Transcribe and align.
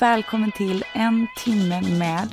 Välkommen 0.00 0.52
till 0.52 0.84
En 0.92 1.26
timme 1.36 1.80
med 1.80 2.28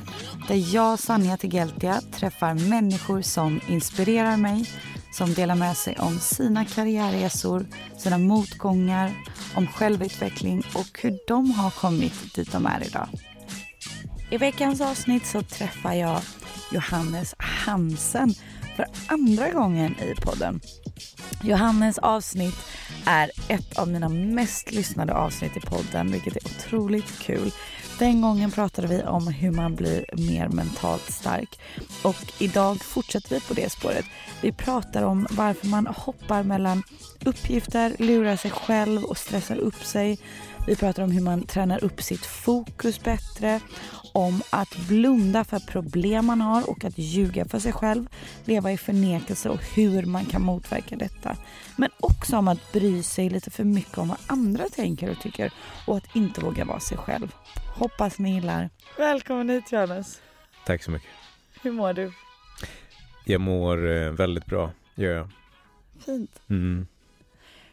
där 0.48 0.76
jag, 0.76 1.00
Sanja 1.00 1.38
Tegeltia, 1.38 2.02
träffar 2.12 2.54
människor 2.54 3.22
som 3.22 3.62
inspirerar 3.68 4.38
mig, 4.38 4.70
som 5.12 5.34
delar 5.34 5.56
med 5.56 5.78
sig 5.78 5.96
om 6.00 6.20
sina 6.20 6.66
karriärresor, 6.66 7.66
sina 7.98 8.18
motgångar, 8.18 9.12
om 9.56 9.68
självutveckling 9.68 10.64
och 10.76 11.00
hur 11.02 11.20
de 11.28 11.52
har 11.52 11.72
kommit 11.72 12.36
dit 12.36 12.52
de 12.52 12.66
är 12.66 12.88
idag. 12.88 13.08
I 14.32 14.38
veckans 14.38 14.82
avsnitt 14.82 15.26
så 15.26 15.42
träffar 15.42 15.94
jag 15.94 16.22
Johannes 16.72 17.36
Hansen 17.38 18.34
för 18.76 18.86
andra 19.08 19.52
gången 19.52 19.96
i 20.00 20.16
podden. 20.22 20.62
Johannes 21.44 21.98
avsnitt 21.98 22.56
är 23.06 23.32
ett 23.48 23.80
av 23.80 23.88
mina 23.88 24.10
mest 24.10 24.72
lyssnade 24.72 25.14
avsnitt 25.14 25.58
i 25.58 25.60
podden, 25.60 26.12
vilket 26.12 26.36
är 26.36 26.46
otroligt 26.46 27.20
kul. 27.20 27.52
Den 28.00 28.22
gången 28.22 28.52
pratade 28.52 28.88
vi 28.88 29.04
om 29.04 29.28
hur 29.28 29.52
man 29.52 29.76
blir 29.76 30.06
mer 30.14 30.48
mentalt 30.48 31.12
stark 31.12 31.60
och 32.04 32.34
idag 32.40 32.82
fortsätter 32.82 33.30
vi 33.30 33.42
på 33.42 33.54
det 33.54 33.70
spåret. 33.72 34.06
Vi 34.42 34.52
pratar 34.52 35.04
om 35.04 35.28
varför 35.30 35.68
man 35.68 35.88
hoppar 35.88 36.44
mellan 36.44 36.84
uppgifter, 37.26 37.96
lurar 38.00 38.36
sig 38.36 38.52
själv 38.52 39.04
och 39.04 39.18
stressar 39.18 39.58
upp 39.58 39.84
sig. 39.84 40.20
Vi 40.68 40.76
pratar 40.76 41.04
om 41.04 41.12
hur 41.12 41.22
man 41.22 41.44
tränar 41.44 41.84
upp 41.84 42.02
sitt 42.02 42.26
fokus 42.26 43.04
bättre, 43.04 43.60
om 44.16 44.42
att 44.50 44.78
blunda 44.88 45.44
för 45.44 45.60
problem 45.60 46.26
man 46.26 46.42
har 46.42 46.70
och 46.70 46.86
att 46.86 46.98
ljuga 46.98 47.46
för 47.46 47.60
sig 47.60 47.74
själv, 47.74 48.08
leva 48.46 48.72
i 48.72 48.78
förnekelse 48.78 49.50
och 49.50 49.64
hur 49.76 50.06
man 50.06 50.26
kan 50.26 50.42
motverka 50.42 50.96
detta. 50.96 51.38
Men 51.76 51.90
också 52.00 52.38
om 52.38 52.48
att 52.48 52.72
bry 52.74 53.04
sig 53.04 53.30
lite 53.30 53.52
för 53.52 53.64
mycket 53.64 53.98
om 53.98 54.08
vad 54.08 54.18
andra 54.28 54.66
tänker 54.70 55.12
och 55.12 55.20
tycker 55.20 55.54
och 55.88 55.98
att 55.98 56.16
inte 56.16 56.42
våga 56.42 56.66
vara 56.66 56.80
sig 56.80 56.98
själv. 56.98 57.36
Hoppas 57.76 58.20
ni 58.20 58.34
gillar. 58.34 58.70
Välkommen 58.98 59.50
hit 59.50 59.72
Johannes. 59.72 60.22
Tack 60.66 60.84
så 60.84 60.92
mycket. 60.92 61.10
Hur 61.62 61.72
mår 61.72 61.94
du? 61.94 62.12
Jag 63.26 63.42
mår 63.42 63.92
eh, 63.92 64.12
väldigt 64.12 64.46
bra, 64.46 64.72
gör 64.96 65.16
jag. 65.16 65.30
Fint. 66.06 66.42
Mm. 66.50 66.88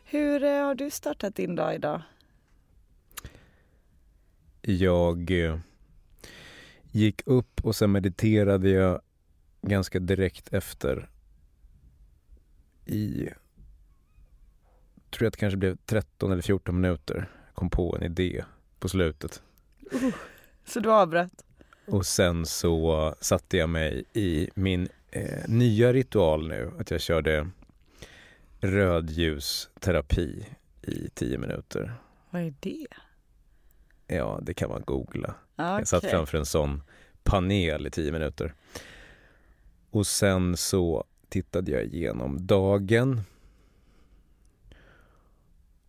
Hur 0.05 0.45
eh, 0.45 0.65
har 0.65 0.75
du 0.75 0.91
startat 0.91 1.35
din 1.35 1.57
dag 1.57 1.75
idag? 1.75 2.03
Jag 4.63 5.45
eh, 5.45 5.59
gick 6.93 7.23
upp 7.27 7.61
och 7.65 7.77
sen 7.77 7.93
mediterade 7.93 8.71
jag 8.71 9.01
ganska 9.63 9.99
direkt 9.99 10.53
efter 10.53 11.09
i, 12.87 13.29
tror 15.11 15.25
jag 15.25 15.27
att 15.27 15.33
det 15.33 15.41
kanske 15.41 15.57
blev 15.57 15.77
13 15.87 16.33
eller 16.33 16.43
14 16.43 16.81
minuter. 16.81 17.31
Kom 17.55 17.71
på 17.71 17.97
en 17.97 18.03
idé 18.03 18.45
på 18.79 18.89
slutet. 18.89 19.43
Uh, 19.95 20.15
så 20.65 20.81
du 20.81 20.93
avbröt? 20.93 21.45
Och 21.87 22.07
sen 22.07 22.47
så 22.47 23.15
satte 23.21 23.57
jag 23.57 23.69
mig 23.69 24.05
i 24.13 24.51
min 24.55 24.89
eh, 25.11 25.49
nya 25.49 25.93
ritual 25.93 26.49
nu, 26.49 26.73
att 26.79 26.91
jag 26.91 27.01
körde 27.01 27.51
rödljusterapi 28.61 30.47
i 30.83 31.09
10 31.15 31.39
minuter. 31.39 31.95
Vad 32.31 32.43
är 32.43 32.55
det? 32.61 32.87
Ja, 34.17 34.39
det 34.43 34.55
kan 34.55 34.71
man 34.71 34.83
googla. 34.87 35.35
Okay. 35.55 35.79
Jag 35.79 35.89
satt 35.89 36.05
framför 36.05 36.39
en 36.39 36.47
sån 36.47 36.83
panel 37.23 37.87
i 37.87 37.91
tio 37.91 38.13
minuter. 38.13 38.55
Och 39.91 40.07
sen 40.07 40.57
så 40.57 41.05
tittade 41.29 41.71
jag 41.71 41.85
igenom 41.85 42.47
dagen. 42.47 43.21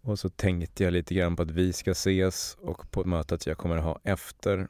Och 0.01 0.19
så 0.19 0.29
tänkte 0.29 0.83
jag 0.83 0.93
lite 0.93 1.13
grann 1.13 1.35
på 1.35 1.43
att 1.43 1.51
vi 1.51 1.73
ska 1.73 1.91
ses 1.91 2.57
och 2.61 2.91
på 2.91 3.03
mötet 3.03 3.45
jag 3.47 3.57
kommer 3.57 3.77
ha 3.77 3.99
efter. 4.03 4.67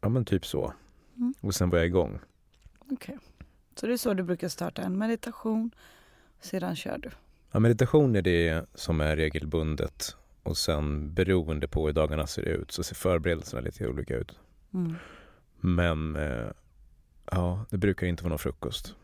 Ja 0.00 0.08
men 0.08 0.24
typ 0.24 0.46
så. 0.46 0.72
Mm. 1.16 1.34
Och 1.40 1.54
sen 1.54 1.70
var 1.70 1.78
jag 1.78 1.86
igång. 1.86 2.18
Okej. 2.78 2.94
Okay. 2.94 3.16
Så 3.74 3.86
det 3.86 3.92
är 3.92 3.96
så 3.96 4.14
du 4.14 4.22
brukar 4.22 4.48
starta 4.48 4.82
en 4.82 4.98
meditation, 4.98 5.70
sedan 6.40 6.76
kör 6.76 6.98
du? 6.98 7.10
Ja, 7.52 7.60
meditation 7.60 8.16
är 8.16 8.22
det 8.22 8.66
som 8.74 9.00
är 9.00 9.16
regelbundet 9.16 10.16
och 10.46 10.56
sen 10.56 11.14
beroende 11.14 11.68
på 11.68 11.86
hur 11.86 11.92
dagarna 11.92 12.26
ser 12.26 12.42
ut 12.42 12.72
så 12.72 12.82
ser 12.82 12.94
förberedelserna 12.94 13.62
lite 13.62 13.88
olika 13.88 14.16
ut. 14.16 14.38
Mm. 14.74 14.94
Men 15.60 16.16
eh, 16.16 16.50
ja, 17.30 17.64
det 17.70 17.78
brukar 17.78 18.06
inte 18.06 18.22
vara 18.22 18.28
någon 18.28 18.38
frukost. 18.38 18.94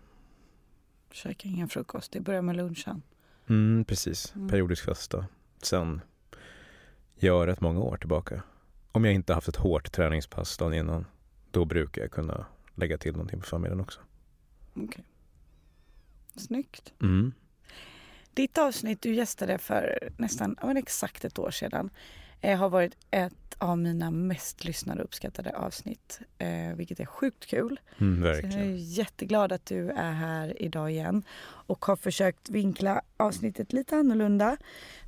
Käka 1.11 1.49
ingen 1.49 1.69
frukost, 1.69 2.13
det 2.13 2.21
börjar 2.21 2.43
med 2.43 2.57
lunchen. 2.57 3.03
Mm, 3.49 3.85
precis, 3.85 4.35
mm. 4.37 4.49
periodisk 4.49 4.85
fasta. 4.85 5.27
Sen 5.63 6.01
gör 7.17 7.47
rätt 7.47 7.61
många 7.61 7.81
år 7.81 7.97
tillbaka. 7.97 8.43
Om 8.93 9.05
jag 9.05 9.15
inte 9.15 9.35
haft 9.35 9.49
ett 9.49 9.57
hårt 9.57 9.93
träningspass 9.93 10.59
dagen 10.59 10.75
innan, 10.75 11.07
då 11.51 11.65
brukar 11.65 12.03
jag 12.03 12.11
kunna 12.11 12.47
lägga 12.75 12.99
till 12.99 13.13
någonting 13.13 13.41
på 13.41 13.47
förmiddagen 13.47 13.81
också. 13.81 14.01
Okej. 14.75 14.85
Okay. 14.85 15.05
Snyggt. 16.37 16.93
Mm. 17.03 17.33
Ditt 18.35 18.59
avsnitt 18.59 19.03
du 19.03 19.15
gästade 19.15 19.59
för 19.59 20.11
nästan 20.17 20.57
men 20.63 20.77
exakt 20.77 21.25
ett 21.25 21.39
år 21.39 21.51
sedan 21.51 21.91
eh, 22.41 22.59
har 22.59 22.69
varit 22.69 22.97
ett 23.11 23.35
av 23.59 23.79
mina 23.79 24.11
mest 24.11 24.65
lyssnade 24.65 25.01
och 25.01 25.05
uppskattade 25.05 25.57
avsnitt. 25.57 26.21
Eh, 26.39 26.75
vilket 26.77 27.01
är 27.01 27.07
sjukt 27.07 27.47
kul. 27.47 27.81
Mm, 28.01 28.23
verkligen. 28.23 28.53
Så 28.53 28.59
jag 28.59 28.67
är 28.67 28.99
jätteglad 28.99 29.53
att 29.53 29.67
du 29.67 29.91
är 29.91 30.13
här 30.13 30.63
idag 30.63 30.91
igen 30.91 31.23
och 31.43 31.85
har 31.85 31.97
försökt 31.97 32.51
vinkla 32.51 33.03
avsnittet 33.17 33.73
lite 33.73 33.97
annorlunda. 33.97 34.57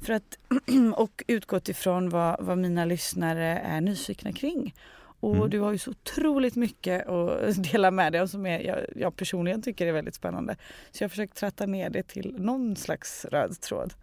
För 0.01 0.13
att, 0.13 0.39
och 0.97 1.23
utgått 1.27 1.69
ifrån 1.69 2.09
vad, 2.09 2.45
vad 2.45 2.59
mina 2.59 2.85
lyssnare 2.85 3.59
är 3.59 3.81
nyfikna 3.81 4.33
kring. 4.33 4.75
Och 5.25 5.37
mm. 5.37 5.51
du 5.51 5.61
har 5.61 5.73
ju 5.73 5.79
så 5.79 5.91
otroligt 5.91 6.57
mycket 6.57 7.07
att 7.07 7.63
dela 7.73 7.91
med 7.91 8.13
dig 8.13 8.21
av 8.21 8.27
som 8.27 8.47
är, 8.47 8.61
jag, 8.61 8.79
jag, 8.97 9.17
personligen 9.17 9.63
tycker 9.63 9.87
är 9.87 9.93
väldigt 9.93 10.15
spännande. 10.15 10.57
Så 10.91 11.03
jag 11.03 11.09
har 11.09 11.11
försökt 11.11 11.37
tratta 11.37 11.67
ner 11.67 11.91
det 11.91 12.03
till 12.03 12.35
någon 12.39 12.77
slags 12.77 13.25
röd 13.25 13.61
tråd. 13.61 13.95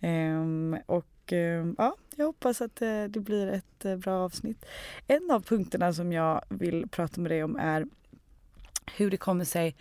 Ehm, 0.00 0.76
och 0.86 1.32
ehm, 1.32 1.74
ja, 1.78 1.96
jag 2.16 2.26
hoppas 2.26 2.60
att 2.60 2.76
det, 2.76 3.08
det 3.08 3.20
blir 3.20 3.46
ett 3.46 3.84
eh, 3.84 3.96
bra 3.96 4.24
avsnitt. 4.24 4.64
En 5.06 5.30
av 5.30 5.42
punkterna 5.42 5.92
som 5.92 6.12
jag 6.12 6.44
vill 6.48 6.88
prata 6.88 7.20
med 7.20 7.30
dig 7.30 7.44
om 7.44 7.56
är 7.56 7.86
hur 8.96 9.10
det 9.10 9.16
kommer 9.16 9.44
sig 9.44 9.76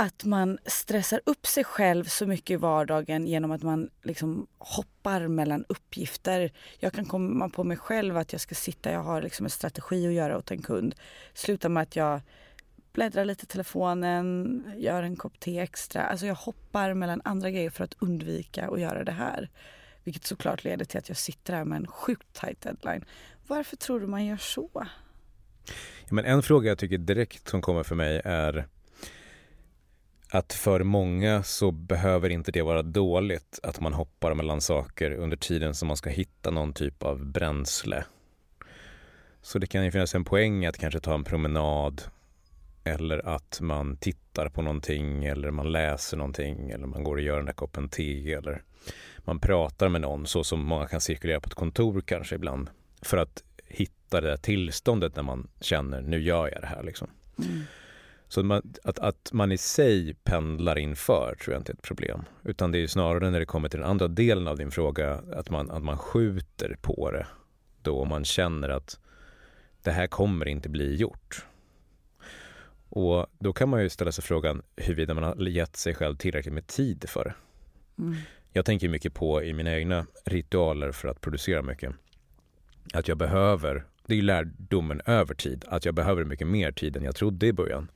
att 0.00 0.24
man 0.24 0.58
stressar 0.64 1.20
upp 1.26 1.46
sig 1.46 1.64
själv 1.64 2.04
så 2.04 2.26
mycket 2.26 2.50
i 2.50 2.56
vardagen 2.56 3.26
genom 3.26 3.50
att 3.50 3.62
man 3.62 3.90
liksom 4.02 4.46
hoppar 4.58 5.28
mellan 5.28 5.64
uppgifter. 5.68 6.52
Jag 6.78 6.92
kan 6.92 7.04
komma 7.04 7.48
på 7.48 7.64
mig 7.64 7.76
själv 7.76 8.16
att 8.16 8.32
jag 8.32 8.40
ska 8.40 8.54
sitta, 8.54 8.92
jag 8.92 9.02
har 9.02 9.22
liksom 9.22 9.46
en 9.46 9.50
strategi 9.50 10.06
att 10.06 10.12
göra 10.12 10.38
åt 10.38 10.50
en 10.50 10.62
kund. 10.62 10.94
Slutar 11.34 11.68
med 11.68 11.82
att 11.82 11.96
jag 11.96 12.20
bläddrar 12.92 13.24
lite 13.24 13.44
i 13.44 13.46
telefonen, 13.46 14.64
gör 14.76 15.02
en 15.02 15.16
kopp 15.16 15.40
te 15.40 15.58
extra. 15.58 16.02
Alltså 16.02 16.26
jag 16.26 16.34
hoppar 16.34 16.94
mellan 16.94 17.20
andra 17.24 17.50
grejer 17.50 17.70
för 17.70 17.84
att 17.84 17.96
undvika 17.98 18.68
att 18.68 18.80
göra 18.80 19.04
det 19.04 19.12
här. 19.12 19.50
Vilket 20.04 20.24
såklart 20.24 20.64
leder 20.64 20.84
till 20.84 20.98
att 20.98 21.08
jag 21.08 21.18
sitter 21.18 21.52
här 21.52 21.64
med 21.64 21.76
en 21.76 21.86
sjukt 21.86 22.40
tight 22.40 22.60
deadline. 22.60 23.04
Varför 23.46 23.76
tror 23.76 24.00
du 24.00 24.06
man 24.06 24.26
gör 24.26 24.36
så? 24.36 24.70
Ja, 26.04 26.10
men 26.10 26.24
en 26.24 26.42
fråga 26.42 26.68
jag 26.68 26.78
tycker 26.78 26.98
direkt 26.98 27.48
som 27.48 27.60
kommer 27.60 27.82
för 27.82 27.94
mig 27.94 28.22
är 28.24 28.68
att 30.30 30.52
för 30.52 30.82
många 30.82 31.42
så 31.42 31.70
behöver 31.70 32.30
inte 32.30 32.52
det 32.52 32.62
vara 32.62 32.82
dåligt 32.82 33.60
att 33.62 33.80
man 33.80 33.92
hoppar 33.92 34.34
mellan 34.34 34.60
saker 34.60 35.10
under 35.10 35.36
tiden 35.36 35.74
som 35.74 35.88
man 35.88 35.96
ska 35.96 36.10
hitta 36.10 36.50
någon 36.50 36.72
typ 36.72 37.02
av 37.02 37.24
bränsle. 37.26 38.04
Så 39.42 39.58
det 39.58 39.66
kan 39.66 39.84
ju 39.84 39.90
finnas 39.90 40.14
en 40.14 40.24
poäng 40.24 40.66
att 40.66 40.78
kanske 40.78 41.00
ta 41.00 41.14
en 41.14 41.24
promenad 41.24 42.02
eller 42.84 43.28
att 43.28 43.58
man 43.60 43.96
tittar 43.96 44.48
på 44.48 44.62
någonting 44.62 45.24
eller 45.24 45.50
man 45.50 45.72
läser 45.72 46.16
någonting 46.16 46.70
eller 46.70 46.86
man 46.86 47.04
går 47.04 47.16
och 47.16 47.22
gör 47.22 47.36
den 47.36 47.46
där 47.46 47.52
koppen 47.52 47.88
te 47.88 48.32
eller 48.32 48.62
man 49.18 49.40
pratar 49.40 49.88
med 49.88 50.00
någon 50.00 50.26
så 50.26 50.44
som 50.44 50.64
många 50.64 50.86
kan 50.86 51.00
cirkulera 51.00 51.40
på 51.40 51.46
ett 51.46 51.54
kontor 51.54 52.00
kanske 52.00 52.34
ibland 52.34 52.70
för 53.02 53.16
att 53.16 53.42
hitta 53.68 54.20
det 54.20 54.28
där 54.28 54.36
tillståndet 54.36 55.16
när 55.16 55.22
man 55.22 55.48
känner 55.60 56.00
nu 56.00 56.22
gör 56.22 56.48
jag 56.52 56.60
det 56.60 56.66
här. 56.66 56.82
Liksom. 56.82 57.08
Mm. 57.38 57.62
Så 58.28 58.42
man, 58.42 58.74
att, 58.84 58.98
att 58.98 59.32
man 59.32 59.52
i 59.52 59.58
sig 59.58 60.14
pendlar 60.14 60.78
inför 60.78 61.36
tror 61.40 61.54
jag 61.54 61.60
inte 61.60 61.72
är 61.72 61.74
ett 61.74 61.82
problem. 61.82 62.24
Utan 62.44 62.72
det 62.72 62.78
är 62.78 62.86
snarare 62.86 63.30
när 63.30 63.40
det 63.40 63.46
kommer 63.46 63.68
till 63.68 63.80
den 63.80 63.88
andra 63.88 64.08
delen 64.08 64.48
av 64.48 64.56
din 64.56 64.70
fråga 64.70 65.22
att 65.32 65.50
man, 65.50 65.70
att 65.70 65.82
man 65.82 65.98
skjuter 65.98 66.76
på 66.80 67.10
det. 67.10 67.26
Då 67.82 68.04
man 68.04 68.24
känner 68.24 68.68
att 68.68 68.98
det 69.82 69.90
här 69.90 70.06
kommer 70.06 70.48
inte 70.48 70.68
bli 70.68 70.94
gjort. 70.94 71.44
Och 72.88 73.26
då 73.38 73.52
kan 73.52 73.68
man 73.68 73.82
ju 73.82 73.88
ställa 73.88 74.12
sig 74.12 74.24
frågan 74.24 74.62
huruvida 74.76 75.14
man 75.14 75.24
har 75.24 75.48
gett 75.48 75.76
sig 75.76 75.94
själv 75.94 76.16
tillräckligt 76.16 76.54
med 76.54 76.66
tid 76.66 77.04
för 77.08 77.24
det. 77.24 77.34
Mm. 78.02 78.16
Jag 78.52 78.64
tänker 78.64 78.88
mycket 78.88 79.14
på 79.14 79.42
i 79.42 79.52
mina 79.52 79.76
egna 79.76 80.06
ritualer 80.24 80.92
för 80.92 81.08
att 81.08 81.20
producera 81.20 81.62
mycket. 81.62 81.92
Att 82.94 83.08
jag 83.08 83.18
behöver, 83.18 83.84
det 84.06 84.18
är 84.18 84.22
lärdomen 84.22 85.00
över 85.06 85.34
tid, 85.34 85.64
att 85.68 85.84
jag 85.84 85.94
behöver 85.94 86.24
mycket 86.24 86.46
mer 86.46 86.72
tid 86.72 86.96
än 86.96 87.04
jag 87.04 87.16
trodde 87.16 87.46
i 87.46 87.52
början 87.52 87.90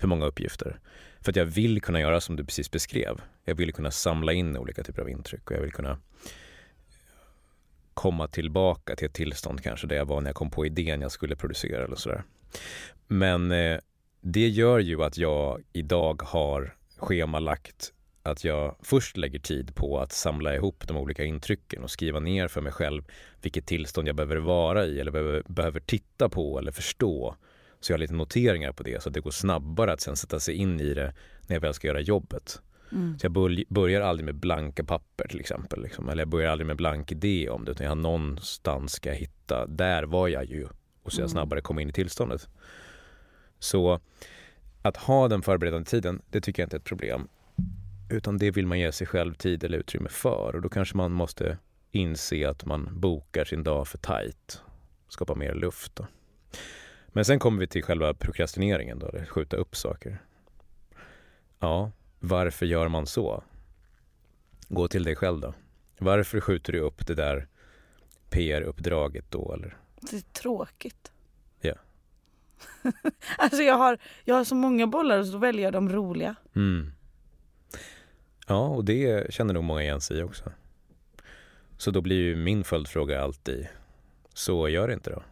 för 0.00 0.08
många 0.08 0.26
uppgifter. 0.26 0.80
För 1.20 1.32
att 1.32 1.36
jag 1.36 1.44
vill 1.44 1.82
kunna 1.82 2.00
göra 2.00 2.20
som 2.20 2.36
du 2.36 2.44
precis 2.44 2.70
beskrev. 2.70 3.20
Jag 3.44 3.54
vill 3.54 3.72
kunna 3.72 3.90
samla 3.90 4.32
in 4.32 4.56
olika 4.56 4.82
typer 4.82 5.02
av 5.02 5.08
intryck 5.08 5.50
och 5.50 5.56
jag 5.56 5.60
vill 5.60 5.72
kunna 5.72 5.98
komma 7.94 8.28
tillbaka 8.28 8.96
till 8.96 9.06
ett 9.06 9.14
tillstånd 9.14 9.62
kanske 9.62 9.86
där 9.86 9.96
jag 9.96 10.04
var 10.04 10.20
när 10.20 10.28
jag 10.28 10.36
kom 10.36 10.50
på 10.50 10.66
idén 10.66 11.00
jag 11.00 11.12
skulle 11.12 11.36
producera 11.36 11.84
eller 11.84 11.96
sådär. 11.96 12.22
Men 13.06 13.52
eh, 13.52 13.78
det 14.20 14.48
gör 14.48 14.78
ju 14.78 15.02
att 15.02 15.18
jag 15.18 15.62
idag 15.72 16.22
har 16.22 16.76
schemalagt 16.96 17.92
att 18.22 18.44
jag 18.44 18.76
först 18.82 19.16
lägger 19.16 19.38
tid 19.38 19.74
på 19.74 20.00
att 20.00 20.12
samla 20.12 20.54
ihop 20.54 20.84
de 20.88 20.96
olika 20.96 21.24
intrycken 21.24 21.82
och 21.82 21.90
skriva 21.90 22.20
ner 22.20 22.48
för 22.48 22.60
mig 22.60 22.72
själv 22.72 23.02
vilket 23.42 23.66
tillstånd 23.66 24.08
jag 24.08 24.16
behöver 24.16 24.36
vara 24.36 24.86
i 24.86 25.00
eller 25.00 25.12
behöver, 25.12 25.42
behöver 25.46 25.80
titta 25.80 26.28
på 26.28 26.58
eller 26.58 26.72
förstå. 26.72 27.36
Så 27.80 27.92
jag 27.92 27.94
har 27.94 28.00
lite 28.00 28.14
noteringar 28.14 28.72
på 28.72 28.82
det 28.82 29.02
så 29.02 29.08
att 29.08 29.14
det 29.14 29.20
går 29.20 29.30
snabbare 29.30 29.92
att 29.92 30.00
sen 30.00 30.16
sätta 30.16 30.40
sig 30.40 30.54
in 30.54 30.80
i 30.80 30.94
det 30.94 31.14
när 31.46 31.56
jag 31.56 31.60
väl 31.60 31.74
ska 31.74 31.86
göra 31.86 32.00
jobbet. 32.00 32.62
Mm. 32.92 33.18
Så 33.18 33.24
jag 33.26 33.32
börjar 33.68 34.00
aldrig 34.00 34.24
med 34.24 34.34
blanka 34.34 34.84
papper 34.84 35.28
till 35.28 35.40
exempel. 35.40 35.82
Liksom. 35.82 36.08
Eller 36.08 36.20
jag 36.22 36.28
börjar 36.28 36.50
aldrig 36.50 36.66
med 36.66 36.76
blank 36.76 37.12
idé 37.12 37.48
om 37.48 37.64
det 37.64 37.70
utan 37.70 37.84
jag 37.84 37.90
har 37.90 37.96
någonstans 37.96 38.92
ska 38.92 39.08
jag 39.08 39.16
hitta, 39.16 39.66
där 39.66 40.02
var 40.02 40.28
jag 40.28 40.44
ju. 40.44 40.68
Och 41.02 41.12
så 41.12 41.20
jag 41.20 41.24
Mm. 41.24 41.28
snabbare 41.32 41.60
komma 41.60 41.82
in 41.82 41.88
i 41.88 41.92
tillståndet. 41.92 42.48
Så 43.58 44.00
att 44.82 44.96
ha 44.96 45.28
den 45.28 45.42
förberedande 45.42 45.90
tiden, 45.90 46.22
det 46.30 46.40
tycker 46.40 46.62
jag 46.62 46.66
inte 46.66 46.76
är 46.76 46.78
ett 46.78 46.84
problem. 46.84 47.28
Utan 48.10 48.38
det 48.38 48.50
vill 48.50 48.66
man 48.66 48.78
ge 48.78 48.92
sig 48.92 49.06
själv 49.06 49.34
tid 49.34 49.64
eller 49.64 49.78
utrymme 49.78 50.08
för. 50.08 50.52
Och 50.54 50.62
då 50.62 50.68
kanske 50.68 50.96
man 50.96 51.12
måste 51.12 51.58
inse 51.90 52.48
att 52.48 52.64
man 52.64 53.00
bokar 53.00 53.44
sin 53.44 53.64
dag 53.64 53.88
för 53.88 53.98
tajt. 53.98 54.62
Skapa 55.08 55.34
mer 55.34 55.54
luft. 55.54 55.96
Då. 55.96 56.06
Men 57.12 57.24
sen 57.24 57.38
kommer 57.38 57.60
vi 57.60 57.66
till 57.66 57.82
själva 57.82 58.14
prokrastineringen 58.14 58.98
då, 58.98 59.06
eller 59.06 59.24
skjuta 59.24 59.56
upp 59.56 59.76
saker. 59.76 60.22
Ja, 61.58 61.92
varför 62.18 62.66
gör 62.66 62.88
man 62.88 63.06
så? 63.06 63.42
Gå 64.68 64.88
till 64.88 65.04
dig 65.04 65.16
själv 65.16 65.40
då. 65.40 65.54
Varför 65.98 66.40
skjuter 66.40 66.72
du 66.72 66.80
upp 66.80 67.06
det 67.06 67.14
där 67.14 67.48
PR-uppdraget 68.30 69.24
då 69.30 69.52
eller? 69.52 69.76
Det 70.00 70.16
är 70.16 70.20
tråkigt. 70.20 71.12
Ja. 71.60 71.74
alltså 73.38 73.62
jag 73.62 73.74
har, 73.74 73.98
jag 74.24 74.34
har 74.34 74.44
så 74.44 74.54
många 74.54 74.86
bollar 74.86 75.18
och 75.18 75.26
så 75.26 75.38
väljer 75.38 75.64
jag 75.64 75.72
de 75.72 75.88
roliga. 75.88 76.34
Mm. 76.56 76.92
Ja, 78.46 78.68
och 78.68 78.84
det 78.84 79.34
känner 79.34 79.54
nog 79.54 79.64
många 79.64 79.82
igen 79.82 80.00
sig 80.00 80.18
i 80.18 80.22
också. 80.22 80.52
Så 81.76 81.90
då 81.90 82.00
blir 82.00 82.16
ju 82.16 82.36
min 82.36 82.64
följdfråga 82.64 83.22
alltid, 83.22 83.68
så 84.34 84.68
gör 84.68 84.88
det 84.88 84.94
inte 84.94 85.10
då? 85.10 85.22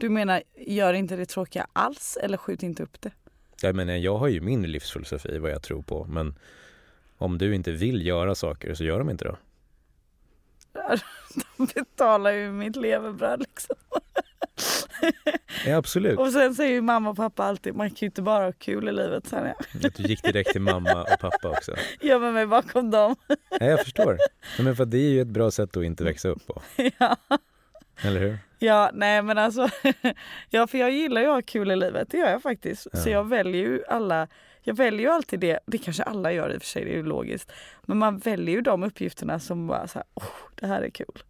Du 0.00 0.08
menar, 0.08 0.42
gör 0.56 0.92
inte 0.92 1.16
det 1.16 1.26
tråkiga 1.26 1.66
alls 1.72 2.18
eller 2.22 2.36
skjut 2.36 2.62
inte 2.62 2.82
upp 2.82 3.00
det? 3.00 3.10
Jag 3.62 3.76
menar, 3.76 3.92
jag 3.92 4.18
har 4.18 4.28
ju 4.28 4.40
min 4.40 4.62
livsfilosofi, 4.62 5.38
vad 5.38 5.50
jag 5.50 5.62
tror 5.62 5.82
på, 5.82 6.04
men 6.04 6.34
om 7.18 7.38
du 7.38 7.54
inte 7.54 7.72
vill 7.72 8.06
göra 8.06 8.34
saker 8.34 8.74
så 8.74 8.84
gör 8.84 8.98
de 8.98 9.10
inte 9.10 9.24
då. 9.24 9.36
De 11.56 11.66
betalar 11.74 12.30
ju 12.30 12.52
mitt 12.52 12.76
levebröd 12.76 13.40
liksom. 13.40 13.76
Ja, 15.66 15.76
absolut. 15.76 16.18
Och 16.18 16.32
sen 16.32 16.54
säger 16.54 16.72
ju 16.72 16.80
mamma 16.80 17.10
och 17.10 17.16
pappa 17.16 17.44
alltid, 17.44 17.74
man 17.74 17.90
kan 17.90 17.96
ju 17.98 18.06
inte 18.06 18.22
bara 18.22 18.44
ha 18.44 18.52
kul 18.52 18.88
i 18.88 18.92
livet. 18.92 19.26
Sen 19.26 19.46
jag 19.46 19.86
Att 19.86 19.94
du 19.94 20.02
gick 20.02 20.22
direkt 20.22 20.52
till 20.52 20.60
mamma 20.60 21.02
och 21.02 21.20
pappa 21.20 21.48
också. 21.48 21.74
gömmer 22.00 22.32
mig 22.32 22.46
bakom 22.46 22.90
dem. 22.90 23.16
Ja, 23.50 23.66
jag 23.66 23.80
förstår. 23.80 24.18
Men 24.58 24.76
för 24.76 24.84
det 24.84 24.98
är 24.98 25.10
ju 25.10 25.20
ett 25.20 25.28
bra 25.28 25.50
sätt 25.50 25.76
att 25.76 25.84
inte 25.84 26.04
växa 26.04 26.28
upp 26.28 26.46
på. 26.46 26.62
ja. 26.98 27.16
Eller 28.02 28.20
hur? 28.20 28.38
ja, 28.58 28.90
nej 28.94 29.22
men 29.22 29.38
alltså. 29.38 29.68
ja, 30.50 30.66
för 30.66 30.78
jag 30.78 30.90
gillar 30.90 31.20
ju 31.20 31.26
att 31.26 31.34
ha 31.34 31.42
kul 31.42 31.70
i 31.70 31.76
livet. 31.76 32.08
Det 32.10 32.18
gör 32.18 32.30
jag 32.30 32.42
faktiskt. 32.42 32.82
Så 32.82 33.08
Ja. 33.08 33.12
jag 33.12 33.28
väljer 33.28 33.60
ju 33.62 33.82
alla. 33.88 34.28
Jag 34.62 34.74
väljer 34.76 35.00
ju 35.00 35.08
alltid 35.08 35.40
det. 35.40 35.58
Det 35.66 35.78
kanske 35.78 36.02
alla 36.02 36.32
gör 36.32 36.54
i 36.54 36.56
och 36.56 36.62
för 36.62 36.66
sig, 36.68 36.84
det 36.84 36.90
är 36.92 36.96
ju 36.96 37.02
logiskt. 37.02 37.52
Men 37.82 37.98
man 37.98 38.18
väljer 38.18 38.54
ju 38.54 38.60
de 38.60 38.82
uppgifterna 38.82 39.40
som 39.40 39.66
bara 39.66 39.88
så 39.88 39.98
här, 39.98 40.06
oh, 40.14 40.24
det 40.54 40.66
här 40.66 40.82
är 40.82 40.90
kul. 40.90 41.22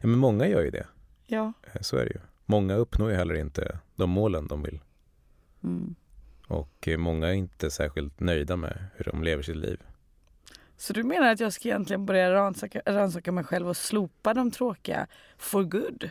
Ja, 0.00 0.06
men 0.08 0.18
många 0.18 0.46
gör 0.46 0.62
ju 0.62 0.70
det. 0.70 0.86
Ja. 1.26 1.52
Så 1.80 1.96
är 1.96 2.04
det 2.04 2.10
ju. 2.10 2.20
Många 2.44 2.74
uppnår 2.74 3.10
ju 3.10 3.16
heller 3.16 3.34
inte 3.34 3.78
de 3.96 4.10
målen 4.10 4.48
de 4.48 4.62
vill. 4.62 4.80
Mm. 5.64 5.94
Och 6.48 6.88
eh, 6.88 6.96
många 6.98 7.28
är 7.28 7.32
inte 7.32 7.70
särskilt 7.70 8.20
nöjda 8.20 8.56
med 8.56 8.84
hur 8.96 9.04
de 9.04 9.22
lever 9.22 9.42
sitt 9.42 9.56
liv. 9.56 9.80
Så 10.76 10.92
du 10.92 11.02
menar 11.02 11.32
att 11.32 11.40
jag 11.40 11.52
ska 11.52 11.68
egentligen 11.68 12.06
börja 12.06 12.32
rannsaka, 12.32 12.82
rannsaka 12.86 13.32
mig 13.32 13.44
själv 13.44 13.68
och 13.68 13.76
slopa 13.76 14.34
de 14.34 14.50
tråkiga 14.50 15.06
for 15.38 15.62
good? 15.62 16.10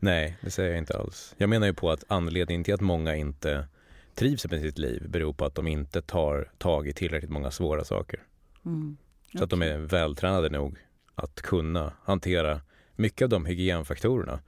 Nej, 0.00 0.38
det 0.40 0.50
säger 0.50 0.70
jag 0.70 0.78
inte 0.78 0.98
alls. 0.98 1.34
Jag 1.38 1.50
menar 1.50 1.66
ju 1.66 1.74
på 1.74 1.90
att 1.90 2.04
anledningen 2.08 2.64
till 2.64 2.74
att 2.74 2.80
många 2.80 3.16
inte 3.16 3.68
trivs 4.14 4.50
med 4.50 4.60
sitt 4.60 4.78
liv 4.78 5.06
beror 5.08 5.32
på 5.32 5.44
att 5.44 5.54
de 5.54 5.66
inte 5.66 6.02
tar 6.02 6.50
tag 6.58 6.88
i 6.88 6.92
tillräckligt 6.92 7.30
många 7.30 7.50
svåra 7.50 7.84
saker. 7.84 8.20
Mm. 8.64 8.96
Så 9.38 9.44
att 9.44 9.50
de 9.50 9.62
är 9.62 9.78
vältränade 9.78 10.48
nog 10.48 10.78
att 11.14 11.42
kunna 11.42 11.92
hantera 12.02 12.60
mycket 12.96 13.22
av 13.22 13.28
de 13.28 13.46
hygienfaktorerna 13.46 14.40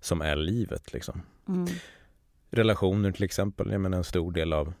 som 0.00 0.20
är 0.20 0.36
livet. 0.36 0.92
Liksom. 0.92 1.22
Mm. 1.48 1.66
Relationer 2.50 3.12
till 3.12 3.24
exempel. 3.24 3.70
Jag 3.70 3.80
menar 3.80 3.98
en 3.98 4.04
stor 4.04 4.32
del 4.32 4.52
av 4.52 4.72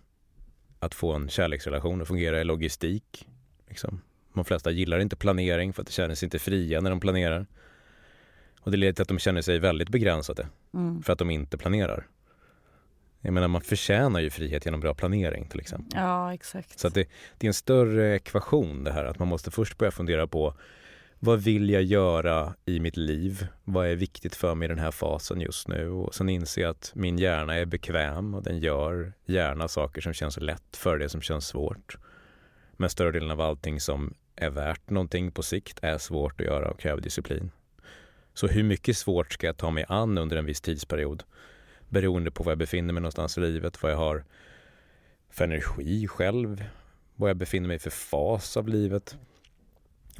att 0.78 0.94
få 0.94 1.12
en 1.12 1.28
kärleksrelation 1.28 2.02
att 2.02 2.08
fungera 2.08 2.40
är 2.40 2.44
logistik. 2.44 3.26
Liksom. 3.68 4.00
De 4.34 4.44
flesta 4.44 4.70
gillar 4.70 4.98
inte 4.98 5.16
planering 5.16 5.72
för 5.72 5.82
att 5.82 5.86
de 5.88 5.92
känner 5.92 6.14
sig 6.14 6.26
inte 6.26 6.38
fria 6.38 6.80
när 6.80 6.90
de 6.90 7.00
planerar. 7.00 7.46
Och 8.60 8.70
det 8.70 8.76
leder 8.76 8.92
till 8.92 9.02
att 9.02 9.08
de 9.08 9.18
känner 9.18 9.42
sig 9.42 9.58
väldigt 9.58 9.88
begränsade 9.88 10.48
Mm. 10.74 11.02
för 11.02 11.12
att 11.12 11.18
de 11.18 11.30
inte 11.30 11.58
planerar. 11.58 12.06
Jag 13.20 13.34
menar 13.34 13.48
man 13.48 13.60
förtjänar 13.60 14.20
ju 14.20 14.30
frihet 14.30 14.64
genom 14.64 14.80
bra 14.80 14.94
planering 14.94 15.48
till 15.48 15.60
exempel. 15.60 16.00
Ja, 16.00 16.34
exakt. 16.34 16.78
Så 16.78 16.88
det, 16.88 17.08
det 17.38 17.46
är 17.46 17.48
en 17.48 17.54
större 17.54 18.14
ekvation 18.16 18.84
det 18.84 18.92
här 18.92 19.04
att 19.04 19.18
man 19.18 19.28
måste 19.28 19.50
först 19.50 19.78
börja 19.78 19.90
fundera 19.90 20.26
på 20.26 20.54
vad 21.18 21.40
vill 21.40 21.70
jag 21.70 21.82
göra 21.82 22.54
i 22.64 22.80
mitt 22.80 22.96
liv? 22.96 23.46
Vad 23.64 23.86
är 23.86 23.94
viktigt 23.94 24.34
för 24.36 24.54
mig 24.54 24.66
i 24.66 24.68
den 24.68 24.78
här 24.78 24.90
fasen 24.90 25.40
just 25.40 25.68
nu? 25.68 25.88
Och 25.90 26.14
sen 26.14 26.28
inse 26.28 26.68
att 26.68 26.92
min 26.94 27.18
hjärna 27.18 27.54
är 27.54 27.64
bekväm 27.64 28.34
och 28.34 28.42
den 28.42 28.58
gör 28.58 29.12
gärna 29.26 29.68
saker 29.68 30.00
som 30.00 30.12
känns 30.12 30.36
lätt 30.40 30.76
för 30.76 30.98
det 30.98 31.08
som 31.08 31.20
känns 31.20 31.46
svårt. 31.46 31.96
Men 32.80 32.90
större 32.90 33.12
delen 33.12 33.30
av 33.30 33.40
allting 33.40 33.80
som 33.80 34.14
är 34.36 34.50
värt 34.50 34.90
någonting 34.90 35.30
på 35.30 35.42
sikt 35.42 35.78
är 35.82 35.98
svårt 35.98 36.40
att 36.40 36.46
göra 36.46 36.70
och 36.70 36.80
kräver 36.80 37.00
disciplin. 37.02 37.50
Så 38.34 38.46
hur 38.46 38.62
mycket 38.62 38.96
svårt 38.96 39.32
ska 39.32 39.46
jag 39.46 39.56
ta 39.56 39.70
mig 39.70 39.84
an 39.88 40.18
under 40.18 40.36
en 40.36 40.44
viss 40.44 40.60
tidsperiod? 40.60 41.22
Beroende 41.88 42.30
på 42.30 42.42
var 42.42 42.50
jag 42.52 42.58
befinner 42.58 42.92
mig 42.92 43.00
någonstans 43.00 43.38
i 43.38 43.40
livet, 43.40 43.82
vad 43.82 43.92
jag 43.92 43.96
har 43.96 44.24
för 45.30 45.44
energi 45.44 46.08
själv, 46.08 46.64
vad 47.16 47.30
jag 47.30 47.36
befinner 47.36 47.68
mig 47.68 47.76
i 47.76 47.78
för 47.78 47.90
fas 47.90 48.56
av 48.56 48.68
livet. 48.68 49.16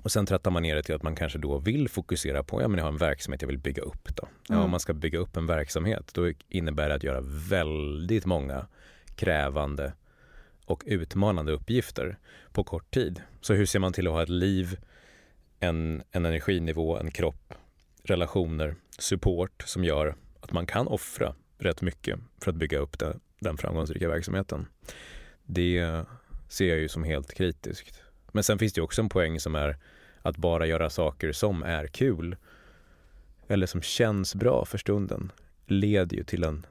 Och 0.03 0.13
sen 0.13 0.27
trattar 0.27 0.51
man 0.51 0.63
ner 0.63 0.75
det 0.77 0.83
till 0.83 0.95
att 0.95 1.03
man 1.03 1.17
kanske 1.17 1.39
då 1.39 1.59
vill 1.59 1.89
fokusera 1.89 2.43
på, 2.43 2.63
ja 2.63 2.69
men 2.69 2.79
jag 2.79 2.85
har 2.85 2.93
en 2.93 2.99
verksamhet 2.99 3.43
jag 3.43 3.49
vill 3.49 3.59
bygga 3.59 3.83
upp 3.83 4.09
då. 4.17 4.29
Ja, 4.49 4.55
Mm. 4.55 4.65
om 4.65 4.71
man 4.71 4.81
ska 4.81 4.93
bygga 4.95 5.19
upp 5.19 5.37
en 5.37 5.47
verksamhet 5.47 6.11
då 6.15 6.33
innebär 6.49 6.89
det 6.89 6.95
att 6.95 7.03
göra 7.03 7.21
väldigt 7.49 8.27
många 8.27 8.67
krävande 9.15 9.93
och 10.71 10.83
utmanande 10.87 11.53
uppgifter 11.53 12.19
på 12.53 12.65
kort 12.65 12.91
tid. 12.95 13.23
Så 13.41 13.55
hur 13.55 13.67
ser 13.67 13.79
man 13.79 13.93
till 13.93 14.07
att 14.07 14.13
ha 14.13 14.23
ett 14.23 14.29
liv, 14.29 14.79
en, 15.61 16.03
en 16.11 16.27
energinivå, 16.27 16.97
en 16.97 17.11
kropp, 17.11 17.55
relationer, 18.03 18.75
support 18.99 19.63
som 19.67 19.85
gör 19.85 20.17
att 20.41 20.53
man 20.53 20.67
kan 20.67 20.87
offra 20.89 21.35
rätt 21.59 21.83
mycket 21.83 22.19
för 22.41 22.51
att 22.51 22.57
bygga 22.57 22.79
upp 22.79 22.99
den, 22.99 23.21
den 23.41 23.57
framgångsrika 23.57 24.09
verksamheten. 24.09 24.67
Det 25.45 26.05
ser 26.49 26.69
jag 26.69 26.79
ju 26.79 26.89
som 26.89 27.05
helt 27.05 27.35
kritiskt. 27.35 28.03
Men 28.33 28.45
sen 28.45 28.59
finns 28.59 28.73
det 28.73 28.79
ju 28.79 28.85
också 28.85 29.03
en 29.03 29.09
poäng 29.09 29.41
som 29.41 29.55
är 29.55 29.77
att 30.23 30.37
bara 30.37 30.67
göra 30.67 30.91
saker 30.91 31.33
som 31.33 31.63
är 31.63 31.87
kul 31.87 32.37
eller 33.49 33.67
som 33.67 33.83
känns 33.83 34.35
bra 34.35 34.65
för 34.65 34.79
stunden 34.79 35.33
leder 35.67 36.17
ju 36.17 36.25
till 36.25 36.45
en 36.45 36.67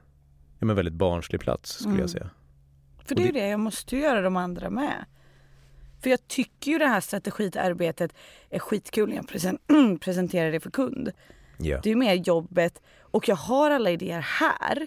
ja, 0.58 0.66
men 0.66 0.76
väldigt 0.76 0.94
barnslig 0.94 1.40
plats 1.40 1.72
skulle 1.72 1.88
Mm. 1.88 2.00
jag 2.00 2.10
säga. 2.10 2.30
För 3.08 3.14
det 3.14 3.28
är 3.28 3.32
det, 3.32 3.48
jag 3.48 3.60
måste 3.60 3.96
göra 3.96 4.20
de 4.20 4.36
andra 4.36 4.70
med. 4.70 5.04
För 6.02 6.10
jag 6.10 6.28
tycker 6.28 6.70
ju 6.70 6.78
det 6.78 6.86
här 6.86 7.00
strategiarbetet 7.00 8.12
är 8.50 8.58
skitkul 8.58 9.08
när 9.08 9.16
jag 9.16 9.24
presen- 9.26 9.98
presenterar 10.00 10.52
det 10.52 10.60
för 10.60 10.70
kund. 10.70 11.10
Ja. 11.58 11.80
Det 11.82 11.90
är 11.90 11.96
mer 11.96 12.14
jobbet 12.14 12.82
och 13.00 13.28
jag 13.28 13.36
har 13.36 13.70
alla 13.70 13.90
idéer 13.90 14.20
här. 14.20 14.86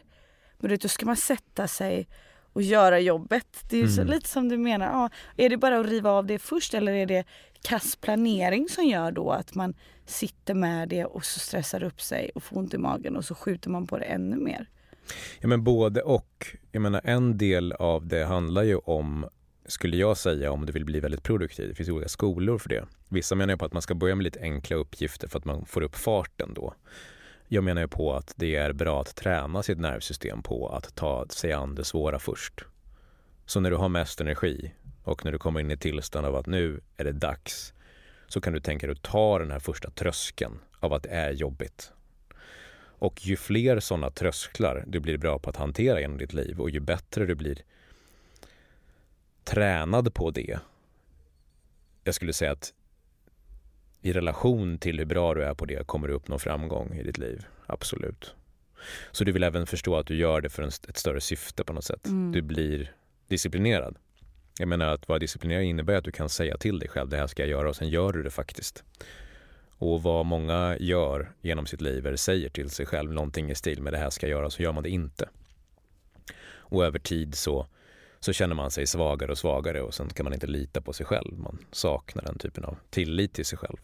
Men 0.57 0.69
du 0.69 0.73
vet, 0.75 0.81
då 0.81 0.87
ska 0.87 1.05
man 1.05 1.15
sätta 1.17 1.67
sig 1.67 2.07
och 2.53 2.61
göra 2.61 2.99
jobbet. 2.99 3.63
Det 3.69 3.77
är 3.77 3.81
ju 3.81 3.87
så, 3.87 4.01
Mm. 4.01 4.13
lite 4.13 4.29
som 4.29 4.49
du 4.49 4.57
menar, 4.57 4.85
ja, 4.85 5.09
är 5.37 5.49
det 5.49 5.57
bara 5.57 5.79
att 5.79 5.85
riva 5.87 6.09
av 6.11 6.25
det 6.25 6.39
först 6.39 6.73
eller 6.73 6.91
är 6.93 7.05
det 7.05 7.23
kass 7.61 7.95
planering 7.95 8.69
som 8.69 8.85
gör 8.85 9.11
då 9.11 9.31
att 9.31 9.55
man 9.55 9.73
sitter 10.05 10.53
med 10.53 10.89
det 10.89 11.05
och 11.05 11.25
så 11.25 11.39
stressar 11.39 11.83
upp 11.83 12.01
sig 12.01 12.31
och 12.35 12.43
får 12.43 12.57
ont 12.57 12.73
i 12.73 12.77
magen 12.77 13.15
och 13.17 13.25
så 13.25 13.35
skjuter 13.35 13.69
man 13.69 13.87
på 13.87 13.97
det 13.97 14.05
ännu 14.05 14.35
mer. 14.35 14.69
Ja 15.39 15.47
men 15.47 15.63
både 15.63 16.01
och. 16.01 16.47
Jag 16.71 16.81
menar 16.81 17.01
en 17.03 17.37
del 17.37 17.71
av 17.71 18.07
det 18.07 18.25
handlar 18.25 18.63
ju 18.63 18.75
om, 18.75 19.25
skulle 19.65 19.97
jag 19.97 20.17
säga, 20.17 20.51
om 20.51 20.65
du 20.65 20.73
vill 20.73 20.85
bli 20.85 20.99
väldigt 20.99 21.23
produktiv. 21.23 21.69
Det 21.69 21.75
finns 21.75 21.89
olika 21.89 22.09
skolor 22.09 22.57
för 22.57 22.69
det. 22.69 22.85
Vissa 23.09 23.35
menar 23.35 23.53
ju 23.53 23.57
på 23.57 23.65
att 23.65 23.73
man 23.73 23.81
ska 23.81 23.95
börja 23.95 24.15
med 24.15 24.23
lite 24.23 24.39
enkla 24.39 24.75
uppgifter 24.75 25.27
för 25.27 25.39
att 25.39 25.45
man 25.45 25.65
får 25.65 25.81
upp 25.81 25.95
farten 25.95 26.53
då. 26.53 26.73
Jag 27.47 27.63
menar 27.63 27.81
ju 27.81 27.87
på 27.87 28.13
att 28.13 28.33
det 28.35 28.55
är 28.55 28.73
bra 28.73 29.01
att 29.01 29.15
träna 29.15 29.63
sitt 29.63 29.79
nervsystem 29.79 30.43
på 30.43 30.69
att 30.69 30.95
ta 30.95 31.25
sig 31.29 31.53
an 31.53 31.75
det 31.75 31.83
svåra 31.83 32.19
först. 32.19 32.65
Så 33.45 33.59
när 33.59 33.71
du 33.71 33.77
har 33.77 33.89
mest 33.89 34.21
energi 34.21 34.73
och 35.03 35.25
när 35.25 35.31
du 35.31 35.37
kommer 35.37 35.59
in 35.59 35.71
i 35.71 35.77
tillstånd 35.77 36.25
av 36.25 36.35
att 36.35 36.47
nu 36.47 36.81
är 36.97 37.03
det 37.03 37.11
dags 37.11 37.73
så 38.27 38.41
kan 38.41 38.53
du 38.53 38.59
tänka 38.59 38.87
dig 38.87 38.93
att 38.93 39.01
ta 39.01 39.39
den 39.39 39.51
här 39.51 39.59
första 39.59 39.91
tröskeln 39.91 40.59
av 40.79 40.93
att 40.93 41.03
det 41.03 41.09
är 41.09 41.31
jobbigt. 41.31 41.91
Och 43.01 43.25
ju 43.25 43.35
fler 43.35 43.79
sådana 43.79 44.09
trösklar 44.09 44.83
du 44.87 44.99
blir 44.99 45.17
bra 45.17 45.39
på 45.39 45.49
att 45.49 45.55
hantera 45.55 45.99
genom 45.99 46.17
ditt 46.17 46.33
liv 46.33 46.61
och 46.61 46.69
ju 46.69 46.79
bättre 46.79 47.25
du 47.25 47.35
blir 47.35 47.57
tränad 49.43 50.13
på 50.13 50.31
det. 50.31 50.59
Jag 52.03 52.15
skulle 52.15 52.33
säga 52.33 52.51
att 52.51 52.73
i 54.01 54.13
relation 54.13 54.77
till 54.77 54.99
hur 54.99 55.05
bra 55.05 55.33
du 55.33 55.43
är 55.43 55.53
på 55.53 55.65
det 55.65 55.87
kommer 55.87 56.07
du 56.07 56.13
uppnå 56.13 56.39
framgång 56.39 56.93
i 56.93 57.03
ditt 57.03 57.17
liv. 57.17 57.45
Absolut. 57.65 58.35
Så 59.11 59.23
du 59.23 59.31
vill 59.31 59.43
även 59.43 59.67
förstå 59.67 59.95
att 59.95 60.07
du 60.07 60.15
gör 60.15 60.41
det 60.41 60.49
för 60.49 60.63
ett 60.63 60.97
större 60.97 61.21
syfte 61.21 61.63
på 61.63 61.73
något 61.73 61.85
sätt. 61.85 62.07
Mm. 62.07 62.31
Du 62.31 62.41
blir 62.41 62.91
disciplinerad. 63.27 63.97
Jag 64.59 64.67
menar 64.67 64.87
att 64.87 65.07
vara 65.07 65.19
disciplinerad 65.19 65.63
innebär 65.63 65.95
att 65.95 66.03
du 66.03 66.11
kan 66.11 66.29
säga 66.29 66.57
till 66.57 66.79
dig 66.79 66.89
själv 66.89 67.09
det 67.09 67.17
här 67.17 67.27
ska 67.27 67.41
jag 67.41 67.49
göra 67.49 67.69
och 67.69 67.75
sen 67.75 67.89
gör 67.89 68.13
du 68.13 68.23
det 68.23 68.31
faktiskt. 68.31 68.83
Och 69.81 70.03
vad 70.03 70.25
många 70.25 70.77
gör 70.79 71.31
genom 71.41 71.65
sitt 71.65 71.81
liv 71.81 72.07
är 72.07 72.15
säger 72.15 72.49
till 72.49 72.69
sig 72.69 72.85
själv 72.85 73.13
någonting 73.13 73.51
i 73.51 73.55
stil 73.55 73.81
med 73.81 73.93
det 73.93 73.97
här 73.97 74.09
ska 74.09 74.27
jag 74.27 74.37
göra 74.37 74.49
så 74.49 74.63
gör 74.63 74.71
man 74.71 74.83
det 74.83 74.89
inte. 74.89 75.29
Och 76.43 76.85
över 76.85 76.99
tid 76.99 77.35
så, 77.35 77.67
så 78.19 78.33
känner 78.33 78.55
man 78.55 78.71
sig 78.71 78.87
svagare 78.87 79.31
och 79.31 79.37
svagare 79.37 79.81
och 79.81 79.93
sen 79.93 80.09
kan 80.09 80.23
man 80.23 80.33
inte 80.33 80.47
lita 80.47 80.81
på 80.81 80.93
sig 80.93 81.05
själv. 81.05 81.39
Man 81.39 81.57
saknar 81.71 82.23
den 82.23 82.37
typen 82.37 82.65
av 82.65 82.77
tillit 82.89 83.33
till 83.33 83.45
sig 83.45 83.57
själv. 83.57 83.77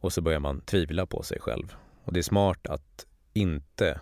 Och 0.00 0.12
så 0.12 0.20
börjar 0.20 0.40
man 0.40 0.60
tvivla 0.60 1.06
på 1.06 1.22
sig 1.22 1.40
själv. 1.40 1.74
Och 2.04 2.12
det 2.12 2.20
är 2.20 2.22
smart 2.22 2.66
att 2.66 3.06
inte 3.32 4.00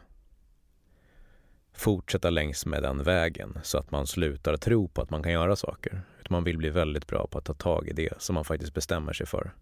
fortsätta 1.73 2.31
längs 2.31 2.67
med 2.67 2.83
den 2.83 3.03
vägen 3.03 3.59
så 3.63 3.79
att 3.79 3.91
man 3.91 4.07
slutar 4.07 4.57
tro 4.57 4.89
på 4.89 5.03
att 5.03 5.11
man 5.11 5.23
kan 5.23 5.33
göra 5.33 5.57
saker. 5.57 6.03
Utan 6.21 6.35
man 6.35 6.45
vill 6.45 6.59
bli 6.59 6.71
väldigt 6.71 7.07
bra 7.07 7.27
på 7.27 7.39
att 7.39 7.45
ta 7.45 7.55
tag 7.55 7.89
i 7.89 7.93
det 7.93 8.23
som 8.23 8.35
man 8.35 8.45
faktiskt 8.45 8.75
bestämmer 8.75 9.13
sig 9.13 9.27
för. 9.27 9.53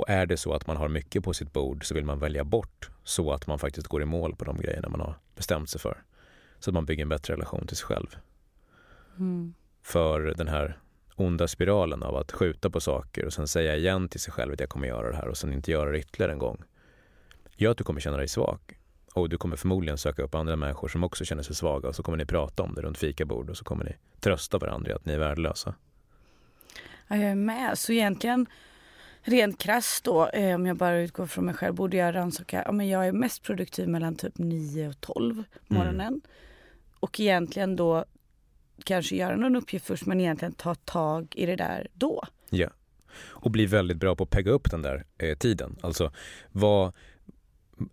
Och 0.00 0.10
är 0.10 0.26
det 0.26 0.36
så 0.36 0.52
att 0.52 0.66
man 0.66 0.76
har 0.76 0.88
mycket 0.88 1.24
på 1.24 1.34
sitt 1.34 1.52
bord 1.52 1.84
så 1.84 1.94
vill 1.94 2.04
man 2.04 2.18
välja 2.18 2.44
bort 2.44 2.90
så 3.04 3.32
att 3.32 3.46
man 3.46 3.58
faktiskt 3.58 3.86
går 3.86 4.02
i 4.02 4.04
mål 4.04 4.36
på 4.36 4.44
de 4.44 4.60
grejerna 4.60 4.88
man 4.88 5.00
har 5.00 5.14
bestämt 5.36 5.70
sig 5.70 5.80
för. 5.80 6.02
Så 6.58 6.70
att 6.70 6.74
man 6.74 6.84
bygger 6.84 7.02
en 7.02 7.08
bättre 7.08 7.34
relation 7.34 7.66
till 7.66 7.76
sig 7.76 7.86
själv. 7.86 8.16
Mm. 9.18 9.54
För 9.82 10.20
den 10.20 10.48
här 10.48 10.78
onda 11.16 11.48
spiralen 11.48 12.02
av 12.02 12.16
att 12.16 12.32
skjuta 12.32 12.70
på 12.70 12.80
saker 12.80 13.24
och 13.24 13.32
sen 13.32 13.48
säga 13.48 13.76
igen 13.76 14.08
till 14.08 14.20
sig 14.20 14.32
själv 14.32 14.52
att 14.52 14.60
jag 14.60 14.68
kommer 14.68 14.88
göra 14.88 15.10
det 15.10 15.16
här 15.16 15.28
och 15.28 15.36
sen 15.36 15.52
inte 15.52 15.70
göra 15.70 15.90
det 15.90 15.98
ytterligare 15.98 16.32
en 16.32 16.38
gång 16.38 16.64
gör 17.56 17.70
att 17.70 17.78
du 17.78 17.84
kommer 17.84 18.00
känna 18.00 18.16
dig 18.16 18.28
svag. 18.28 18.60
Och 19.14 19.28
du 19.28 19.38
kommer 19.38 19.56
förmodligen 19.56 19.98
söka 19.98 20.22
upp 20.22 20.34
andra 20.34 20.56
människor 20.56 20.88
som 20.88 21.04
också 21.04 21.24
känner 21.24 21.42
sig 21.42 21.54
svaga 21.54 21.88
och 21.88 21.94
så 21.94 22.02
kommer 22.02 22.18
ni 22.18 22.24
prata 22.24 22.62
om 22.62 22.74
det 22.74 22.82
runt 22.82 22.98
fikabord 22.98 23.50
och 23.50 23.56
så 23.56 23.64
kommer 23.64 23.84
ni 23.84 23.96
trösta 24.20 24.58
varandra 24.58 24.90
i 24.90 24.94
att 24.94 25.06
ni 25.06 25.12
är 25.12 25.18
värdelösa. 25.18 25.74
Ja, 27.08 27.16
jag 27.16 27.30
är 27.30 27.34
med. 27.34 27.78
Så 27.78 27.92
egentligen 27.92 28.46
rent 29.22 29.58
krasst 29.58 30.04
då, 30.04 30.28
eh, 30.28 30.54
om 30.54 30.66
jag 30.66 30.76
bara 30.76 31.00
utgår 31.00 31.26
från 31.26 31.44
mig 31.44 31.54
själv, 31.54 31.74
borde 31.74 31.96
jag 31.96 32.14
rannsaka, 32.14 32.62
ja 32.66 32.72
men 32.72 32.88
jag 32.88 33.08
är 33.08 33.12
mest 33.12 33.42
produktiv 33.42 33.88
mellan 33.88 34.16
typ 34.16 34.38
9 34.38 34.88
och 34.88 35.00
12 35.00 35.44
på 35.68 35.74
morgonen. 35.74 36.20
Och 37.00 37.20
egentligen 37.20 37.76
då 37.76 38.04
kanske 38.84 39.16
göra 39.16 39.36
någon 39.36 39.56
uppgift 39.56 39.86
först 39.86 40.06
men 40.06 40.20
egentligen 40.20 40.52
ta 40.52 40.74
tag 40.74 41.34
i 41.36 41.46
det 41.46 41.56
där 41.56 41.88
då. 41.92 42.24
Ja. 42.50 42.68
Och 43.22 43.50
bli 43.50 43.66
väldigt 43.66 43.96
bra 43.96 44.16
på 44.16 44.24
att 44.24 44.30
pegga 44.30 44.50
upp 44.50 44.70
den 44.70 44.82
där 44.82 45.04
eh, 45.18 45.38
tiden. 45.38 45.76
Alltså, 45.80 46.12
vad, 46.52 46.92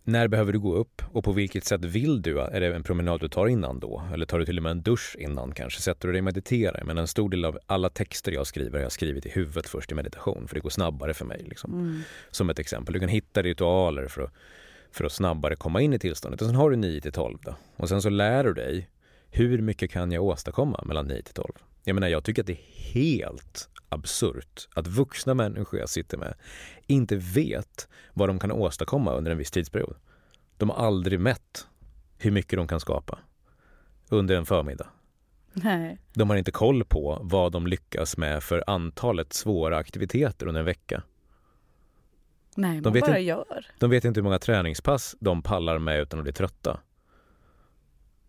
när 0.04 0.28
behöver 0.28 0.52
du 0.52 0.58
gå 0.58 0.74
upp 0.74 1.02
och 1.12 1.24
på 1.24 1.32
vilket 1.32 1.64
sätt 1.64 1.84
vill 1.84 2.22
du? 2.22 2.40
Är 2.40 2.60
det 2.60 2.74
en 2.74 2.82
promenad 2.82 3.20
du 3.20 3.28
tar 3.28 3.46
innan 3.46 3.80
då? 3.80 4.02
Eller 4.12 4.26
tar 4.26 4.38
du 4.38 4.44
till 4.44 4.56
och 4.56 4.62
med 4.62 4.70
en 4.70 4.82
dusch 4.82 5.16
innan 5.18 5.52
kanske? 5.52 5.80
Sätter 5.80 6.08
du 6.08 6.12
dig 6.12 6.20
och 6.20 6.24
mediterar? 6.24 6.84
Men 6.84 6.98
en 6.98 7.06
stor 7.06 7.28
del 7.30 7.44
av 7.44 7.58
alla 7.66 7.90
texter 7.90 8.32
jag 8.32 8.46
skriver 8.46 8.72
har 8.78 8.82
jag 8.82 8.92
skrivit 8.92 9.26
i 9.26 9.28
huvudet 9.28 9.66
först 9.66 9.92
i 9.92 9.94
meditation 9.94 10.48
för 10.48 10.54
det 10.54 10.60
går 10.60 10.70
snabbare 10.70 11.14
för 11.14 11.24
mig. 11.24 11.44
Liksom. 11.48 11.72
Mm. 11.72 12.02
Som 12.30 12.50
ett 12.50 12.58
exempel. 12.58 12.92
Du 12.94 13.00
kan 13.00 13.08
hitta 13.08 13.42
ritualer 13.42 14.06
för 14.06 14.22
att, 14.22 14.32
för 14.92 15.04
att 15.04 15.12
snabbare 15.12 15.56
komma 15.56 15.80
in 15.80 15.92
i 15.92 15.98
tillståndet. 15.98 16.40
Och 16.40 16.46
sen 16.46 16.56
har 16.56 16.70
du 16.70 16.76
9 16.76 17.00
till 17.00 17.12
12 17.12 17.38
då. 17.42 17.54
Och 17.76 17.88
sen 17.88 18.02
så 18.02 18.10
lär 18.10 18.44
du 18.44 18.54
dig 18.54 18.88
hur 19.30 19.62
mycket 19.62 19.90
kan 19.90 20.12
jag 20.12 20.24
åstadkomma 20.24 20.82
mellan 20.84 21.06
9 21.06 21.22
till 21.22 21.34
12? 21.34 21.52
Jag 21.88 21.94
menar, 21.94 22.08
jag 22.08 22.24
tycker 22.24 22.42
att 22.42 22.46
det 22.46 22.52
är 22.52 22.92
helt 22.92 23.68
absurt 23.88 24.68
att 24.74 24.86
vuxna 24.86 25.34
människor 25.34 25.80
jag 25.80 25.88
sitter 25.88 26.16
med 26.18 26.34
inte 26.86 27.16
vet 27.16 27.88
vad 28.12 28.28
de 28.28 28.38
kan 28.38 28.52
åstadkomma 28.52 29.12
under 29.12 29.30
en 29.30 29.38
viss 29.38 29.50
tidsperiod. 29.50 29.96
De 30.56 30.70
har 30.70 30.86
aldrig 30.86 31.20
mätt 31.20 31.66
hur 32.18 32.30
mycket 32.30 32.56
de 32.56 32.68
kan 32.68 32.80
skapa 32.80 33.18
under 34.08 34.36
en 34.36 34.46
förmiddag. 34.46 34.86
Nej. 35.52 35.98
De 36.14 36.30
har 36.30 36.36
inte 36.36 36.50
koll 36.50 36.84
på 36.84 37.18
vad 37.22 37.52
de 37.52 37.66
lyckas 37.66 38.16
med 38.16 38.42
för 38.42 38.64
antalet 38.66 39.32
svåra 39.32 39.76
aktiviteter 39.76 40.46
under 40.46 40.58
en 40.58 40.64
vecka. 40.64 41.02
Nej, 42.54 42.74
man 42.74 42.82
De 42.82 42.92
vet 42.92 43.00
bara 43.00 43.10
inte- 43.18 43.20
gör. 43.20 43.66
De 43.78 43.90
vet 43.90 44.04
inte 44.04 44.20
hur 44.20 44.24
många 44.24 44.38
träningspass 44.38 45.16
de 45.20 45.42
pallar 45.42 45.78
med 45.78 46.00
utan 46.00 46.18
att 46.18 46.22
bli 46.24 46.32
trötta. 46.32 46.80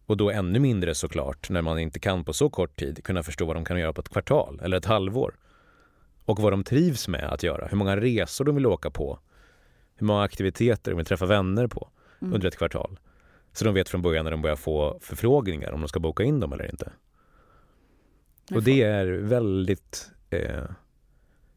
Och 0.09 0.17
då 0.17 0.31
ännu 0.31 0.59
mindre 0.59 0.95
såklart, 0.95 1.49
när 1.49 1.61
man 1.61 1.79
inte 1.79 1.99
kan 1.99 2.23
på 2.23 2.33
så 2.33 2.49
kort 2.49 2.79
tid 2.79 3.03
kunna 3.03 3.23
förstå 3.23 3.45
vad 3.45 3.55
de 3.55 3.65
kan 3.65 3.79
göra 3.79 3.93
på 3.93 4.01
ett 4.01 4.09
kvartal 4.09 4.59
eller 4.63 4.77
ett 4.77 4.85
halvår. 4.85 5.35
Och 6.25 6.39
vad 6.39 6.53
de 6.53 6.63
trivs 6.63 7.07
med 7.07 7.23
att 7.23 7.43
göra, 7.43 7.67
hur 7.67 7.77
många 7.77 7.97
resor 7.97 8.45
de 8.45 8.55
vill 8.55 8.65
åka 8.65 8.89
på, 8.89 9.19
hur 9.95 10.07
många 10.07 10.23
aktiviteter 10.23 10.91
de 10.91 10.97
vill 10.97 11.05
träffa 11.05 11.25
vänner 11.25 11.67
på 11.67 11.89
Mm. 12.21 12.33
under 12.33 12.47
ett 12.47 12.57
kvartal. 12.57 12.99
Så 13.53 13.65
de 13.65 13.73
vet 13.73 13.89
från 13.89 14.01
början 14.01 14.23
när 14.23 14.31
de 14.31 14.41
börjar 14.41 14.55
få 14.55 14.97
förfrågningar 15.01 15.71
om 15.71 15.81
de 15.81 15.87
ska 15.87 15.99
boka 15.99 16.23
in 16.23 16.39
dem 16.39 16.53
eller 16.53 16.69
inte. 16.71 16.91
Och 18.55 18.63
det 18.63 18.81
är 18.81 19.05
väldigt 19.07 20.11
eh, 20.29 20.65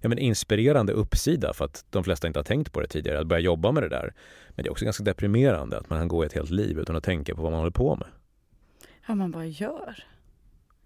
ja, 0.00 0.08
men 0.08 0.18
inspirerande 0.18 0.92
uppsida 0.92 1.52
för 1.52 1.64
att 1.64 1.84
de 1.90 2.04
flesta 2.04 2.26
inte 2.26 2.38
har 2.38 2.44
tänkt 2.44 2.72
på 2.72 2.80
det 2.80 2.86
tidigare, 2.86 3.20
att 3.20 3.26
börja 3.26 3.40
jobba 3.40 3.72
med 3.72 3.82
det 3.82 3.88
där. 3.88 4.14
Men 4.48 4.62
det 4.62 4.68
är 4.68 4.70
också 4.70 4.84
ganska 4.84 5.04
deprimerande 5.04 5.78
att 5.78 5.90
man 5.90 5.98
kan 5.98 6.08
gå 6.08 6.22
ett 6.22 6.32
helt 6.32 6.50
liv 6.50 6.78
utan 6.78 6.96
att 6.96 7.04
tänka 7.04 7.34
på 7.34 7.42
vad 7.42 7.52
man 7.52 7.58
håller 7.58 7.72
på 7.72 7.96
med. 7.96 8.08
Ja, 9.06 9.14
man 9.14 9.30
bara 9.30 9.46
gör. 9.46 10.04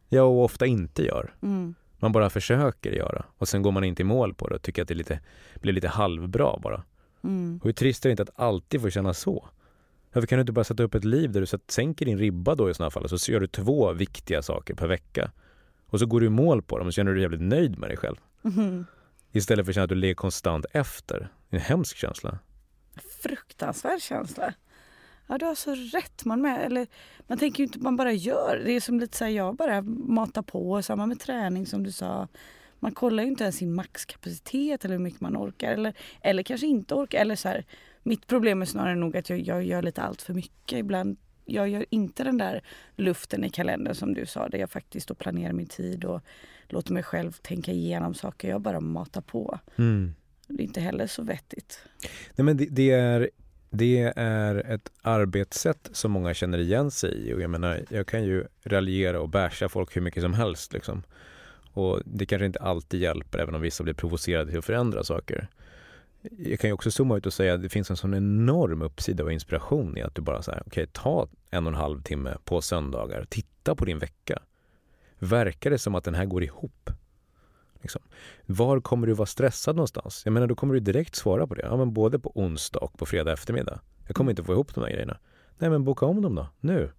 Ja, 0.08 0.22
och 0.22 0.44
ofta 0.44 0.66
inte 0.66 1.02
gör. 1.02 1.34
Mm. 1.42 1.74
Man 1.98 2.12
bara 2.12 2.30
försöker 2.30 2.92
göra 2.92 3.24
och 3.38 3.48
sen 3.48 3.62
går 3.62 3.72
man 3.72 3.84
inte 3.84 4.02
i 4.02 4.04
mål 4.04 4.34
på 4.34 4.48
det 4.48 4.54
och 4.54 4.62
tycker 4.62 4.82
att 4.82 4.88
det 4.88 4.94
lite, 4.94 5.20
blir 5.60 5.72
lite 5.72 5.88
halvbra 5.88 6.58
bara. 6.62 6.82
Mm. 7.24 7.58
Och 7.62 7.64
hur 7.64 7.72
trist 7.72 8.04
är 8.04 8.08
det 8.08 8.10
inte 8.10 8.22
att 8.22 8.40
alltid 8.40 8.82
få 8.82 8.90
känna 8.90 9.14
så? 9.14 9.48
Varför 10.12 10.26
kan 10.26 10.38
du 10.38 10.40
inte 10.40 10.52
bara 10.52 10.64
sätta 10.64 10.82
upp 10.82 10.94
ett 10.94 11.04
liv 11.04 11.32
där 11.32 11.40
du 11.40 11.46
sänker 11.68 12.06
din 12.06 12.18
ribba 12.18 12.54
då 12.54 12.70
i 12.70 12.74
sådana 12.74 12.90
fall 12.90 13.02
och 13.02 13.20
så 13.20 13.32
gör 13.32 13.40
du 13.40 13.46
två 13.46 13.92
viktiga 13.92 14.42
saker 14.42 14.74
per 14.74 14.86
vecka. 14.86 15.30
Och 15.86 15.98
så 15.98 16.06
går 16.06 16.20
du 16.20 16.26
i 16.26 16.30
mål 16.30 16.62
på 16.62 16.78
dem 16.78 16.86
och 16.86 16.92
så 16.92 16.96
känner 16.96 17.10
du 17.10 17.14
dig 17.14 17.22
jävligt 17.22 17.40
nöjd 17.40 17.78
med 17.78 17.90
dig 17.90 17.96
själv. 17.96 18.16
Mhm. 18.42 18.86
Istället 19.32 19.66
för 19.66 19.70
att 19.70 19.74
känna 19.74 19.84
att 19.84 19.88
du 19.88 19.94
ligger 19.94 20.14
konstant 20.14 20.66
efter. 20.72 21.28
En 21.50 21.60
hemsk 21.60 21.96
känsla. 21.96 22.38
Fruktansvärd 23.22 24.00
känsla. 24.00 24.54
Ja, 25.26 25.38
du 25.38 25.46
har 25.46 25.54
så 25.54 25.74
rätt. 25.74 26.24
Man, 26.24 26.42
med, 26.42 26.64
eller, 26.64 26.86
man 27.26 27.38
tänker 27.38 27.58
ju 27.58 27.64
inte, 27.64 27.78
man 27.78 27.96
bara 27.96 28.12
gör. 28.12 28.62
Det 28.64 28.72
är 28.72 28.80
som 28.80 29.00
lite 29.00 29.16
så 29.16 29.24
här, 29.24 29.30
jag 29.30 29.56
bara 29.56 29.82
matar 29.82 30.42
på. 30.42 30.82
Samma 30.82 31.06
med 31.06 31.20
träning 31.20 31.66
som 31.66 31.82
du 31.82 31.92
sa. 31.92 32.28
Man 32.78 32.92
kollar 32.92 33.22
ju 33.22 33.28
inte 33.28 33.44
ens 33.44 33.56
sin 33.56 33.74
maxkapacitet 33.74 34.84
eller 34.84 34.94
hur 34.94 35.02
mycket 35.02 35.20
man 35.20 35.36
orkar. 35.36 35.72
Eller, 35.72 35.94
eller 36.20 36.42
kanske 36.42 36.66
inte 36.66 36.94
orkar. 36.94 37.18
Eller 37.18 37.36
så 37.36 37.48
här, 37.48 37.64
mitt 38.02 38.26
problem 38.26 38.62
är 38.62 38.66
snarare 38.66 38.94
nog 38.94 39.16
att 39.16 39.30
jag, 39.30 39.40
jag 39.40 39.64
gör 39.64 39.82
lite 39.82 40.02
allt 40.02 40.22
för 40.22 40.34
mycket. 40.34 40.78
Ibland 40.78 41.16
jag 41.46 41.68
gör 41.68 41.86
inte 41.90 42.24
den 42.24 42.38
där 42.38 42.62
luften 42.96 43.44
i 43.44 43.50
kalendern 43.50 43.94
som 43.94 44.14
du 44.14 44.26
sa. 44.26 44.48
Där 44.48 44.58
jag 44.58 44.70
faktiskt 44.70 45.08
då 45.08 45.14
planerar 45.14 45.52
min 45.52 45.66
tid 45.66 46.04
och 46.04 46.20
låter 46.68 46.92
mig 46.92 47.02
själv 47.02 47.32
tänka 47.32 47.72
igenom 47.72 48.14
saker. 48.14 48.48
Jag 48.48 48.60
bara 48.60 48.80
matar 48.80 49.20
på. 49.20 49.58
Det 50.48 50.62
är 50.62 50.66
inte 50.66 50.80
heller 50.80 51.06
så 51.06 51.22
vettigt. 51.22 51.78
Nej, 52.34 52.44
men 52.44 52.56
det, 52.56 52.66
det, 52.70 52.90
är, 52.90 53.30
det 53.76 54.12
är 54.16 54.54
ett 54.54 54.92
arbetssätt 55.02 55.88
som 55.92 56.12
många 56.12 56.34
känner 56.34 56.58
igen 56.58 56.90
sig 56.90 57.28
i. 57.28 57.34
Och 57.34 57.40
jag 57.40 57.50
menar, 57.50 57.84
jag 57.90 58.06
kan 58.06 58.24
ju 58.24 58.44
raljera 58.64 59.20
och 59.20 59.28
basha 59.28 59.68
folk 59.68 59.96
hur 59.96 60.02
mycket 60.02 60.22
som 60.22 60.34
helst. 60.34 60.72
Liksom. 60.72 61.02
Och 61.72 62.00
det 62.04 62.26
kanske 62.26 62.46
inte 62.46 62.58
alltid 62.58 63.00
hjälper, 63.00 63.38
även 63.38 63.54
om 63.54 63.60
vissa 63.60 63.84
blir 63.84 63.94
provocerade 63.94 64.50
till 64.50 64.58
att 64.58 64.64
förändra 64.64 65.04
saker. 65.04 65.48
jag 66.38 66.60
kan 66.60 66.70
ju 66.70 66.74
också 66.74 66.90
zooma 66.90 67.16
ut 67.16 67.26
och 67.26 67.32
säga 67.32 67.54
att 67.54 67.62
det 67.62 67.68
finns 67.68 67.90
en 67.90 67.96
sån 67.96 68.14
enorm 68.14 68.82
uppsida 68.82 69.24
och 69.24 69.32
inspiration 69.32 69.98
i 69.98 70.02
att 70.02 70.14
du 70.14 70.22
bara 70.22 70.42
säger 70.42 70.62
okej, 70.66 70.82
okay, 70.82 70.86
ta 70.92 71.28
en 71.50 71.66
och 71.66 71.72
en 71.72 71.78
halv 71.78 72.02
timme 72.02 72.36
på 72.44 72.60
söndagar, 72.60 73.26
titta 73.28 73.74
på 73.74 73.84
din 73.84 73.98
vecka. 73.98 74.38
Verkar 75.18 75.70
det 75.70 75.78
som 75.78 75.94
att 75.94 76.04
den 76.04 76.14
här 76.14 76.24
går 76.24 76.42
ihop? 76.42 76.90
Liksom. 77.86 78.02
Var 78.46 78.80
kommer 78.80 79.06
du 79.06 79.12
vara 79.12 79.26
stressad 79.26 79.76
någonstans? 79.76 80.22
Jag 80.24 80.32
menar, 80.32 80.46
då 80.46 80.54
kommer 80.54 80.74
du 80.74 80.80
direkt 80.80 81.16
svara 81.16 81.46
på 81.46 81.54
det. 81.54 81.62
Ja, 81.62 81.76
men 81.76 81.92
både 81.92 82.18
på 82.18 82.32
onsdag 82.34 82.78
och 82.78 82.98
på 82.98 83.06
fredag 83.06 83.32
eftermiddag. 83.32 83.80
Jag 84.06 84.16
kommer 84.16 84.30
inte 84.30 84.44
få 84.44 84.52
ihop 84.52 84.74
de 84.74 84.80
här 84.80 84.90
grejerna. 84.90 85.18
Nej, 85.58 85.70
men 85.70 85.84
boka 85.84 86.06
om 86.06 86.22
dem 86.22 86.34
då, 86.34 86.48
nu. 86.60 86.90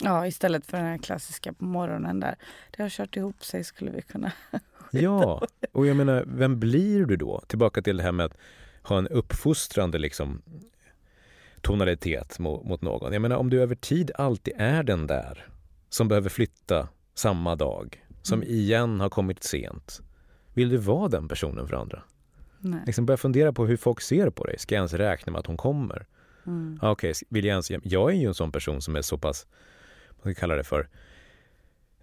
Ja, 0.00 0.26
istället 0.26 0.66
för 0.66 0.76
den 0.76 0.86
här 0.86 0.98
klassiska 0.98 1.52
på 1.52 1.64
morgonen 1.64 2.20
där. 2.20 2.36
Det 2.76 2.82
har 2.82 2.90
kört 2.90 3.16
ihop 3.16 3.44
sig 3.44 3.64
skulle 3.64 3.90
vi 3.90 4.02
kunna 4.02 4.32
Ja, 4.90 5.42
och 5.72 5.86
jag 5.86 5.96
menar, 5.96 6.24
vem 6.26 6.60
blir 6.60 7.04
du 7.04 7.16
då? 7.16 7.42
Tillbaka 7.46 7.82
till 7.82 7.96
det 7.96 8.02
här 8.02 8.12
med 8.12 8.26
att 8.26 8.38
ha 8.82 8.98
en 8.98 9.08
uppfostrande 9.08 9.98
liksom, 9.98 10.42
tonalitet 11.60 12.38
mot, 12.38 12.64
mot 12.64 12.82
någon. 12.82 13.12
Jag 13.12 13.22
menar, 13.22 13.36
om 13.36 13.50
du 13.50 13.62
över 13.62 13.74
tid 13.74 14.10
alltid 14.14 14.54
är 14.56 14.82
den 14.82 15.06
där 15.06 15.46
som 15.88 16.08
behöver 16.08 16.28
flytta 16.28 16.88
samma 17.14 17.56
dag, 17.56 18.01
som 18.22 18.42
mm. 18.42 18.54
igen 18.54 19.00
har 19.00 19.10
kommit 19.10 19.44
sent. 19.44 20.00
Vill 20.54 20.68
du 20.68 20.76
vara 20.76 21.08
den 21.08 21.28
personen 21.28 21.68
för 21.68 21.76
andra? 21.76 22.02
Nej. 22.58 22.80
Liksom 22.86 23.06
börja 23.06 23.16
fundera 23.16 23.52
på 23.52 23.66
hur 23.66 23.76
folk 23.76 24.00
ser 24.00 24.30
på 24.30 24.44
dig. 24.44 24.58
Ska 24.58 24.74
jag 24.74 24.80
ens 24.80 24.94
räkna 24.94 25.32
med 25.32 25.38
att 25.38 25.46
hon 25.46 25.56
kommer? 25.56 26.06
Mm. 26.46 26.78
Ah, 26.82 26.90
okay, 26.90 27.14
vill 27.28 27.44
jag, 27.44 27.50
ens, 27.50 27.70
jag 27.70 28.10
är 28.10 28.16
ju 28.16 28.26
en 28.26 28.34
sån 28.34 28.52
person 28.52 28.82
som 28.82 28.96
är 28.96 29.02
så 29.02 29.18
pass, 29.18 29.46
vad 30.22 30.34
ska 30.34 30.40
kalla 30.40 30.54
det 30.54 30.64
för, 30.64 30.88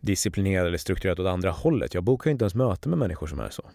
disciplinerad 0.02 0.68
eller 0.68 0.78
strukturerad 0.78 1.20
åt 1.20 1.28
andra 1.28 1.52
hållet. 1.52 1.94
Jag 1.94 2.04
bokar 2.04 2.32
inte 2.32 2.44
ens 2.44 2.56
möten 2.56 2.90
med 2.90 3.00
människor 3.00 3.28
som 3.28 3.40
är 3.40 3.50
så. 3.50 3.70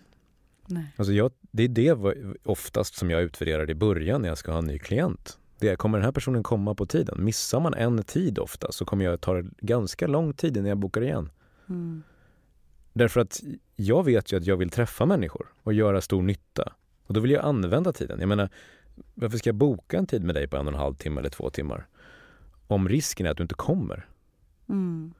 Nej. 0.66 0.94
Alltså 0.96 1.12
jag, 1.12 1.32
det 1.40 1.62
är 1.62 1.68
det 1.68 1.96
oftast 2.44 2.94
som 2.94 3.10
jag 3.10 3.22
utvärderar 3.22 3.70
i 3.70 3.74
början 3.74 4.22
när 4.22 4.28
jag 4.28 4.38
ska 4.38 4.52
ha 4.52 4.58
en 4.58 4.64
ny 4.64 4.78
klient. 4.78 5.38
Det 5.58 5.68
är, 5.68 5.76
kommer 5.76 5.98
den 5.98 6.04
här 6.04 6.12
personen 6.12 6.42
komma 6.42 6.74
på 6.74 6.86
tiden? 6.86 7.24
Missar 7.24 7.60
man 7.60 7.74
en 7.74 8.02
tid 8.02 8.38
ofta 8.38 8.72
så 8.72 8.84
kommer 8.84 9.04
jag 9.04 9.20
ta 9.20 9.42
ganska 9.58 10.06
lång 10.06 10.32
tid 10.32 10.56
innan 10.56 10.68
jag 10.68 10.78
bokar 10.78 11.02
igen. 11.02 11.30
Mm. 11.68 12.02
Därför 12.94 13.20
att 13.20 13.42
jag 13.76 14.04
vet 14.04 14.32
ju 14.32 14.36
att 14.36 14.46
jag 14.46 14.56
vill 14.56 14.70
träffa 14.70 15.06
människor 15.06 15.52
och 15.62 15.72
göra 15.72 16.00
stor 16.00 16.22
nytta. 16.22 16.72
Och 17.06 17.14
då 17.14 17.20
vill 17.20 17.30
jag 17.30 17.44
använda 17.44 17.92
tiden. 17.92 18.20
Jag 18.20 18.28
menar, 18.28 18.48
varför 19.14 19.38
ska 19.38 19.48
jag 19.48 19.54
boka 19.54 19.98
en 19.98 20.06
tid 20.06 20.24
med 20.24 20.34
dig 20.34 20.48
på 20.48 20.56
en 20.56 20.66
och 20.66 20.72
en 20.72 20.78
halv 20.78 20.94
timme 20.94 21.20
eller 21.20 21.30
två 21.30 21.50
timmar? 21.50 21.86
Om 22.66 22.88
risken 22.88 23.26
är 23.26 23.30
att 23.30 23.36
du 23.36 23.42
inte 23.42 23.54
kommer. 23.54 24.06
Mm. 24.68 25.14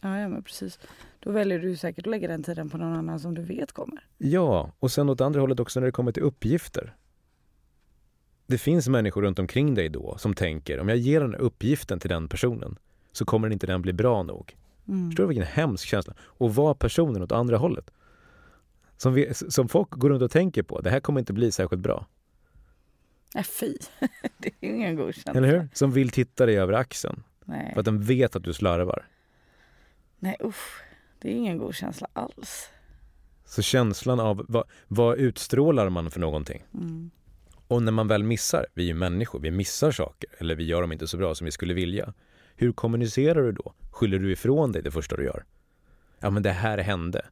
Ja, 0.00 0.18
ja, 0.18 0.28
men 0.28 0.42
precis. 0.42 0.78
Då 1.20 1.32
väljer 1.32 1.58
du 1.58 1.76
säkert 1.76 2.06
att 2.06 2.10
lägga 2.10 2.28
den 2.28 2.42
tiden 2.42 2.70
på 2.70 2.78
någon 2.78 2.92
annan 2.92 3.20
som 3.20 3.34
du 3.34 3.42
vet 3.42 3.72
kommer. 3.72 4.06
Ja, 4.18 4.72
och 4.78 4.90
sen 4.90 5.08
åt 5.08 5.20
andra 5.20 5.40
hållet 5.40 5.60
också 5.60 5.80
när 5.80 5.86
det 5.86 5.92
kommer 5.92 6.12
till 6.12 6.22
uppgifter. 6.22 6.96
Det 8.46 8.58
finns 8.58 8.88
människor 8.88 9.22
runt 9.22 9.38
omkring 9.38 9.74
dig 9.74 9.88
då 9.88 10.18
som 10.18 10.34
tänker 10.34 10.80
om 10.80 10.88
jag 10.88 10.98
ger 10.98 11.20
den 11.20 11.34
uppgiften 11.34 12.00
till 12.00 12.10
den 12.10 12.28
personen 12.28 12.78
så 13.12 13.24
kommer 13.24 13.50
inte 13.50 13.66
den 13.66 13.82
bli 13.82 13.92
bra 13.92 14.22
nog. 14.22 14.56
Mm. 14.88 15.10
Förstår 15.10 15.24
du 15.24 15.28
vilken 15.28 15.46
hemsk 15.46 15.88
känsla? 15.88 16.14
Och 16.20 16.54
vara 16.54 16.74
personen 16.74 17.22
åt 17.22 17.32
andra 17.32 17.56
hållet. 17.56 17.90
Som, 18.96 19.14
vi, 19.14 19.34
som 19.34 19.68
folk 19.68 19.90
går 19.90 20.10
runt 20.10 20.22
och 20.22 20.30
tänker 20.30 20.62
på. 20.62 20.80
Det 20.80 20.90
här 20.90 21.00
kommer 21.00 21.20
inte 21.20 21.32
bli 21.32 21.52
särskilt 21.52 21.82
bra. 21.82 22.06
Nej, 23.34 23.44
fy. 23.44 23.74
det 24.38 24.48
är 24.60 24.68
ingen 24.68 24.96
god 24.96 25.14
känsla. 25.14 25.32
Eller 25.32 25.48
hur? 25.48 25.68
Som 25.72 25.92
vill 25.92 26.10
titta 26.10 26.46
dig 26.46 26.58
över 26.58 26.72
axeln. 26.72 27.22
Nej. 27.44 27.72
För 27.72 27.80
att 27.80 27.84
den 27.84 28.02
vet 28.02 28.36
att 28.36 28.44
du 28.44 28.52
slarvar. 28.52 29.06
Nej 30.18 30.36
usch, 30.44 30.82
det 31.18 31.28
är 31.28 31.32
ingen 31.34 31.58
god 31.58 31.74
känsla 31.74 32.08
alls. 32.12 32.70
Så 33.44 33.62
känslan 33.62 34.20
av 34.20 34.44
vad, 34.48 34.64
vad 34.88 35.18
utstrålar 35.18 35.88
man 35.88 36.10
för 36.10 36.20
någonting? 36.20 36.62
Mm. 36.74 37.10
Och 37.68 37.82
när 37.82 37.92
man 37.92 38.08
väl 38.08 38.22
missar, 38.22 38.66
vi 38.74 38.82
är 38.82 38.86
ju 38.86 38.94
människor, 38.94 39.40
vi 39.40 39.50
missar 39.50 39.90
saker 39.90 40.30
eller 40.38 40.54
vi 40.54 40.64
gör 40.64 40.80
dem 40.80 40.92
inte 40.92 41.06
så 41.06 41.16
bra 41.16 41.34
som 41.34 41.44
vi 41.44 41.50
skulle 41.50 41.74
vilja. 41.74 42.14
Hur 42.62 42.72
kommunicerar 42.72 43.42
du 43.42 43.52
då? 43.52 43.74
Skyller 43.90 44.18
du 44.18 44.32
ifrån 44.32 44.72
dig 44.72 44.82
det 44.82 44.90
första 44.90 45.16
du 45.16 45.24
gör? 45.24 45.44
Ja 46.18 46.30
men 46.30 46.42
det 46.42 46.50
här 46.50 46.78
hände. 46.78 47.26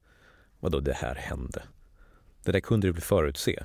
Vadå 0.61 0.81
det 0.81 0.93
här 0.93 1.15
hände? 1.15 1.63
Det 2.45 2.53
där 2.53 2.61
kunde 2.61 2.87
du 2.87 2.93
väl 2.93 3.03
förutse? 3.03 3.63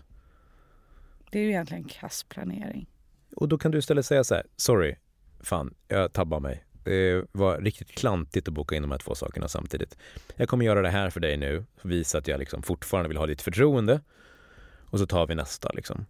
Det 1.32 1.40
är 1.40 1.44
ju 1.44 1.50
egentligen 1.50 1.84
kass 1.84 2.24
planering. 2.24 2.90
Och 3.36 3.48
då 3.48 3.58
kan 3.58 3.72
du 3.72 3.78
istället 3.78 4.06
säga 4.06 4.24
så 4.24 4.36
här, 4.36 4.46
sorry, 4.56 4.96
fan, 5.40 5.74
jag 5.88 6.14
tabbar 6.14 6.40
mig. 6.40 6.66
Det 6.84 7.26
var 7.32 7.62
riktigt 7.62 7.92
klantigt 7.92 8.48
att 8.48 8.54
boka 8.54 8.76
in 8.76 8.82
de 8.82 8.92
här 8.92 8.98
två 8.98 9.16
sakerna 9.16 9.48
samtidigt. 9.48 9.98
Jag 10.36 10.50
kommer 10.50 10.66
göra 10.66 10.82
det 10.82 10.90
här 10.90 11.10
för 11.10 11.20
dig 11.20 11.38
nu, 11.38 11.66
visa 11.82 12.18
att 12.18 12.28
jag 12.28 12.40
liksom 12.40 12.62
fortfarande 12.62 13.08
vill 13.08 13.18
ha 13.18 13.26
ditt 13.26 13.42
förtroende. 13.42 14.02
Och 14.90 15.00
så 15.00 15.06
tar 15.06 15.28
vi 15.28 15.36
nästa 15.36 15.70
liksom. 15.70 16.06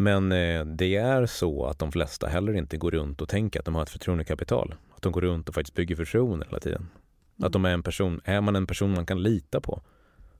Men 0.00 0.32
eh, 0.32 0.64
det 0.64 0.96
är 0.96 1.26
så 1.26 1.66
att 1.66 1.78
de 1.78 1.92
flesta 1.92 2.26
heller 2.26 2.52
inte 2.52 2.76
går 2.76 2.90
runt 2.90 3.20
och 3.20 3.28
tänker 3.28 3.58
att 3.58 3.64
de 3.64 3.74
har 3.74 3.82
ett 3.82 3.90
förtroendekapital. 3.90 4.74
Att 4.90 5.02
de 5.02 5.12
går 5.12 5.20
runt 5.20 5.48
och 5.48 5.54
faktiskt 5.54 5.74
bygger 5.74 5.96
förtroende 5.96 6.46
hela 6.46 6.60
tiden. 6.60 6.80
Mm. 6.80 7.46
Att 7.46 7.52
de 7.52 7.64
är 7.64 7.70
en 7.70 7.82
person, 7.82 8.20
är 8.24 8.40
man 8.40 8.56
en 8.56 8.66
person 8.66 8.94
man 8.94 9.06
kan 9.06 9.22
lita 9.22 9.60
på. 9.60 9.82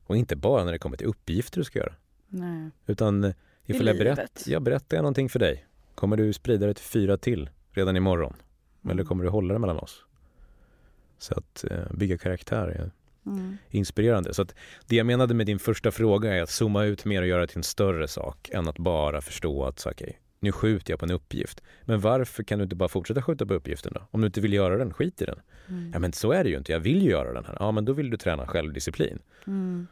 Och 0.07 0.17
inte 0.17 0.37
bara 0.37 0.65
när 0.65 0.73
det 0.73 0.79
kommer 0.79 0.97
till 0.97 1.07
uppgifter 1.07 1.59
du 1.59 1.65
ska 1.65 1.79
göra. 1.79 1.95
Nej. 2.29 2.71
Utan 2.87 3.25
eh, 3.25 3.33
ifall 3.67 3.87
jag, 3.87 3.99
berätt, 3.99 4.43
jag 4.47 4.63
berättar 4.63 4.97
jag 4.97 5.03
någonting 5.03 5.29
för 5.29 5.39
dig, 5.39 5.67
kommer 5.95 6.17
du 6.17 6.33
sprida 6.33 6.67
det 6.67 6.75
till 6.75 6.85
fyra 6.85 7.17
till 7.17 7.51
redan 7.71 7.97
imorgon? 7.97 8.35
Mm. 8.85 8.93
Eller 8.93 9.05
kommer 9.05 9.25
du 9.25 9.31
hålla 9.31 9.55
det 9.55 9.61
mellan 9.61 9.79
oss? 9.79 10.05
Så 11.19 11.35
att 11.35 11.65
eh, 11.71 11.93
bygga 11.95 12.19
karaktär 12.19 12.69
är 12.69 12.91
mm. 13.27 13.59
inspirerande. 13.71 14.35
Så 14.35 14.47
det 14.87 14.97
jag 14.97 15.07
menade 15.07 15.35
med 15.35 15.47
din 15.47 15.59
första 15.59 15.91
fråga 15.91 16.35
är 16.35 16.43
att 16.43 16.51
zooma 16.51 16.85
ut 16.85 17.05
mer 17.05 17.23
och 17.23 17.29
göra 17.29 17.41
det 17.41 17.47
till 17.47 17.59
en 17.59 17.63
större 17.63 18.09
sak 18.09 18.51
än 18.53 18.69
att 18.69 18.79
bara 18.79 19.21
förstå 19.21 19.65
att 19.65 19.79
så, 19.79 19.91
okay, 19.91 20.13
nu 20.41 20.53
skjuter 20.53 20.93
jag 20.93 21.01
på 21.01 21.07
en 21.07 21.11
uppgift. 21.11 21.63
Men 21.85 22.01
varför 22.01 22.43
kan 22.43 22.59
du 22.59 22.63
inte 22.63 22.77
bara 22.77 22.89
fortsätta 22.89 23.23
skjuta 23.23 23.47
på 23.47 23.55
uppgiften 23.55 23.93
då? 23.95 24.03
Om 24.11 24.21
du 24.21 24.27
inte 24.27 24.41
vill 24.41 24.53
göra 24.53 24.79
den, 24.79 24.93
skit 24.93 25.23
i 25.23 25.25
den. 25.25 25.39
Mm. 25.69 25.91
Ja 25.93 25.99
men 25.99 26.13
så 26.13 26.33
är 26.33 26.45
det 26.45 26.51
ju 26.51 26.57
inte, 26.57 26.73
jag 26.73 26.81
vill 26.81 27.03
ju 27.03 27.11
göra 27.11 27.33
den 27.33 27.45
här. 27.45 27.57
Ja 27.61 27.73
men 27.73 27.85
då 27.85 27.93
vill 27.93 28.11
du 28.11 28.17
träna 28.17 28.47
självdisciplin. 28.47 29.19
Mm. 29.47 29.87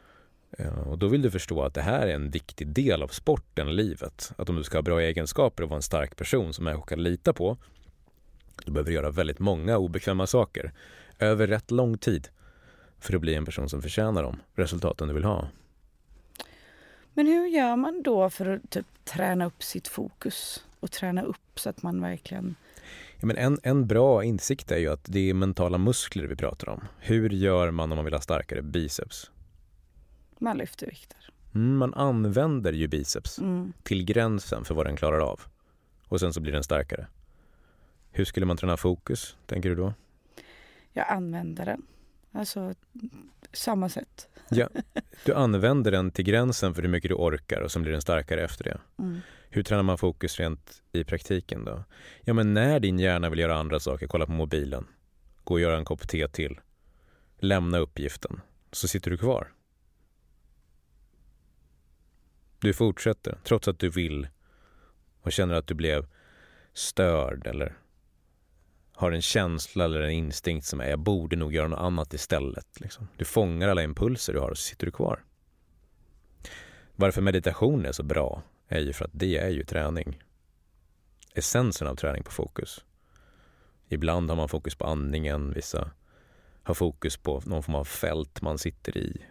Ja, 0.57 0.71
och 0.71 0.97
då 0.97 1.07
vill 1.07 1.21
du 1.21 1.31
förstå 1.31 1.61
att 1.61 1.73
det 1.73 1.81
här 1.81 2.07
är 2.07 2.15
en 2.15 2.29
viktig 2.29 2.67
del 2.67 3.03
av 3.03 3.07
sporten, 3.07 3.75
livet. 3.75 4.31
Att 4.37 4.49
om 4.49 4.55
du 4.55 4.63
ska 4.63 4.77
ha 4.77 4.81
bra 4.81 5.01
egenskaper 5.01 5.63
och 5.63 5.69
vara 5.69 5.77
en 5.77 5.81
stark 5.81 6.15
person 6.15 6.53
som 6.53 6.65
människor 6.65 6.85
kan 6.85 7.03
lita 7.03 7.33
på 7.33 7.57
du 8.65 8.71
behöver 8.71 8.91
göra 8.91 9.11
väldigt 9.11 9.39
många 9.39 9.77
obekväma 9.77 10.27
saker 10.27 10.71
över 11.19 11.47
rätt 11.47 11.71
lång 11.71 11.97
tid 11.97 12.27
för 12.99 13.15
att 13.15 13.21
bli 13.21 13.35
en 13.35 13.45
person 13.45 13.69
som 13.69 13.81
förtjänar 13.81 14.23
de 14.23 14.39
resultaten 14.55 15.07
du 15.07 15.13
vill 15.13 15.23
ha. 15.23 15.47
Men 17.13 17.27
hur 17.27 17.47
gör 17.47 17.75
man 17.75 18.03
då 18.03 18.29
för 18.29 18.45
att 18.45 18.69
typ, 18.69 18.85
träna 19.03 19.45
upp 19.45 19.63
sitt 19.63 19.87
fokus 19.87 20.65
och 20.79 20.91
träna 20.91 21.21
upp 21.21 21.59
så 21.59 21.69
att 21.69 21.83
man 21.83 22.01
verkligen... 22.01 22.55
Ja, 23.19 23.27
men 23.27 23.37
en, 23.37 23.59
en 23.63 23.87
bra 23.87 24.23
insikt 24.23 24.71
är 24.71 24.77
ju 24.77 24.87
att 24.87 25.03
det 25.03 25.29
är 25.29 25.33
mentala 25.33 25.77
muskler 25.77 26.27
vi 26.27 26.35
pratar 26.35 26.69
om. 26.69 26.83
Hur 26.99 27.29
gör 27.29 27.71
man 27.71 27.91
om 27.91 27.95
man 27.95 28.05
vill 28.05 28.13
ha 28.13 28.21
starkare 28.21 28.61
biceps? 28.61 29.31
Man 30.39 30.57
lyfter 30.57 30.87
vikter. 30.87 31.29
Mm, 31.55 31.77
man 31.77 31.93
använder 31.93 32.73
ju 32.73 32.87
biceps 32.87 33.39
mm. 33.39 33.73
till 33.83 34.05
gränsen 34.05 34.65
för 34.65 34.75
vad 34.75 34.85
den 34.85 34.95
klarar 34.95 35.19
av. 35.19 35.41
Och 36.07 36.19
sen 36.19 36.33
så 36.33 36.41
blir 36.41 36.51
den 36.51 36.63
starkare. 36.63 37.07
Hur 38.11 38.25
skulle 38.25 38.45
man 38.45 38.57
träna 38.57 38.77
fokus, 38.77 39.37
tänker 39.45 39.69
du 39.69 39.75
då? 39.75 39.93
Jag 40.93 41.07
använder 41.09 41.65
den. 41.65 41.81
Alltså, 42.31 42.73
samma 43.53 43.89
sätt. 43.89 44.27
Ja, 44.49 44.69
du 45.25 45.33
använder 45.33 45.91
den 45.91 46.11
till 46.11 46.25
gränsen 46.25 46.75
för 46.75 46.81
hur 46.81 46.89
mycket 46.89 47.09
du 47.09 47.15
orkar 47.15 47.61
och 47.61 47.71
sen 47.71 47.81
blir 47.81 47.91
den 47.91 48.01
starkare 48.01 48.43
efter 48.43 48.63
det. 48.63 48.79
Mm. 48.99 49.19
Hur 49.49 49.63
tränar 49.63 49.83
man 49.83 49.97
fokus 49.97 50.39
rent 50.39 50.81
i 50.91 51.03
praktiken 51.03 51.65
då? 51.65 51.83
Ja, 52.21 52.33
men 52.33 52.53
när 52.53 52.79
din 52.79 52.99
hjärna 52.99 53.29
vill 53.29 53.39
göra 53.39 53.55
andra 53.55 53.79
saker, 53.79 54.07
kolla 54.07 54.25
på 54.25 54.31
mobilen, 54.31 54.87
gå 55.43 55.53
och 55.53 55.59
göra 55.59 55.77
en 55.77 55.85
kopp 55.85 56.07
te 56.07 56.27
till, 56.27 56.59
lämna 57.39 57.77
uppgiften, 57.77 58.41
så 58.71 58.87
sitter 58.87 59.11
du 59.11 59.17
kvar. 59.17 59.53
Du 62.59 62.73
fortsätter, 62.73 63.37
trots 63.43 63.67
att 63.67 63.79
du 63.79 63.89
vill 63.89 64.27
och 65.21 65.31
känner 65.31 65.53
att 65.53 65.67
du 65.67 65.73
blev 65.73 66.07
störd 66.73 67.47
eller 67.47 67.77
har 68.99 69.11
en 69.11 69.21
känsla 69.21 69.85
eller 69.85 70.01
en 70.01 70.11
instinkt 70.11 70.65
som 70.65 70.81
är 70.81 70.89
jag 70.89 70.99
borde 70.99 71.35
nog 71.35 71.53
göra 71.53 71.67
något 71.67 71.79
annat 71.79 72.13
istället. 72.13 72.79
Liksom. 72.79 73.07
Du 73.17 73.25
fångar 73.25 73.69
alla 73.69 73.83
impulser 73.83 74.33
du 74.33 74.39
har 74.39 74.49
och 74.49 74.57
så 74.57 74.61
sitter 74.61 74.85
du 74.85 74.91
kvar. 74.91 75.23
Varför 76.95 77.21
meditation 77.21 77.85
är 77.85 77.91
så 77.91 78.03
bra 78.03 78.43
är 78.67 78.79
ju 78.79 78.93
för 78.93 79.05
att 79.05 79.11
det 79.13 79.37
är 79.37 79.49
ju 79.49 79.63
träning. 79.63 80.23
Essensen 81.33 81.87
av 81.87 81.95
träning 81.95 82.23
på 82.23 82.31
fokus. 82.31 82.85
Ibland 83.87 84.29
har 84.29 84.37
man 84.37 84.49
fokus 84.49 84.75
på 84.75 84.85
andningen, 84.85 85.53
vissa 85.53 85.91
har 86.63 86.73
fokus 86.73 87.17
på 87.17 87.41
någon 87.45 87.63
form 87.63 87.75
av 87.75 87.85
fält 87.85 88.41
man 88.41 88.57
sitter 88.57 88.97
i. 88.97 89.21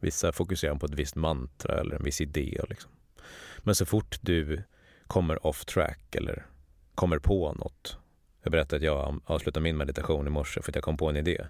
Vissa 0.00 0.32
fokuserar 0.32 0.74
på 0.74 0.86
ett 0.86 0.94
visst 0.94 1.16
mantra 1.16 1.80
eller 1.80 1.96
en 1.96 2.04
viss 2.04 2.20
idé. 2.20 2.60
Liksom. 2.68 2.90
Men 3.58 3.74
så 3.74 3.86
fort 3.86 4.18
du 4.20 4.62
kommer 5.06 5.46
off 5.46 5.64
track 5.64 6.14
eller 6.14 6.46
kommer 6.94 7.18
på 7.18 7.52
något 7.52 7.98
jag 8.42 8.52
berättade 8.52 8.76
att 8.76 8.82
jag 8.82 9.20
avslutade 9.24 9.64
min 9.64 9.76
meditation 9.76 10.26
i 10.26 10.30
morse 10.30 10.62
för 10.62 10.70
att 10.70 10.74
jag 10.74 10.84
kom 10.84 10.96
på 10.96 11.08
en 11.08 11.16
idé. 11.16 11.46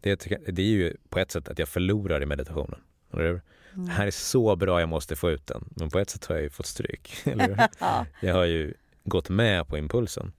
Det, 0.00 0.26
det 0.46 0.62
är 0.62 0.66
ju 0.66 0.96
på 1.08 1.18
ett 1.18 1.30
sätt 1.30 1.48
att 1.48 1.58
jag 1.58 1.68
förlorar 1.68 2.22
i 2.22 2.26
meditationen. 2.26 2.80
Eller? 3.12 3.28
Mm. 3.28 3.42
Det 3.86 3.92
här 3.92 4.06
är 4.06 4.10
så 4.10 4.56
bra, 4.56 4.80
jag 4.80 4.88
måste 4.88 5.16
få 5.16 5.30
ut 5.30 5.46
den. 5.46 5.64
Men 5.70 5.90
på 5.90 5.98
ett 5.98 6.10
sätt 6.10 6.24
har 6.26 6.34
jag 6.34 6.42
ju 6.42 6.50
fått 6.50 6.66
stryk. 6.66 7.14
Jag 8.20 8.34
har 8.34 8.44
ju 8.44 8.74
gått 9.04 9.28
med 9.28 9.68
på 9.68 9.78
impulsen. 9.78 10.32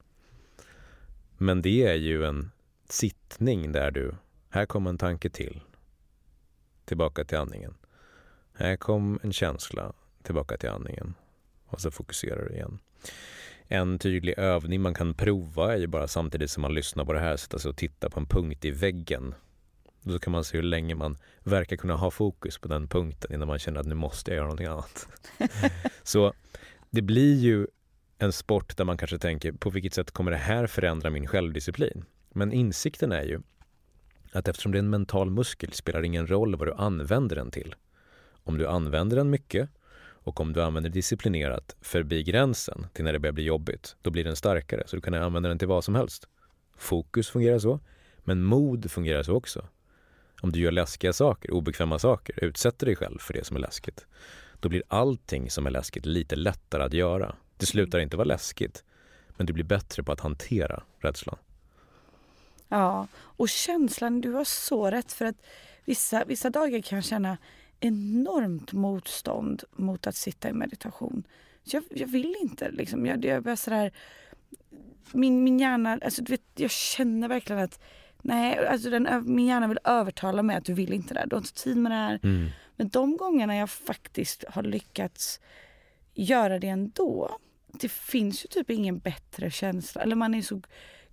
Men 1.38 1.62
det 1.62 1.88
är 1.88 1.95
ju 1.95 2.25
en 2.25 2.51
sittning 2.89 3.71
där 3.71 3.91
du, 3.91 4.15
här 4.49 4.65
kom 4.65 4.88
en 4.88 4.97
tanke 4.97 5.29
till. 5.29 5.62
Tillbaka 6.86 7.23
till 7.23 7.38
andningen. 7.38 7.73
Här 8.53 8.75
kom 8.75 9.19
en 9.23 9.33
känsla, 9.33 9.93
tillbaka 10.23 10.57
till 10.57 10.69
andningen. 10.69 11.13
Och 11.65 11.81
så 11.81 11.91
fokuserar 11.91 12.45
du 12.49 12.55
igen. 12.55 12.79
En 13.67 13.99
tydlig 13.99 14.34
övning 14.38 14.82
man 14.82 14.93
kan 14.93 15.13
prova 15.13 15.73
är 15.73 15.77
ju 15.77 15.88
bara 15.88 16.08
samtidigt 16.08 16.51
som 16.51 16.62
man 16.62 16.73
lyssnar 16.73 17.06
på 17.06 17.13
det 17.13 17.19
här 17.19 17.38
sätta 17.38 17.60
sig 17.60 17.69
och 17.69 17.77
titta 17.77 18.10
på 18.10 18.19
en 18.19 18.25
punkt 18.25 18.65
i 18.65 18.71
väggen. 18.71 19.36
Så 20.03 20.19
kan 20.19 20.32
man 20.32 20.43
se 20.43 20.58
hur 20.58 20.63
länge 20.63 20.95
man 20.95 21.17
verkar 21.43 21.75
kunna 21.75 21.95
ha 21.95 22.12
fokus 22.12 22.58
på 22.58 22.67
den 22.67 22.88
punkten 22.88 23.34
innan 23.34 23.47
man 23.47 23.60
känner 23.60 23.80
att 23.80 23.86
nu 23.86 23.95
måste 23.95 24.32
jag 24.32 24.36
göra 24.36 24.45
någonting 24.45 24.67
annat. 24.67 25.08
så 26.03 26.34
det 26.89 27.01
blir 27.01 27.36
ju 27.36 27.67
en 28.17 28.34
sport 28.34 28.77
där 28.77 28.86
man 28.86 28.97
kanske 28.97 29.17
tänker 29.17 29.51
på 29.51 29.69
vilket 29.69 29.93
sätt 29.93 30.12
kommer 30.12 30.32
det 30.32 30.38
här 30.38 30.67
förändra 30.67 31.10
min 31.10 31.27
självdisciplin? 31.27 32.06
Men 32.30 32.53
insikten 32.53 33.12
är 33.12 33.23
ju 33.23 33.41
att 34.32 34.47
eftersom 34.47 34.71
det 34.71 34.77
är 34.77 34.84
en 34.84 34.89
mental 34.89 35.30
muskel 35.30 35.73
spelar 35.73 36.03
ingen 36.03 36.27
roll 36.27 36.56
vad 36.56 36.67
du 36.67 36.73
använder 36.73 37.36
den 37.36 37.51
till. 37.51 37.75
Om 38.43 38.58
du 38.58 38.67
använder 38.67 39.17
den 39.17 39.30
mycket 39.30 39.69
och 40.27 40.39
om 40.39 40.53
du 40.53 40.63
använder 40.63 40.89
disciplinerat 40.89 41.75
förbi 41.81 42.23
gränsen 42.23 42.87
till 42.93 43.05
när 43.05 43.13
det 43.13 43.19
börjar 43.19 43.33
bli 43.33 43.43
jobbigt, 43.43 43.95
då 44.01 44.09
blir 44.09 44.23
den 44.23 44.35
starkare. 44.35 44.83
Så 44.85 44.95
du 44.95 45.01
kan 45.01 45.13
använda 45.13 45.49
den 45.49 45.59
till 45.59 45.67
vad 45.67 45.83
som 45.83 45.95
helst. 45.95 46.27
Fokus 46.77 47.29
fungerar 47.29 47.59
så, 47.59 47.79
men 48.17 48.43
mod 48.43 48.91
fungerar 48.91 49.23
så 49.23 49.33
också. 49.33 49.65
Om 50.41 50.51
du 50.51 50.59
gör 50.59 50.71
läskiga 50.71 51.13
saker, 51.13 51.51
obekväma 51.51 51.99
saker, 51.99 52.43
utsätter 52.43 52.85
dig 52.85 52.95
själv 52.95 53.19
för 53.19 53.33
det 53.33 53.45
som 53.45 53.55
är 53.55 53.61
läskigt, 53.61 54.05
då 54.59 54.69
blir 54.69 54.83
allting 54.87 55.49
som 55.49 55.65
är 55.67 55.71
läskigt 55.71 56.05
lite 56.05 56.35
lättare 56.35 56.83
att 56.83 56.93
göra. 56.93 57.35
Det 57.57 57.65
slutar 57.65 57.99
inte 57.99 58.17
vara 58.17 58.25
läskigt, 58.25 58.83
men 59.37 59.45
du 59.45 59.53
blir 59.53 59.63
bättre 59.63 60.03
på 60.03 60.11
att 60.11 60.19
hantera 60.19 60.83
rädslan. 60.99 61.37
Ja, 62.67 63.07
och 63.15 63.49
känslan, 63.49 64.21
du 64.21 64.31
har 64.31 64.45
så 64.45 64.91
rätt 64.91 65.11
för 65.11 65.25
att 65.25 65.37
vissa, 65.85 66.25
vissa 66.25 66.49
dagar 66.49 66.81
kan 66.81 66.95
jag 66.95 67.05
känna 67.05 67.37
enormt 67.79 68.73
motstånd 68.73 69.63
mot 69.71 70.07
att 70.07 70.15
sitta 70.15 70.49
i 70.49 70.53
meditation. 70.53 71.23
Så 71.63 71.75
jag, 71.75 71.83
jag 71.89 72.07
vill 72.07 72.35
inte 72.41 72.71
liksom. 72.71 73.05
Jag, 73.05 73.25
jag 73.25 73.43
börjar 73.43 73.55
sådär, 73.55 73.91
min, 75.11 75.43
min 75.43 75.59
hjärna, 75.59 75.99
alltså 76.01 76.23
du 76.23 76.33
vet, 76.33 76.43
jag 76.55 76.71
känner 76.71 77.27
verkligen 77.27 77.61
att 77.61 77.79
nej, 78.21 78.67
alltså 78.67 78.89
den, 78.89 79.23
min 79.25 79.45
hjärna 79.47 79.67
vill 79.67 79.79
övertala 79.83 80.43
mig 80.43 80.55
att 80.55 80.65
du 80.65 80.73
vill 80.73 80.93
inte 80.93 81.13
det 81.13 81.25
Du 81.27 81.35
har 81.35 81.41
inte 81.41 81.53
tid 81.53 81.77
med 81.77 81.91
det 81.91 81.95
här. 81.95 82.19
Mm. 82.23 82.49
Men 82.75 82.89
de 82.89 83.17
gångerna 83.17 83.55
jag 83.55 83.69
faktiskt 83.69 84.43
har 84.49 84.63
lyckats 84.63 85.39
göra 86.13 86.59
det 86.59 86.67
ändå. 86.67 87.39
Det 87.67 87.91
finns 87.91 88.45
ju 88.45 88.47
typ 88.47 88.69
ingen 88.69 88.99
bättre 88.99 89.51
känsla. 89.51 90.01
Eller 90.01 90.15
man 90.15 90.33
är 90.33 90.41
så 90.41 90.61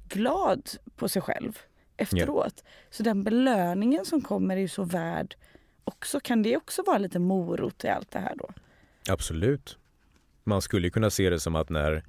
glad 0.08 0.70
på 0.96 1.08
sig 1.08 1.22
själv 1.22 1.58
efteråt. 1.96 2.62
Ja. 2.64 2.70
Så 2.90 3.02
den 3.02 3.24
belöningen 3.24 4.04
som 4.04 4.20
kommer 4.20 4.56
är 4.56 4.60
ju 4.60 4.68
så 4.68 4.84
värd 4.84 5.36
också. 5.84 6.20
Kan 6.20 6.42
det 6.42 6.56
också 6.56 6.82
vara 6.82 6.98
lite 6.98 7.18
morot 7.18 7.84
i 7.84 7.88
allt 7.88 8.10
det 8.10 8.18
här 8.18 8.34
då? 8.36 8.50
Absolut. 9.08 9.78
Man 10.44 10.62
skulle 10.62 10.90
kunna 10.90 11.10
se 11.10 11.30
det 11.30 11.40
som 11.40 11.56
att 11.56 11.70
när 11.70 12.04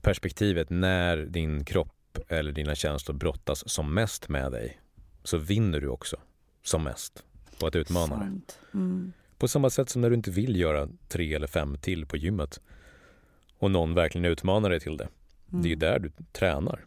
perspektivet 0.00 0.70
när 0.70 1.16
din 1.16 1.64
kropp 1.64 2.18
eller 2.28 2.52
dina 2.52 2.74
känslor 2.74 3.14
brottas 3.14 3.68
som 3.68 3.94
mest 3.94 4.28
med 4.28 4.52
dig 4.52 4.80
så 5.24 5.38
vinner 5.38 5.80
du 5.80 5.88
också 5.88 6.16
som 6.62 6.84
mest 6.84 7.24
på 7.60 7.66
att 7.66 7.76
utmana 7.76 8.16
det. 8.16 8.78
Mm. 8.78 9.12
På 9.38 9.48
samma 9.48 9.70
sätt 9.70 9.88
som 9.88 10.02
när 10.02 10.10
du 10.10 10.16
inte 10.16 10.30
vill 10.30 10.56
göra 10.56 10.88
tre 11.08 11.34
eller 11.34 11.46
fem 11.46 11.78
till 11.78 12.06
på 12.06 12.16
gymmet 12.16 12.60
och 13.58 13.70
någon 13.70 13.94
verkligen 13.94 14.24
utmanar 14.24 14.70
dig 14.70 14.80
till 14.80 14.96
det. 14.96 15.08
Mm. 15.52 15.62
Det 15.62 15.72
är 15.72 15.76
där 15.76 15.98
du 15.98 16.12
tränar. 16.32 16.84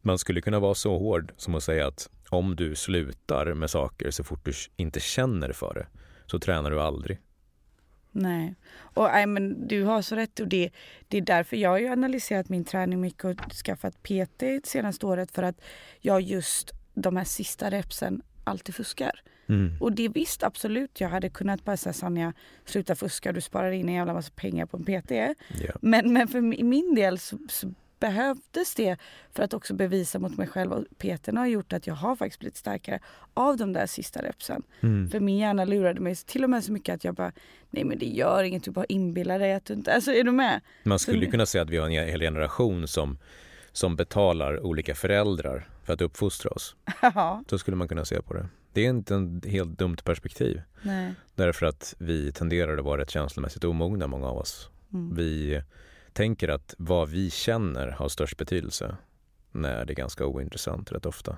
Man 0.00 0.18
skulle 0.18 0.40
kunna 0.40 0.58
vara 0.60 0.74
så 0.74 0.98
hård 0.98 1.32
som 1.36 1.54
att 1.54 1.62
säga 1.62 1.86
att 1.86 2.10
om 2.30 2.56
du 2.56 2.74
slutar 2.74 3.54
med 3.54 3.70
saker 3.70 4.10
så 4.10 4.24
fort 4.24 4.44
du 4.44 4.52
inte 4.76 5.00
känner 5.00 5.52
för 5.52 5.74
det 5.74 5.86
så 6.26 6.38
tränar 6.38 6.70
du 6.70 6.80
aldrig. 6.80 7.18
Nej. 8.12 8.54
Och, 8.72 9.04
nej, 9.04 9.26
men 9.26 9.68
du 9.68 9.84
har 9.84 10.02
så 10.02 10.16
rätt. 10.16 10.40
Och 10.40 10.48
det, 10.48 10.70
det 11.08 11.16
är 11.16 11.22
därför 11.22 11.56
jag 11.56 11.70
har 11.70 11.92
analyserat 11.92 12.48
min 12.48 12.64
träning 12.64 13.00
mycket 13.00 13.24
och 13.24 13.52
skaffat 13.52 14.02
PT 14.02 14.42
senaste 14.64 15.06
året 15.06 15.30
för 15.30 15.42
att 15.42 15.60
jag 16.00 16.20
just 16.20 16.72
de 16.94 17.16
här 17.16 17.24
sista 17.24 17.70
repsen 17.70 18.22
alltid 18.44 18.74
fuskar. 18.74 19.22
Mm. 19.48 19.76
Och 19.80 19.92
det 19.92 20.08
visst 20.08 20.42
absolut, 20.42 21.00
jag 21.00 21.08
hade 21.08 21.28
kunnat 21.28 21.64
bara 21.64 21.76
säga 21.76 21.92
Sanja, 21.92 22.32
sluta 22.64 22.94
fuska, 22.94 23.32
du 23.32 23.40
sparar 23.40 23.70
in 23.70 23.88
en 23.88 23.94
jävla 23.94 24.14
massa 24.14 24.32
pengar 24.36 24.66
på 24.66 24.76
en 24.76 24.84
PT. 24.84 25.10
Yeah. 25.10 25.36
Men, 25.80 26.12
men 26.12 26.28
för 26.28 26.40
min 26.40 26.94
del 26.94 27.18
så, 27.18 27.38
så 27.48 27.72
behövdes 28.00 28.74
det 28.74 28.96
för 29.32 29.42
att 29.42 29.54
också 29.54 29.74
bevisa 29.74 30.18
mot 30.18 30.36
mig 30.36 30.46
själv. 30.46 30.72
Och 30.72 30.84
Peter 30.98 31.32
har 31.32 31.46
gjort 31.46 31.72
att 31.72 31.86
jag 31.86 31.94
har 31.94 32.16
faktiskt 32.16 32.40
blivit 32.40 32.56
starkare 32.56 33.00
av 33.34 33.56
de 33.56 33.72
där 33.72 33.86
sista 33.86 34.22
repsen. 34.22 34.62
Mm. 34.80 35.10
För 35.10 35.20
min 35.20 35.38
hjärna 35.38 35.64
lurade 35.64 36.00
mig 36.00 36.16
till 36.16 36.44
och 36.44 36.50
med 36.50 36.64
så 36.64 36.72
mycket 36.72 36.94
att 36.94 37.04
jag 37.04 37.14
bara, 37.14 37.32
nej 37.70 37.84
men 37.84 37.98
det 37.98 38.06
gör 38.06 38.42
inget, 38.42 38.64
du 38.64 38.70
bara 38.70 38.84
inbillar 38.84 39.38
dig 39.38 39.54
att 39.54 39.64
du 39.64 39.74
inte, 39.74 39.94
alltså 39.94 40.12
är 40.12 40.24
du 40.24 40.32
med? 40.32 40.60
Man 40.82 40.98
skulle 40.98 41.24
så, 41.24 41.30
kunna 41.30 41.46
säga 41.46 41.62
att 41.62 41.70
vi 41.70 41.76
har 41.76 41.86
en 41.86 41.92
hel 41.92 42.20
generation 42.20 42.88
som, 42.88 43.18
som 43.72 43.96
betalar 43.96 44.66
olika 44.66 44.94
föräldrar 44.94 45.68
för 45.84 45.92
att 45.92 46.00
uppfostra 46.00 46.50
oss. 46.50 46.76
Ja. 47.02 47.44
Så 47.50 47.58
skulle 47.58 47.76
man 47.76 47.88
kunna 47.88 48.04
se 48.04 48.22
på 48.22 48.34
det. 48.34 48.48
Det 48.72 48.86
är 48.86 48.90
inte 48.90 49.14
ett 49.14 49.52
helt 49.52 49.78
dumt 49.78 49.96
perspektiv. 50.04 50.62
Nej. 50.82 51.14
Därför 51.34 51.66
att 51.66 51.94
vi 51.98 52.32
tenderar 52.32 52.78
att 52.78 52.84
vara 52.84 53.00
rätt 53.00 53.10
känslomässigt 53.10 53.64
omogna, 53.64 54.06
många 54.06 54.26
av 54.26 54.36
oss. 54.36 54.70
Mm. 54.92 55.14
Vi 55.14 55.62
tänker 56.12 56.48
att 56.48 56.74
vad 56.78 57.08
vi 57.08 57.30
känner 57.30 57.88
har 57.88 58.08
störst 58.08 58.36
betydelse 58.36 58.96
när 59.52 59.84
det 59.84 59.92
är 59.92 59.94
ganska 59.94 60.26
ointressant 60.26 60.92
rätt 60.92 61.06
ofta. 61.06 61.36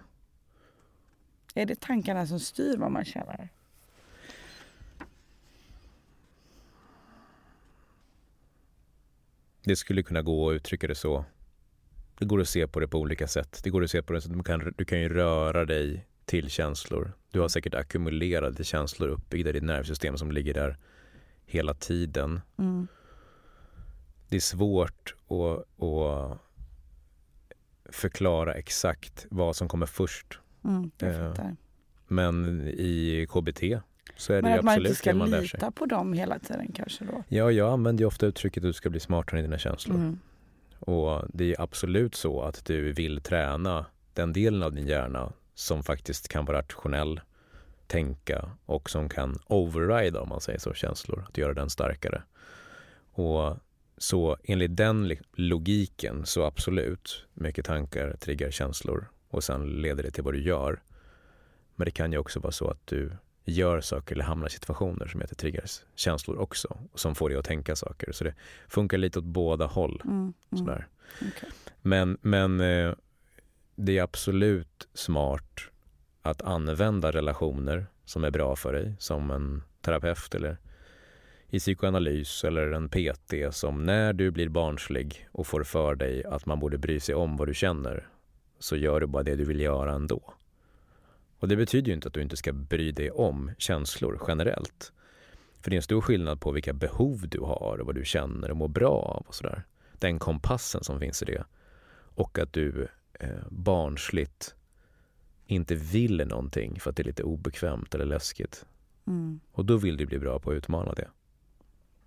Är 1.55 1.67
det 1.67 1.81
tankarna 1.81 2.27
som 2.27 2.41
styr 2.41 2.77
vad 2.77 2.91
man 2.91 3.05
känner? 3.05 3.49
Det 9.65 9.77
skulle 9.77 10.03
kunna 10.03 10.23
gå 10.23 10.51
att 10.51 10.55
uttrycka 10.55 10.87
det 10.87 10.95
så. 10.95 11.25
Det 12.19 12.25
går 12.25 12.41
att 12.41 12.49
se 12.49 12.67
på 12.67 12.81
det 12.81 12.89
på 12.89 12.99
olika 12.99 13.29
sätt. 13.29 13.61
Det 13.65 13.71
går 13.71 13.85
att 13.85 13.91
se 13.91 14.03
på 14.03 14.13
det 14.13 14.21
så 14.21 14.31
att 14.31 14.37
du 14.37 14.43
kan, 14.43 14.75
du 14.77 14.85
kan 14.85 15.01
ju 15.01 15.09
röra 15.09 15.65
dig 15.65 16.07
till 16.25 16.51
känslor. 16.51 17.13
Du 17.31 17.41
har 17.41 17.49
säkert 17.49 17.75
ackumulerade 17.75 18.65
känslor 18.65 19.09
uppbyggda 19.09 19.51
i 19.51 19.53
ditt 19.53 19.63
nervsystem 19.63 20.19
som 20.19 20.33
ligger 20.33 20.55
där 20.55 20.79
hela 21.45 21.75
tiden. 21.75 22.41
Mm 22.59 22.89
det 24.33 24.39
är 24.39 24.41
svårt 24.41 25.15
att, 25.29 25.83
att 25.85 26.39
förklara 27.85 28.55
exakt 28.55 29.27
vad 29.31 29.57
som 29.57 29.69
kommer 29.69 29.87
först. 29.87 30.39
Mm, 30.65 30.91
eh, 30.99 31.35
men 32.09 32.67
i 32.67 33.27
KBT 33.31 33.63
så 34.17 34.33
är 34.33 34.43
men 34.43 34.53
det 34.53 34.59
absolut 34.59 35.03
det 35.03 35.15
man 35.15 35.31
man 35.31 35.39
inte 35.39 35.49
ska 35.49 35.57
lita 35.57 35.71
på 35.71 35.87
dem 35.87 36.13
hela 36.13 36.39
tiden 36.39 36.73
kanske 36.73 37.05
då? 37.05 37.25
Ja, 37.29 37.51
jag 37.51 37.73
använder 37.73 38.03
ju 38.03 38.07
ofta 38.07 38.27
uttrycket 38.27 38.61
att 38.61 38.69
du 38.69 38.73
ska 38.73 38.91
bli 38.91 39.01
smartare 39.01 39.41
i 39.41 39.43
dina 39.43 39.59
känslor. 39.59 39.97
Mm. 39.97 40.19
Och 40.79 41.25
det 41.33 41.55
är 41.55 41.61
absolut 41.61 42.15
så 42.15 42.43
att 42.43 42.65
du 42.65 42.93
vill 42.93 43.21
träna 43.21 43.87
den 44.15 44.33
delen 44.33 44.63
av 44.63 44.73
din 44.73 44.87
hjärna 44.87 45.33
som 45.55 45.83
faktiskt 45.83 46.29
kan 46.29 46.45
vara 46.45 46.59
rationell, 46.59 47.21
tänka 47.87 48.51
och 48.67 48.91
som 48.91 49.09
kan 49.09 49.39
override, 49.47 50.19
om 50.19 50.29
man 50.29 50.41
säger 50.41 50.59
så, 50.59 50.75
känslor. 50.75 51.25
Att 51.29 51.39
göra 51.39 51.55
den 51.55 51.71
starkare. 51.71 52.23
Och 53.13 53.57
så 54.03 54.37
enligt 54.45 54.77
den 54.77 55.17
logiken 55.33 56.27
så 56.27 56.45
absolut, 56.45 57.27
mycket 57.35 57.65
tankar 57.65 58.17
triggar 58.17 58.51
känslor 58.51 59.11
och 59.29 59.45
sen 59.45 59.83
leder 59.83 60.03
det 60.03 60.11
till 60.11 60.25
vad 60.25 60.35
du 60.35 60.43
gör. 60.43 60.83
Men 61.77 61.85
det 61.85 61.91
kan 61.91 62.13
ju 62.13 62.19
också 62.19 62.41
vara 62.41 62.53
så 62.53 62.69
att 62.69 62.87
du 62.87 63.13
gör 63.45 63.81
saker 63.81 64.15
eller 64.15 64.25
hamnar 64.25 64.47
i 64.47 64.51
situationer 64.51 65.07
som 65.07 65.21
heter 65.21 65.35
triggers 65.35 65.83
känslor 65.95 66.39
också 66.39 66.79
och 66.93 67.01
som 67.01 67.15
får 67.15 67.29
dig 67.29 67.39
att 67.39 67.45
tänka 67.45 67.77
saker. 67.77 68.13
Så 68.13 68.25
det 68.25 68.35
funkar 68.69 68.99
lite 68.99 69.19
åt 69.19 69.25
båda 69.25 69.67
håll. 69.67 70.03
Mm, 70.05 70.33
mm. 70.53 70.63
Okay. 70.63 71.51
Men, 71.83 72.19
men 72.21 72.61
eh, 72.61 72.95
det 73.77 73.99
är 73.99 74.03
absolut 74.03 74.89
smart 74.95 75.61
att 76.23 76.43
använda 76.43 77.11
relationer 77.11 77.87
som 78.05 78.25
är 78.25 78.31
bra 78.31 78.57
för 78.57 78.73
dig 78.73 78.95
som 78.99 79.31
en 79.31 79.63
terapeut 79.81 80.35
eller 80.35 80.59
i 81.53 81.59
psykoanalys 81.59 82.45
eller 82.45 82.71
en 82.73 82.89
PT 82.89 83.55
som 83.55 83.85
när 83.85 84.13
du 84.13 84.31
blir 84.31 84.49
barnslig 84.49 85.29
och 85.33 85.47
får 85.47 85.65
för 85.65 85.95
dig 85.95 86.25
att 86.25 86.47
man 86.47 86.61
borde 86.61 86.79
bry 86.79 87.01
sig 87.01 87.15
om 87.15 87.37
vad 87.37 87.49
du 87.49 87.55
känner 87.55 88.09
så 88.59 88.77
gör 88.77 89.01
du 89.01 89.07
bara 89.07 89.23
det 89.23 89.37
du 89.37 89.45
vill 89.45 89.61
göra 89.61 89.93
ändå. 89.93 90.35
Och 91.39 91.49
det 91.49 91.57
betyder 91.57 91.89
ju 91.89 91.95
inte 91.95 92.09
att 92.09 92.15
du 92.15 92.23
inte 92.23 92.37
ska 92.37 92.53
bry 92.53 92.93
dig 92.93 93.11
om 93.11 93.51
känslor 93.59 94.21
generellt. 94.29 94.93
För 95.61 95.71
det 95.71 95.75
är 95.75 95.79
en 95.79 95.83
stor 95.83 96.01
skillnad 96.01 96.41
på 96.41 96.53
vilka 96.53 96.73
behov 96.73 97.29
du 97.29 97.41
har 97.41 97.79
och 97.81 97.87
vad 97.87 97.95
du 97.95 98.05
känner 98.05 98.51
och 98.51 98.57
mår 98.57 98.69
bra 98.69 98.93
av 98.93 99.25
och 99.27 99.35
sådär. 99.35 99.63
Den 99.93 100.19
kompassen 100.19 100.85
som 100.85 101.01
finns 101.01 101.23
i 101.23 101.25
det. 101.25 101.45
Och 102.15 102.39
att 102.39 102.53
du 102.53 102.89
eh, 103.21 103.29
barnsligt 103.51 104.55
inte 105.47 105.75
vill 105.75 106.27
någonting 106.27 106.81
för 106.81 106.91
att 106.91 106.97
det 106.97 107.03
är 107.03 107.05
lite 107.05 107.23
obekvämt 107.23 107.95
eller 107.95 108.07
läskigt. 108.07 108.67
Mm. 109.07 109.41
Och 109.53 109.65
då 109.65 109.77
vill 109.77 109.97
du 109.97 110.07
bli 110.07 110.19
bra 110.19 110.39
på 110.39 110.51
att 110.51 110.57
utmana 110.57 110.93
det. 110.93 111.09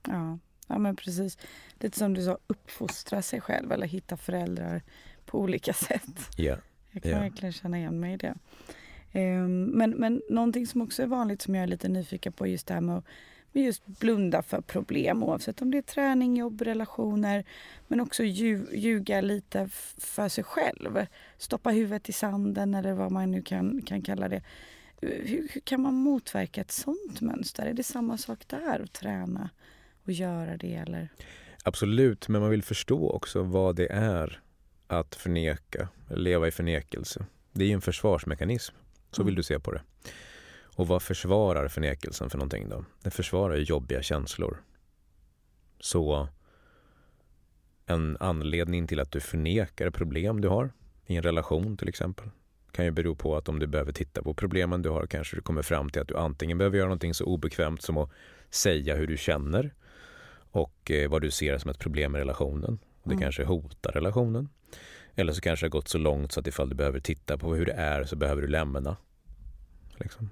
Ja. 0.08 0.40
ja, 0.68 0.78
men 0.78 0.96
precis. 0.96 1.38
Lite 1.80 1.98
som 1.98 2.14
du 2.14 2.26
sa, 2.26 2.38
uppfostra 2.48 3.22
sig 3.22 3.42
själv 3.42 3.72
eller 3.72 3.88
hitta 3.88 4.18
föräldrar 4.18 4.82
på 5.26 5.40
olika 5.40 5.74
sätt. 5.74 6.30
Yeah. 6.38 6.60
Jag 6.92 7.04
kan 7.04 7.12
Ja. 7.12 7.20
verkligen 7.20 7.54
känna 7.54 7.78
igen 7.78 8.00
mig 8.00 8.14
i 8.14 8.18
det. 8.18 8.36
Ehm, 9.12 9.64
men, 9.66 9.92
men 9.92 10.22
någonting 10.30 10.68
som 10.68 10.82
också 10.82 11.04
är 11.04 11.08
vanligt 11.08 11.42
som 11.42 11.56
jag 11.56 11.64
är 11.64 11.68
lite 11.68 11.88
nyfiken 11.90 12.34
på 12.34 12.48
just 12.48 12.68
det 12.68 12.74
här 12.74 12.82
med 12.82 12.98
att 12.98 13.06
just 13.54 13.86
blunda 13.86 14.42
för 14.42 14.62
problem 14.62 15.24
oavsett 15.24 15.62
om 15.62 15.72
det 15.72 15.78
är 15.78 15.82
träning, 15.82 16.38
jobb, 16.38 16.62
relationer 16.62 17.44
men 17.88 18.00
också 18.02 18.24
lju, 18.24 18.66
ljuga 18.74 19.22
lite 19.22 19.70
för 19.98 20.30
sig 20.30 20.44
själv. 20.44 21.06
Stoppa 21.38 21.70
huvudet 21.70 22.10
i 22.10 22.14
sanden 22.14 22.74
eller 22.74 22.94
vad 22.94 23.12
man 23.12 23.32
nu 23.32 23.42
kan, 23.42 23.82
kan 23.82 24.02
kalla 24.02 24.30
det. 24.30 24.42
Hur, 25.02 25.48
hur 25.52 25.62
kan 25.62 25.82
man 25.82 25.94
motverka 25.94 26.62
ett 26.62 26.72
sånt 26.72 27.22
mönster? 27.22 27.66
Är 27.66 27.74
det 27.74 27.84
samma 27.84 28.18
sak 28.18 28.48
där 28.48 28.80
att 28.80 28.94
träna 28.94 29.50
och 30.06 30.12
göra 30.12 30.58
det 30.58 30.76
eller? 30.76 31.10
Absolut, 31.64 32.28
men 32.30 32.42
man 32.42 32.50
vill 32.50 32.64
förstå 32.64 33.10
också 33.10 33.44
vad 33.44 33.76
det 33.76 33.88
är 33.92 34.42
att 34.88 35.16
förneka, 35.16 35.88
leva 36.10 36.48
i 36.48 36.52
förnekelse. 36.52 37.26
Det 37.52 37.66
är 37.66 37.74
en 37.74 37.82
försvarsmekanism. 37.82 38.76
Så 39.12 39.24
vill 39.24 39.34
Mm. 39.34 39.36
du 39.36 39.44
se 39.44 39.60
på 39.60 39.72
det. 39.72 39.82
Och 40.76 40.88
vad 40.88 41.02
försvarar 41.02 41.68
förnekelsen 41.68 42.30
för 42.30 42.38
någonting 42.38 42.70
då? 42.70 42.86
Den 43.02 43.12
försvarar 43.12 43.56
jobbiga 43.58 44.02
känslor. 44.02 44.64
Så 45.80 46.28
en 47.86 48.18
anledning 48.20 48.88
till 48.88 49.00
att 49.00 49.12
du 49.12 49.20
förnekar 49.20 49.90
problem 49.90 50.42
du 50.42 50.48
har 50.48 50.74
i 51.06 51.16
en 51.16 51.24
relation 51.24 51.78
till 51.78 51.90
exempel 51.90 52.30
kan 52.72 52.86
ju 52.86 52.92
bero 52.92 53.16
på 53.16 53.36
att 53.38 53.50
om 53.50 53.60
du 53.60 53.68
behöver 53.68 53.92
titta 53.92 54.24
på 54.24 54.34
problemen 54.34 54.82
du 54.82 54.90
har 54.90 55.08
kanske 55.08 55.36
du 55.36 55.42
kommer 55.42 55.62
fram 55.62 55.90
till 55.90 56.02
att 56.02 56.08
du 56.08 56.18
antingen 56.18 56.58
behöver 56.58 56.78
göra 56.78 56.88
någonting 56.88 57.14
så 57.14 57.26
obekvämt 57.26 57.82
som 57.82 57.98
att 57.98 58.10
säga 58.50 58.96
hur 58.96 59.08
du 59.08 59.18
känner 59.18 59.74
och 60.56 60.92
eh, 60.92 61.10
vad 61.10 61.22
du 61.22 61.32
ser 61.32 61.58
som 61.58 61.72
ett 61.72 61.80
problem 61.80 62.16
i 62.16 62.20
relationen. 62.20 62.80
Det 63.04 63.10
Mm. 63.12 63.22
kanske 63.22 63.44
hotar 63.44 63.92
relationen. 63.92 64.50
Eller 65.16 65.34
så 65.34 65.42
kanske 65.42 65.66
det 65.66 65.68
har 65.68 65.72
gått 65.72 65.88
så 65.88 65.98
långt 65.98 66.32
så 66.32 66.40
att 66.40 66.48
ifall 66.48 66.70
du 66.70 66.76
behöver 66.76 67.00
titta 67.00 67.38
på 67.38 67.56
hur 67.56 67.66
det 67.66 67.72
är 67.74 68.04
så 68.04 68.16
behöver 68.16 68.42
du 68.42 68.48
lämna. 68.48 68.98
Liksom. 70.00 70.30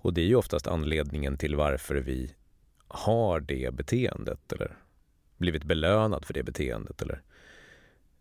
Och 0.00 0.14
det 0.14 0.20
är 0.20 0.26
ju 0.26 0.34
oftast 0.34 0.66
anledningen 0.66 1.36
till 1.36 1.56
varför 1.56 1.94
vi 1.96 2.34
har 2.88 3.40
det 3.40 3.74
beteendet 3.74 4.52
eller 4.52 4.76
blivit 5.38 5.64
belönad 5.64 6.24
för 6.24 6.34
det 6.34 6.42
beteendet 6.42 7.02
eller 7.02 7.22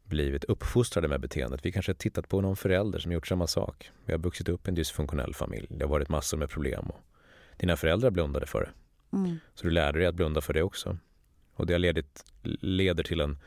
blivit 0.03 0.43
uppfostrade 0.43 1.07
med 1.07 1.21
beteendet. 1.21 1.65
Vi 1.65 1.71
kanske 1.71 1.89
har 1.91 1.97
tittat 1.97 2.29
på 2.29 2.41
någon 2.41 2.55
förälder 2.55 2.99
som 2.99 3.11
gjort 3.11 3.27
samma 3.27 3.47
sak. 3.47 3.91
Vi 4.05 4.13
har 4.13 4.19
vuxit 4.19 4.49
upp 4.49 4.67
i 4.67 4.69
en 4.69 4.75
dysfunktionell 4.75 5.33
familj. 5.33 5.67
Det 5.69 5.85
har 5.85 5.89
varit 5.89 6.09
massor 6.09 6.37
med 6.37 6.49
problem 6.49 6.85
och 6.85 6.99
dina 7.57 7.75
föräldrar 7.77 8.11
blundade 8.11 8.45
för 8.45 8.61
det. 8.61 8.69
Mm. 9.13 9.39
Så 9.55 9.63
du 9.63 9.69
lärde 9.69 9.99
dig 9.99 10.07
att 10.07 10.15
blunda 10.15 10.41
för 10.41 10.53
det 10.53 10.63
också. 10.63 10.97
Och 11.55 11.65
det 11.65 11.73
har 11.73 11.79
ledit, 11.79 12.25
leder 12.61 13.03
till 13.03 13.21
en... 13.21 13.37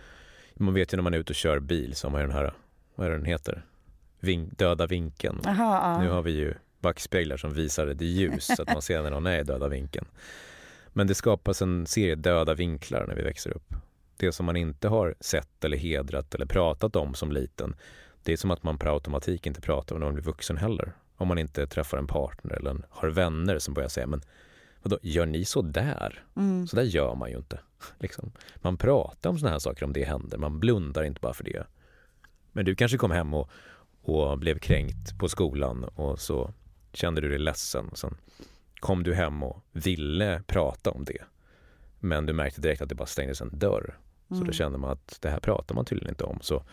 Man 0.55 0.75
vet 0.75 0.93
ju 0.93 0.97
när 0.97 1.03
man 1.03 1.15
är 1.15 1.19
ute 1.19 1.33
och 1.33 1.37
kör 1.37 1.59
bil 1.59 1.95
så 1.95 2.07
har 2.07 2.13
man 2.13 2.21
ju 2.21 2.27
den 2.27 2.37
här, 2.37 2.55
vad 2.95 3.07
är 3.07 3.11
det 3.11 3.17
den 3.17 3.27
heter? 3.27 3.67
Vink, 4.21 4.59
döda 4.59 4.87
vinkeln. 4.87 5.41
Aha, 5.47 5.81
ja. 5.83 6.03
Nu 6.03 6.11
har 6.11 6.23
vi 6.23 6.31
ju 6.31 6.55
backspeglar 6.81 7.37
som 7.37 7.55
visar 7.55 7.87
ett 7.87 8.01
ljus 8.01 8.47
så 8.57 8.63
att 8.63 8.73
man 8.73 8.83
ser 8.83 9.03
när 9.03 9.11
någon 9.11 9.27
är 9.27 9.41
i 9.41 9.43
döda 9.43 9.69
vinkeln. 9.69 10.07
Men 10.89 11.07
det 11.07 11.15
skapas 11.15 11.63
en 11.63 11.87
serie 11.87 12.15
döda 12.15 12.55
vinklar 12.55 13.07
när 13.07 13.15
vi 13.15 13.23
växer 13.23 13.51
upp. 13.51 13.75
Det 14.17 14.33
som 14.33 14.47
man 14.47 14.57
inte 14.57 14.89
har 14.89 15.15
sett 15.21 15.65
eller 15.65 15.77
hedrat 15.77 16.35
eller 16.35 16.47
pratat 16.47 16.97
om 16.97 17.15
som 17.15 17.33
liten, 17.33 17.75
det 18.23 18.33
är 18.33 18.37
som 18.37 18.51
att 18.51 18.63
man 18.63 18.79
per 18.79 18.95
automatik 18.95 19.47
inte 19.47 19.61
pratar 19.61 19.95
om 19.95 20.01
när 20.01 20.07
man 20.07 20.15
blir 20.15 20.25
vuxen 20.25 20.57
heller. 20.57 20.93
Om 21.17 21.29
man 21.29 21.39
inte 21.39 21.67
träffar 21.67 21.99
en 21.99 22.07
partner 22.07 22.55
eller 22.55 22.77
har 22.89 23.09
vänner 23.09 23.59
som 23.59 23.75
börjar 23.75 23.89
säga, 23.89 24.07
men 24.07 24.23
vadå, 24.83 24.99
gör 25.03 25.27
ni 25.27 25.45
så 25.45 25.63
där? 25.63 26.25
Mm. 26.37 26.67
Så 26.67 26.77
där 26.77 26.83
gör 26.83 27.15
man 27.15 27.31
ju 27.31 27.37
inte. 27.37 27.61
Liksom. 27.99 28.33
Man 28.57 28.77
pratar 28.77 29.31
om 29.31 29.39
sådana 29.39 29.53
här 29.55 29.59
saker 29.59 29.85
om 29.85 29.93
det 29.93 30.05
händer, 30.05 30.39
man 30.39 30.61
blundar 30.61 31.03
inte 31.03 31.21
bara 31.21 31.35
för 31.35 31.45
det. 31.45 31.67
Men 32.53 32.65
du 32.65 32.75
kanske 32.75 32.99
kom 32.99 33.11
hem 33.11 33.35
och, 33.35 33.51
och 34.03 34.39
blev 34.39 34.59
kränkt 34.59 35.19
på 35.19 35.29
skolan 35.29 35.85
och 35.85 36.21
så 36.21 36.53
kände 36.93 37.21
du 37.21 37.29
dig 37.29 37.39
ledsen. 37.39 37.91
Sen 37.95 38.17
kom 38.81 39.03
du 39.03 39.15
hem 39.15 39.43
och 39.43 39.65
ville 39.73 40.43
prata 40.47 40.91
om 40.91 41.05
det. 41.05 41.23
Men 41.99 42.27
du 42.27 42.33
märkte 42.33 42.61
direkt 42.61 42.83
att 42.83 42.89
det 42.89 42.95
bara 42.95 43.07
stängdes 43.07 43.41
en 43.41 43.59
dörr. 43.59 43.99
Så 44.29 44.35
Mm. 44.35 44.47
då 44.47 44.53
kände 44.53 44.79
man 44.79 44.91
att 44.91 45.19
det 45.21 45.31
här 45.31 45.41
pratar 45.41 45.75
man 45.75 45.85
tydligen 45.85 46.11
inte 46.11 46.25
om. 46.25 46.39
Så 46.41 46.65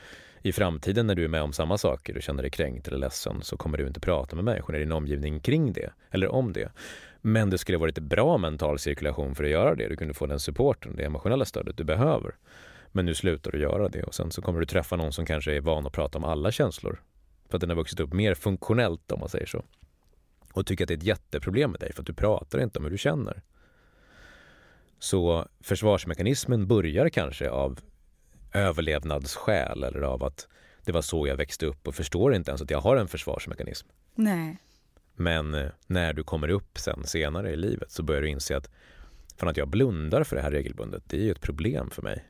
i 0.41 0.51
framtiden 0.51 1.07
när 1.07 1.15
du 1.15 1.23
är 1.23 1.27
med 1.27 1.41
om 1.41 1.53
samma 1.53 1.77
saker 1.77 2.15
och 2.17 2.23
känner 2.23 2.41
dig 2.43 2.51
kränkt 2.51 2.87
eller 2.87 2.97
ledsen 2.97 3.41
så 3.41 3.57
kommer 3.57 3.77
du 3.77 3.87
inte 3.87 3.99
prata 3.99 4.35
med 4.35 4.45
människor 4.45 4.75
i 4.75 4.79
din 4.79 4.91
omgivning 4.91 5.39
kring 5.39 5.73
det 5.73 5.89
eller 6.11 6.27
om 6.27 6.53
det. 6.53 6.71
Men 7.27 7.49
det 7.49 7.57
skulle 7.57 7.77
varit 7.77 7.99
bra 7.99 8.37
mental 8.37 8.79
cirkulation 8.79 9.35
för 9.35 9.43
att 9.43 9.49
göra 9.49 9.75
det. 9.75 9.87
Du 9.87 9.95
kunde 9.95 10.13
få 10.13 10.25
den 10.25 10.39
supporten, 10.39 10.95
det 10.95 11.05
emotionella 11.05 11.45
stödet 11.45 11.77
du 11.77 11.83
behöver. 11.83 12.35
Men 12.91 13.05
nu 13.05 13.13
slutar 13.13 13.51
du 13.51 13.59
göra 13.59 13.89
det 13.89 14.03
och 14.03 14.15
sen 14.15 14.31
så 14.31 14.41
kommer 14.41 14.59
du 14.59 14.65
träffa 14.65 14.95
någon 14.95 15.13
som 15.13 15.25
kanske 15.25 15.55
är 15.55 15.61
van 15.61 15.87
att 15.87 15.93
prata 15.93 16.17
om 16.17 16.23
alla 16.23 16.51
känslor. 16.51 17.01
För 17.49 17.57
att 17.57 17.61
den 17.61 17.69
har 17.69 17.77
vuxit 17.77 17.99
upp 17.99 18.13
mer 18.13 18.33
funktionellt 18.33 19.11
om 19.11 19.19
man 19.19 19.29
säger 19.29 19.45
så. 19.45 19.63
Och 20.53 20.65
tycker 20.65 20.83
att 20.83 20.87
det 20.87 20.93
är 20.93 20.97
ett 20.97 21.03
jätteproblem 21.03 21.71
med 21.71 21.79
dig 21.79 21.93
för 21.93 22.01
att 22.01 22.07
du 22.07 22.13
pratar 22.13 22.59
inte 22.59 22.79
om 22.79 22.85
hur 22.85 22.91
du 22.91 22.97
känner. 22.97 23.43
Så 24.99 25.47
försvarsmekanismen 25.61 26.67
börjar 26.67 27.09
kanske 27.09 27.49
av 27.49 27.79
överlevnadsskäl 28.53 29.83
eller 29.83 30.01
av 30.01 30.23
att 30.23 30.47
det 30.85 30.91
var 30.91 31.01
så 31.01 31.27
jag 31.27 31.35
växte 31.35 31.65
upp 31.65 31.87
och 31.87 31.95
förstår 31.95 32.35
inte 32.35 32.51
ens 32.51 32.61
att 32.61 32.71
jag 32.71 32.81
har 32.81 32.95
en 32.95 33.07
försvarsmekanism. 33.07 33.87
Nej. 34.15 34.57
Men 35.19 35.53
eh, 35.53 35.67
när 35.87 36.13
du 36.13 36.23
kommer 36.23 36.49
upp 36.49 36.77
sen 36.77 37.03
senare 37.03 37.51
i 37.51 37.55
livet 37.55 37.91
så 37.91 38.03
börjar 38.03 38.21
du 38.21 38.29
inse 38.29 38.57
att 38.57 38.69
fan 39.37 39.49
att 39.49 39.57
jag 39.57 39.67
blundar 39.67 40.23
för 40.23 40.35
det 40.35 40.41
här 40.41 40.51
regelbundet, 40.51 41.03
det 41.07 41.17
är 41.17 41.21
ju 41.21 41.31
ett 41.31 41.41
problem 41.41 41.89
för 41.89 42.01
mig. 42.01 42.25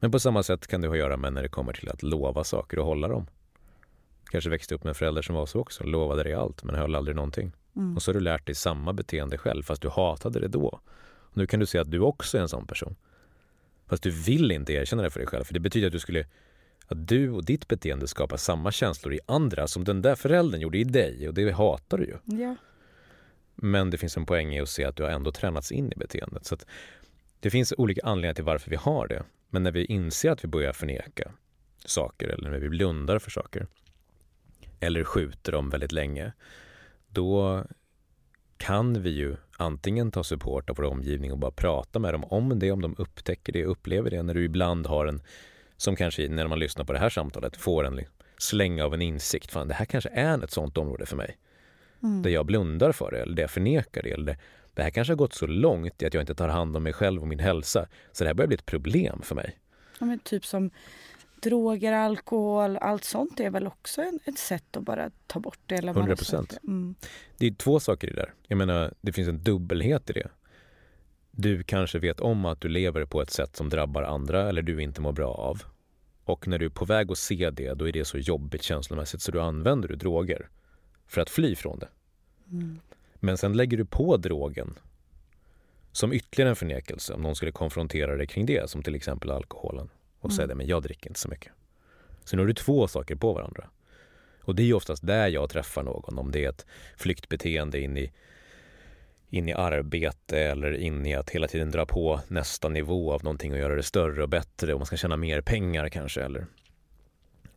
Men 0.00 0.10
på 0.10 0.18
samma 0.18 0.42
sätt 0.42 0.66
kan 0.66 0.80
det 0.80 0.88
ha 0.88 0.94
att 0.94 0.98
göra 0.98 1.16
med 1.16 1.32
när 1.32 1.42
det 1.42 1.48
kommer 1.48 1.72
till 1.72 1.88
att 1.88 2.02
lova 2.02 2.44
saker 2.44 2.78
och 2.78 2.86
hålla 2.86 3.08
dem. 3.08 3.26
Kanske 4.30 4.50
växte 4.50 4.74
upp 4.74 4.84
med 4.84 4.88
en 4.88 4.94
förälder 4.94 5.22
som 5.22 5.34
var 5.34 5.46
så 5.46 5.60
också, 5.60 5.84
lovade 5.84 6.22
dig 6.22 6.34
allt 6.34 6.64
men 6.64 6.74
höll 6.74 6.94
aldrig 6.94 7.16
någonting. 7.16 7.52
Mm. 7.76 7.96
Och 7.96 8.02
så 8.02 8.10
har 8.10 8.14
du 8.14 8.20
lärt 8.20 8.46
dig 8.46 8.54
samma 8.54 8.92
beteende 8.92 9.38
själv 9.38 9.62
fast 9.62 9.82
du 9.82 9.88
hatade 9.88 10.40
det 10.40 10.48
då. 10.48 10.80
Och 11.20 11.36
nu 11.36 11.46
kan 11.46 11.60
du 11.60 11.66
se 11.66 11.78
att 11.78 11.90
du 11.90 12.00
också 12.00 12.38
är 12.38 12.42
en 12.42 12.48
sån 12.48 12.66
person. 12.66 12.96
Fast 13.86 14.02
du 14.02 14.10
vill 14.10 14.52
inte 14.52 14.72
erkänna 14.72 15.02
det 15.02 15.10
för 15.10 15.20
dig 15.20 15.26
själv 15.26 15.44
för 15.44 15.54
det 15.54 15.60
betyder 15.60 15.86
att 15.86 15.92
du 15.92 15.98
skulle 15.98 16.26
att 16.88 17.08
du 17.08 17.30
och 17.30 17.44
ditt 17.44 17.68
beteende 17.68 18.08
skapar 18.08 18.36
samma 18.36 18.72
känslor 18.72 19.14
i 19.14 19.20
andra 19.26 19.66
som 19.66 19.84
den 19.84 20.02
där 20.02 20.14
föräldern 20.14 20.60
gjorde 20.60 20.78
i 20.78 20.84
dig 20.84 21.28
och 21.28 21.34
det 21.34 21.52
hatar 21.52 21.98
du 21.98 22.04
ju. 22.04 22.38
Ja. 22.44 22.56
Men 23.54 23.90
det 23.90 23.98
finns 23.98 24.16
en 24.16 24.26
poäng 24.26 24.54
i 24.54 24.60
att 24.60 24.68
se 24.68 24.84
att 24.84 24.96
du 24.96 25.02
har 25.02 25.10
ändå 25.10 25.32
tränats 25.32 25.72
in 25.72 25.92
i 25.92 25.96
beteendet. 25.96 26.46
Så 26.46 26.56
det 27.40 27.50
finns 27.50 27.74
olika 27.78 28.00
anledningar 28.04 28.34
till 28.34 28.44
varför 28.44 28.70
vi 28.70 28.76
har 28.76 29.08
det. 29.08 29.22
Men 29.50 29.62
när 29.62 29.72
vi 29.72 29.84
inser 29.84 30.30
att 30.30 30.44
vi 30.44 30.48
börjar 30.48 30.72
förneka 30.72 31.32
saker 31.84 32.28
eller 32.28 32.50
när 32.50 32.58
vi 32.58 32.68
blundar 32.68 33.18
för 33.18 33.30
saker 33.30 33.66
eller 34.80 35.04
skjuter 35.04 35.52
dem 35.52 35.70
väldigt 35.70 35.92
länge, 35.92 36.32
då 37.08 37.64
kan 38.56 39.02
vi 39.02 39.10
ju 39.10 39.36
antingen 39.56 40.10
ta 40.10 40.24
support 40.24 40.70
av 40.70 40.76
vår 40.76 40.84
omgivning 40.84 41.32
och 41.32 41.38
bara 41.38 41.50
prata 41.50 41.98
med 41.98 42.14
dem 42.14 42.24
om 42.24 42.58
det, 42.58 42.70
om 42.70 42.82
de 42.82 42.94
upptäcker 42.98 43.52
det, 43.52 43.64
upplever 43.64 44.10
det, 44.10 44.22
när 44.22 44.34
du 44.34 44.44
ibland 44.44 44.86
har 44.86 45.06
en, 45.06 45.22
som 45.78 45.96
kanske 45.96 46.28
när 46.28 46.46
man 46.46 46.58
lyssnar 46.58 46.84
på 46.84 46.92
det 46.92 46.98
här 46.98 47.08
samtalet, 47.10 47.56
får 47.56 47.86
en 47.86 48.00
släng 48.38 48.82
av 48.82 48.94
en 48.94 49.02
insikt, 49.02 49.50
fan 49.50 49.68
det 49.68 49.74
här 49.74 49.84
kanske 49.84 50.10
är 50.10 50.44
ett 50.44 50.50
sånt 50.50 50.78
område 50.78 51.06
för 51.06 51.16
mig 51.16 51.36
Mm. 52.02 52.22
där 52.22 52.30
jag 52.30 52.46
blundar 52.46 52.92
för 52.92 53.10
det 53.10 53.18
eller 53.22 53.34
där 53.34 53.42
jag 53.42 53.50
förnekar 53.50 54.02
det. 54.02 54.10
Eller 54.10 54.24
det, 54.26 54.38
det 54.74 54.82
här 54.82 54.90
kanske 54.90 55.12
har 55.12 55.16
gått 55.16 55.34
så 55.34 55.46
långt 55.46 56.02
i 56.02 56.06
att 56.06 56.14
jag 56.14 56.22
inte 56.22 56.34
tar 56.34 56.48
hand 56.48 56.76
om 56.76 56.82
mig 56.82 56.92
själv 56.92 57.22
och 57.22 57.28
min 57.28 57.38
hälsa. 57.38 57.86
Så 58.12 58.24
det 58.24 58.28
här 58.28 58.34
börjar 58.34 58.46
bli 58.48 58.54
ett 58.54 58.66
problem 58.66 59.22
för 59.22 59.34
mig. 59.34 59.58
Ja, 60.00 60.06
men 60.06 60.18
typ 60.18 60.46
som 60.46 60.70
droger, 61.42 61.92
alkohol, 61.92 62.76
allt 62.76 63.04
sånt 63.04 63.40
är 63.40 63.50
väl 63.50 63.66
också 63.66 64.02
en, 64.02 64.20
ett 64.24 64.38
sätt 64.38 64.76
att 64.76 64.82
bara 64.82 65.10
ta 65.26 65.40
bort 65.40 65.58
det. 65.66 65.74
Eller 65.74 65.92
bara 65.94 66.04
100%. 66.04 66.24
så 66.24 66.36
att- 66.36 66.64
Mm. 66.64 66.94
Det 67.38 67.46
är 67.46 67.50
två 67.54 67.80
saker 67.80 68.08
i 68.08 68.10
det 68.10 68.16
där. 68.20 68.32
Jag 68.48 68.56
menar, 68.56 68.94
det 69.00 69.12
finns 69.12 69.28
en 69.28 69.42
dubbelhet 69.42 70.10
i 70.10 70.12
det. 70.12 70.28
Du 71.40 71.62
kanske 71.62 71.98
vet 71.98 72.20
om 72.20 72.44
att 72.44 72.60
du 72.60 72.68
lever 72.68 73.04
på 73.04 73.22
ett 73.22 73.30
sätt 73.30 73.56
som 73.56 73.68
drabbar 73.68 74.02
andra 74.02 74.48
eller 74.48 74.62
du 74.62 74.82
inte 74.82 75.00
mår 75.00 75.12
bra 75.12 75.34
av. 75.34 75.62
Och 76.24 76.48
när 76.48 76.58
du 76.58 76.64
är 76.64 76.70
på 76.70 76.84
väg 76.84 77.10
att 77.10 77.18
se 77.18 77.50
det, 77.50 77.74
då 77.74 77.88
är 77.88 77.92
det 77.92 78.04
så 78.04 78.18
jobbigt 78.18 78.62
känslomässigt 78.62 79.22
så 79.22 79.32
då 79.32 79.40
använder 79.40 79.88
du 79.88 79.96
droger 79.96 80.48
för 81.06 81.20
att 81.20 81.30
fly 81.30 81.56
från 81.56 81.78
det. 81.78 81.88
Mm. 82.50 82.80
Men 83.14 83.38
sen 83.38 83.52
lägger 83.52 83.76
du 83.76 83.84
på 83.84 84.16
drogen 84.16 84.78
som 85.92 86.12
ytterligare 86.12 86.50
en 86.50 86.56
förnekelse 86.56 87.14
om 87.14 87.22
någon 87.22 87.36
skulle 87.36 87.52
konfrontera 87.52 88.16
dig 88.16 88.26
kring 88.26 88.46
det, 88.46 88.70
som 88.70 88.82
till 88.82 88.94
exempel 88.94 89.30
alkoholen 89.30 89.88
och 90.20 90.32
säga 90.32 90.44
Mm. 90.44 90.48
det, 90.48 90.54
men 90.54 90.66
jag 90.66 90.82
dricker 90.82 91.10
inte 91.10 91.20
så 91.20 91.28
mycket. 91.28 91.52
Så 92.24 92.36
nu 92.36 92.42
har 92.42 92.46
du 92.46 92.54
två 92.54 92.88
saker 92.88 93.16
på 93.16 93.32
varandra. 93.32 93.68
Och 94.40 94.54
det 94.54 94.62
är 94.62 94.74
oftast 94.74 95.06
där 95.06 95.28
jag 95.28 95.50
träffar 95.50 95.82
någon, 95.82 96.18
om 96.18 96.30
det 96.30 96.44
är 96.44 96.48
ett 96.48 96.66
flyktbeteende 96.96 97.80
in 97.80 97.96
i, 97.96 98.12
in 99.30 99.48
i 99.48 99.52
arbete 99.52 100.38
eller 100.38 100.72
in 100.72 101.06
i 101.06 101.14
att 101.14 101.30
hela 101.30 101.48
tiden 101.48 101.70
dra 101.70 101.86
på 101.86 102.20
nästa 102.28 102.68
nivå 102.68 103.12
av 103.12 103.24
någonting 103.24 103.52
och 103.52 103.58
göra 103.58 103.74
det 103.74 103.82
större 103.82 104.22
och 104.22 104.28
bättre 104.28 104.74
och 104.74 104.80
man 104.80 104.86
ska 104.86 104.96
tjäna 104.96 105.16
mer 105.16 105.40
pengar 105.40 105.88
kanske 105.88 106.22
eller 106.22 106.46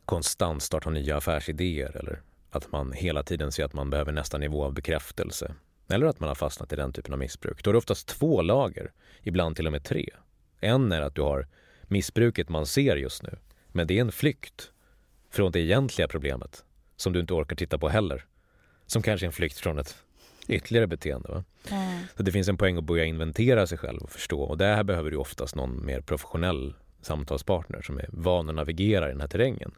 konstant 0.04 0.62
starta 0.62 0.90
nya 0.90 1.16
affärsidéer 1.16 1.96
eller 1.96 2.22
att 2.50 2.72
man 2.72 2.92
hela 2.92 3.22
tiden 3.22 3.52
ser 3.52 3.64
att 3.64 3.72
man 3.72 3.90
behöver 3.90 4.12
nästa 4.12 4.38
nivå 4.38 4.64
av 4.64 4.74
bekräftelse 4.74 5.54
eller 5.88 6.06
att 6.06 6.20
man 6.20 6.28
har 6.28 6.34
fastnat 6.34 6.72
i 6.72 6.76
den 6.76 6.92
typen 6.92 7.12
av 7.12 7.18
missbruk, 7.18 7.64
då 7.64 7.70
är 7.70 7.72
det 7.72 7.78
oftast 7.78 8.08
två 8.08 8.42
lager, 8.42 8.92
ibland 9.22 9.56
till 9.56 9.66
och 9.66 9.72
med 9.72 9.84
tre. 9.84 10.08
En 10.60 10.92
är 10.92 11.00
att 11.00 11.14
du 11.14 11.22
har 11.22 11.46
missbruket 11.82 12.48
man 12.48 12.66
ser 12.66 12.96
just 12.96 13.22
nu, 13.22 13.38
men 13.68 13.86
det 13.86 13.96
är 13.96 14.00
en 14.00 14.12
flykt 14.12 14.70
från 15.30 15.52
det 15.52 15.60
egentliga 15.60 16.08
problemet 16.08 16.64
som 16.96 17.12
du 17.12 17.20
inte 17.20 17.34
orkar 17.34 17.56
titta 17.56 17.78
på 17.78 17.88
heller. 17.88 18.24
Som 18.86 19.02
kanske 19.02 19.24
är 19.24 19.28
en 19.28 19.32
flykt 19.32 19.58
från 19.58 19.78
ett 19.78 19.96
ytterligare 20.48 20.86
beteende. 20.86 21.28
Va? 21.28 21.44
Mm. 21.70 22.02
Så 22.16 22.22
det 22.22 22.32
finns 22.32 22.48
en 22.48 22.56
poäng 22.56 22.76
att 22.76 22.84
börja 22.84 23.04
inventera 23.04 23.66
sig 23.66 23.78
själv 23.78 24.00
och 24.02 24.10
förstå. 24.10 24.42
Och 24.42 24.58
där 24.58 24.84
behöver 24.84 25.10
du 25.10 25.16
oftast 25.16 25.54
någon 25.54 25.86
mer 25.86 26.00
professionell 26.00 26.74
samtalspartner 27.00 27.82
som 27.82 27.98
är 27.98 28.08
van 28.12 28.48
att 28.48 28.54
navigera 28.54 29.08
i 29.08 29.12
den 29.12 29.20
här 29.20 29.28
terrängen. 29.28 29.72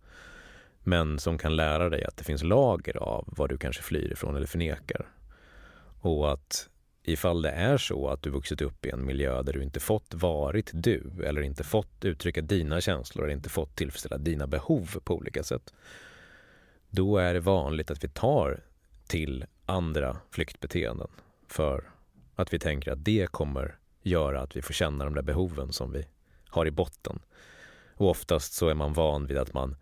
Men 0.80 1.18
som 1.18 1.38
kan 1.38 1.56
lära 1.56 1.88
dig 1.88 2.04
att 2.04 2.16
det 2.16 2.24
finns 2.24 2.42
lager 2.42 2.96
av 2.96 3.24
vad 3.26 3.48
du 3.48 3.58
kanske 3.58 3.82
flyr 3.82 4.12
ifrån 4.12 4.36
eller 4.36 4.46
förnekar. 4.46 5.06
Och 6.00 6.32
att 6.32 6.68
ifall 7.02 7.42
det 7.42 7.50
är 7.50 7.78
så 7.78 8.08
att 8.08 8.22
du 8.22 8.30
vuxit 8.30 8.62
upp 8.62 8.86
i 8.86 8.90
en 8.90 9.06
miljö 9.06 9.42
där 9.42 9.52
du 9.52 9.62
inte 9.62 9.80
fått 9.80 10.14
varit 10.14 10.70
du 10.74 11.24
eller 11.26 11.40
inte 11.40 11.64
fått 11.64 12.04
uttrycka 12.04 12.40
dina 12.40 12.80
känslor 12.80 13.24
eller 13.24 13.34
inte 13.34 13.48
fått 13.48 13.76
tillfredsställa 13.76 14.18
dina 14.18 14.46
behov 14.46 14.96
på 15.04 15.14
olika 15.14 15.42
sätt. 15.42 15.74
Då 16.90 17.18
är 17.18 17.34
det 17.34 17.40
vanligt 17.40 17.90
att 17.90 18.04
vi 18.04 18.08
tar 18.08 18.60
till 19.06 19.44
andra 19.66 20.16
flyktbeteenden 20.30 21.08
för 21.48 21.90
att 22.34 22.52
vi 22.52 22.58
tänker 22.58 22.92
att 22.92 23.04
det 23.04 23.32
kommer 23.32 23.78
göra 24.02 24.40
att 24.40 24.56
vi 24.56 24.62
får 24.62 24.74
känna 24.74 25.04
de 25.04 25.14
där 25.14 25.22
behoven 25.22 25.72
som 25.72 25.92
vi 25.92 26.06
har 26.48 26.66
i 26.66 26.70
botten. 26.70 27.18
Och 27.94 28.10
oftast 28.10 28.52
så 28.52 28.68
är 28.68 28.74
man 28.74 28.92
van 28.92 29.26
vid 29.26 29.38
att 29.38 29.54
man 29.54 29.76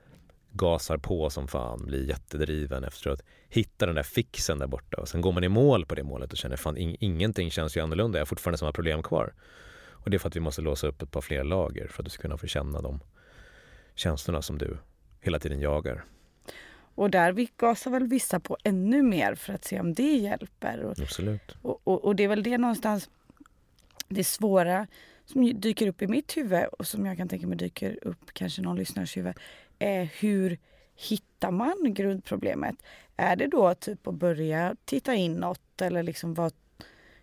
gasar 0.52 0.96
på 0.96 1.30
som 1.30 1.48
fan, 1.48 1.86
blir 1.86 2.08
jättedriven 2.08 2.84
efter 2.84 3.10
att 3.10 3.22
hitta 3.48 3.86
den 3.86 3.94
där 3.94 4.02
fixen 4.02 4.58
där 4.58 4.66
borta. 4.66 4.96
Och 4.96 5.08
sen 5.08 5.20
går 5.20 5.32
man 5.32 5.44
i 5.44 5.48
mål 5.48 5.86
på 5.86 5.94
det 5.94 6.02
målet 6.02 6.32
och 6.32 6.38
känner 6.38 6.56
fan 6.56 6.76
in, 6.76 6.96
ingenting 7.00 7.50
känns 7.50 7.76
ju 7.76 7.80
annorlunda, 7.80 8.18
jag 8.18 8.20
har 8.20 8.26
fortfarande 8.26 8.58
samma 8.58 8.72
problem 8.72 9.02
kvar. 9.02 9.34
Och 9.90 10.10
det 10.10 10.16
är 10.16 10.18
för 10.18 10.28
att 10.28 10.36
vi 10.36 10.40
måste 10.40 10.62
låsa 10.62 10.86
upp 10.86 11.02
ett 11.02 11.10
par 11.10 11.20
fler 11.20 11.44
lager 11.44 11.88
för 11.88 12.02
att 12.02 12.04
du 12.04 12.10
ska 12.10 12.22
kunna 12.22 12.36
få 12.36 12.46
känna 12.46 12.80
de 12.80 13.00
känslorna 13.94 14.42
som 14.42 14.58
du 14.58 14.78
hela 15.20 15.38
tiden 15.38 15.60
jagar. 15.60 16.04
Och 16.94 17.10
där 17.10 17.48
gasar 17.56 17.90
väl 17.90 18.06
vissa 18.06 18.40
på 18.40 18.56
ännu 18.64 19.02
mer 19.02 19.34
för 19.34 19.52
att 19.52 19.64
se 19.64 19.80
om 19.80 19.94
det 19.94 20.16
hjälper. 20.16 20.80
Och, 20.84 20.98
Absolut. 21.00 21.56
Och, 21.62 21.80
och, 21.84 22.04
och 22.04 22.16
det 22.16 22.24
är 22.24 22.28
väl 22.28 22.42
det 22.42 22.58
någonstans 22.58 23.10
det 24.08 24.24
svåra 24.24 24.86
som 25.24 25.60
dyker 25.60 25.86
upp 25.86 26.02
i 26.02 26.06
mitt 26.06 26.36
huvud 26.36 26.64
och 26.64 26.86
som 26.86 27.06
jag 27.06 27.16
kan 27.16 27.28
tänka 27.28 27.46
mig 27.46 27.56
dyker 27.56 27.98
upp 28.02 28.32
kanske 28.32 28.62
någon 28.62 28.76
lyssnares 28.76 29.16
huvud 29.16 29.34
är 29.78 30.08
hur 30.20 30.58
hittar 30.96 31.50
man 31.50 31.94
grundproblemet? 31.94 32.76
Är 33.16 33.36
det 33.36 33.46
då 33.46 33.74
typ 33.74 34.06
att 34.06 34.14
börja 34.14 34.76
titta 34.84 35.14
inåt 35.14 35.80
eller 35.80 36.02
liksom 36.02 36.34
vad, 36.34 36.52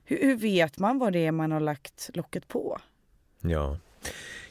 hur, 0.04 0.22
hur 0.22 0.36
vet 0.36 0.80
man 0.80 1.00
vad 1.00 1.14
det 1.14 1.26
är 1.26 1.32
man 1.32 1.52
har 1.52 1.60
lagt 1.60 2.10
locket 2.14 2.48
på? 2.48 2.80
Ja, 3.42 3.78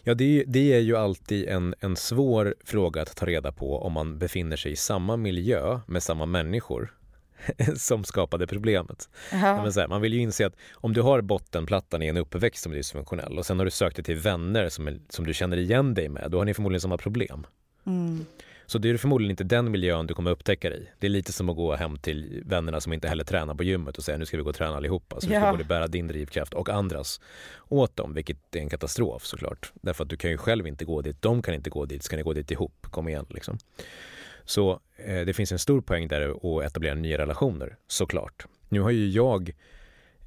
ja 0.09 0.15
det, 0.15 0.45
det 0.47 0.73
är 0.73 0.81
ju 0.81 0.97
alltid 0.97 1.49
en, 1.49 1.75
en 1.81 1.97
svår 1.97 2.55
fråga 2.65 3.03
att 3.03 3.17
ta 3.17 3.27
reda 3.27 3.53
på 3.53 3.79
om 3.83 3.93
man 3.93 4.19
befinner 4.19 4.57
sig 4.57 4.73
i 4.73 4.77
samma 4.77 5.17
miljö 5.17 5.81
med 5.87 6.03
samma 6.03 6.27
människor 6.27 6.95
som 7.77 8.05
skapade 8.05 8.47
problemet. 8.47 9.09
Men 9.33 9.73
så 9.73 9.81
här, 9.81 9.89
man 9.89 10.01
vill 10.01 10.13
ju 10.13 10.21
inse 10.21 10.47
att 10.47 10.57
om 10.75 10.93
du 10.93 11.03
har 11.03 11.21
bottenplattan 11.21 12.03
i 12.03 12.07
en 12.07 12.17
uppväxt 12.17 12.63
som 12.63 12.73
är 12.73 12.77
dysfunktionell 12.77 13.39
och 13.39 13.47
sen 13.47 13.59
har 13.59 13.65
du 13.65 13.71
sökt 13.71 13.97
dig 13.97 14.05
till 14.05 14.17
vänner 14.17 14.69
som, 14.69 14.99
som 15.09 15.27
du 15.27 15.35
känner 15.35 15.57
igen 15.57 15.95
dig 15.95 16.09
med, 16.09 16.31
då 16.31 16.39
har 16.39 16.45
ni 16.45 16.55
förmodligen 16.55 16.81
samma 16.81 16.99
problem. 16.99 17.47
Mm. 17.87 18.27
Så 18.69 18.79
det 18.79 18.91
är 18.91 18.97
förmodligen 18.97 19.31
inte 19.31 19.45
den 19.45 19.71
miljön 19.71 20.07
du 20.07 20.15
kommer 20.15 20.31
upptäcka 20.31 20.71
dig 20.71 20.83
i. 20.83 20.89
Det 20.99 21.07
är 21.07 21.11
lite 21.11 21.33
som 21.33 21.49
att 21.49 21.57
gå 21.57 21.77
hem 21.77 21.97
till 21.99 22.43
vännerna 22.47 22.81
som 22.81 22.93
inte 22.93 23.09
heller 23.09 23.25
tränar 23.25 23.55
på 23.55 23.65
gymmet 23.65 23.99
och 23.99 24.05
säga 24.05 24.19
nu 24.19 24.27
ska 24.27 24.37
vi 24.37 24.43
gå 24.43 24.49
och 24.49 24.57
träna 24.57 24.77
allihopa. 24.77 25.21
Så 25.21 25.27
ja. 25.27 25.31
du 25.31 25.41
ska 25.41 25.51
både 25.51 25.65
bära 25.65 25.87
din 25.87 26.07
drivkraft 26.07 26.55
och 26.55 26.69
andras 26.69 27.21
åt 27.69 27.97
dem, 27.97 28.15
vilket 28.15 28.57
är 28.57 28.61
en 28.61 28.69
katastrof 28.69 29.25
såklart. 29.25 29.73
Därför 29.75 30.05
att 30.05 30.11
du 30.11 30.17
kan 30.17 30.31
ju 30.31 30.37
själv 30.37 30.67
inte 30.67 30.85
gå 30.85 31.03
dit, 31.03 31.23
de 31.23 31.43
kan 31.43 31.55
inte 31.55 31.71
gå 31.71 31.85
dit, 31.85 32.03
ska 32.03 32.17
ni 32.17 32.23
gå 32.23 32.33
dit 32.33 32.51
ihop? 32.51 32.87
Kom 32.91 33.09
igen 33.09 33.27
liksom. 33.29 33.59
Så 34.45 34.81
eh, 34.97 35.21
det 35.21 35.35
finns 35.35 35.53
en 35.53 35.59
stor 35.59 35.81
poäng 35.81 36.09
där 36.09 36.31
att 36.31 36.65
etablera 36.65 36.95
nya 36.95 37.19
relationer, 37.19 37.77
såklart. 37.87 38.47
Nu 38.69 38.81
har 38.81 38.91
ju 38.91 39.09
jag 39.09 39.53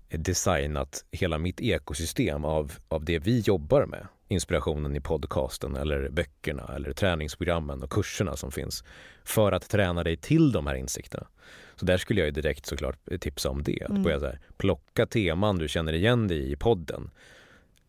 designat 0.10 1.06
hela 1.12 1.38
mitt 1.38 1.62
ekosystem 1.62 2.46
av, 2.46 2.72
av 2.88 3.06
det 3.06 3.20
vi 3.20 3.40
jobbar 3.40 3.86
med. 3.86 4.08
Inspirationen 4.32 4.96
i 4.96 5.02
podcasten 5.02 5.76
eller 5.76 6.10
böckerna 6.10 6.72
eller 6.76 6.94
träningsprogrammen 6.94 7.84
och 7.84 7.92
kurserna 7.92 8.36
som 8.36 8.52
finns. 8.52 8.84
För 9.24 9.52
att 9.52 9.70
träna 9.70 10.04
dig 10.04 10.18
till 10.18 10.52
de 10.52 10.68
här 10.68 10.76
insikterna. 10.76 11.28
Så 11.76 11.86
där 11.86 11.98
skulle 11.98 12.20
jag 12.20 12.26
ju 12.26 12.32
direkt 12.32 12.66
såklart 12.66 13.00
tipsa 13.20 13.50
om 13.50 13.64
det. 13.64 13.84
Att 13.84 13.90
mm. 13.90 14.04
börja 14.04 14.20
här, 14.20 14.40
plocka 14.58 15.06
teman 15.06 15.58
du 15.58 15.68
känner 15.68 15.94
igen 15.94 16.28
dig 16.28 16.38
i 16.38 16.52
i 16.52 16.56
podden 16.56 17.12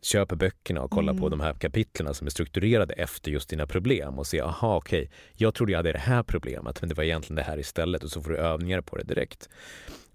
köp 0.02 0.28
böckerna 0.28 0.82
och 0.82 0.90
kolla 0.90 1.10
mm. 1.10 1.22
på 1.22 1.28
de 1.28 1.40
här 1.40 1.54
kapitlerna 1.54 2.14
som 2.14 2.26
är 2.26 2.30
strukturerade 2.30 2.94
efter 2.94 3.30
just 3.30 3.48
dina 3.48 3.66
problem 3.66 4.18
och 4.18 4.26
se, 4.26 4.40
aha 4.40 4.76
okej, 4.76 5.02
okay, 5.02 5.16
jag 5.34 5.54
trodde 5.54 5.72
jag 5.72 5.78
hade 5.78 5.92
det 5.92 5.98
här 5.98 6.22
problemet 6.22 6.82
men 6.82 6.88
det 6.88 6.94
var 6.94 7.04
egentligen 7.04 7.36
det 7.36 7.42
här 7.42 7.58
istället 7.58 8.04
och 8.04 8.10
så 8.10 8.22
får 8.22 8.30
du 8.30 8.36
övningar 8.36 8.80
på 8.80 8.96
det 8.96 9.04
direkt. 9.04 9.48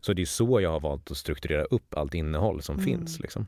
Så 0.02 0.14
det 0.14 0.22
är 0.22 0.26
så 0.26 0.62
jag 0.62 0.72
har 0.72 0.80
valt 0.80 1.12
att 1.12 1.18
strukturera 1.18 1.64
upp 1.64 1.96
allt 1.98 2.14
innehåll 2.14 2.62
som 2.62 2.80
mm. 2.80 2.86
finns. 2.86 3.20
Liksom. 3.20 3.48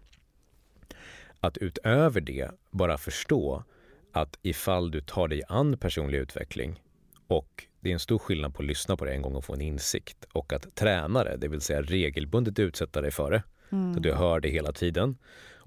Att 1.40 1.58
utöver 1.58 2.22
det 2.22 2.52
bara 2.72 2.98
förstå 2.98 3.64
att 4.12 4.40
ifall 4.42 4.92
du 4.92 5.02
tar 5.02 5.28
dig 5.28 5.42
an 5.48 5.78
personlig 5.78 6.18
utveckling 6.18 6.82
och 7.28 7.66
det 7.80 7.90
är 7.90 7.94
en 7.94 8.00
stor 8.00 8.20
skillnad 8.20 8.54
på 8.54 8.62
att 8.62 8.68
lyssna 8.68 8.98
på 8.98 9.06
det 9.06 9.12
en 9.12 9.22
gång 9.22 9.36
och 9.36 9.46
få 9.46 9.54
en 9.54 9.62
insikt 9.62 10.26
och 10.32 10.54
att 10.54 10.76
träna 10.76 11.24
det, 11.24 11.38
det 11.38 11.48
vill 11.48 11.62
säga 11.62 11.82
regelbundet 11.82 12.60
utsätta 12.60 13.02
dig 13.02 13.12
för 13.12 13.32
det. 13.32 13.44
Mm. 13.72 13.94
Så 13.94 14.00
du 14.00 14.14
hör 14.14 14.40
det 14.40 14.50
hela 14.50 14.72
tiden 14.72 15.18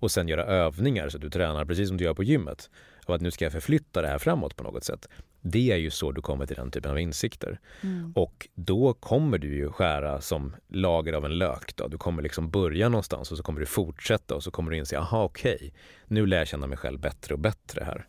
och 0.03 0.11
sen 0.11 0.29
göra 0.29 0.45
övningar 0.45 1.09
så 1.09 1.17
att 1.17 1.23
du 1.23 1.31
tränar 1.31 1.65
precis 1.65 1.89
som 1.89 1.97
du 1.97 2.05
gör 2.05 2.15
på 2.15 2.23
gymmet. 2.23 2.71
Och 3.07 3.15
att 3.15 3.21
nu 3.21 3.31
ska 3.31 3.45
jag 3.45 3.53
förflytta 3.53 4.03
det 4.03 4.09
här 4.09 4.19
framåt 4.19 4.57
på 4.57 4.65
något 4.65 4.85
sätt. 4.85 5.09
Det 5.43 5.73
är 5.73 5.77
ju 5.77 5.91
så 5.91 6.13
du 6.13 6.23
kommer 6.23 6.47
till 6.47 6.57
den 6.57 6.71
typen 6.71 6.91
av 6.91 6.99
insikter. 6.99 7.61
Mm. 7.81 8.13
Och 8.17 8.49
då 8.55 8.93
kommer 8.93 9.39
du 9.39 9.55
ju 9.57 9.71
skära 9.73 10.21
som 10.21 10.57
lager 10.69 11.13
av 11.13 11.25
en 11.25 11.39
lök. 11.39 11.77
Då. 11.77 11.89
Du 11.89 11.99
kommer 11.99 12.23
liksom 12.23 12.51
börja 12.51 12.89
någonstans 12.89 13.31
och 13.31 13.37
så 13.37 13.43
kommer 13.43 13.61
du 13.61 13.67
fortsätta 13.67 14.35
och 14.35 14.43
så 14.43 14.51
kommer 14.51 14.71
du 14.71 14.77
inse, 14.77 14.99
aha 14.99 15.25
okej, 15.25 15.55
okay, 15.55 15.71
nu 16.07 16.27
lär 16.27 16.39
jag 16.39 16.49
känna 16.49 16.67
mig 16.67 16.79
själv 16.79 17.01
bättre 17.01 17.35
och 17.35 17.41
bättre 17.41 17.85
här. 17.85 18.07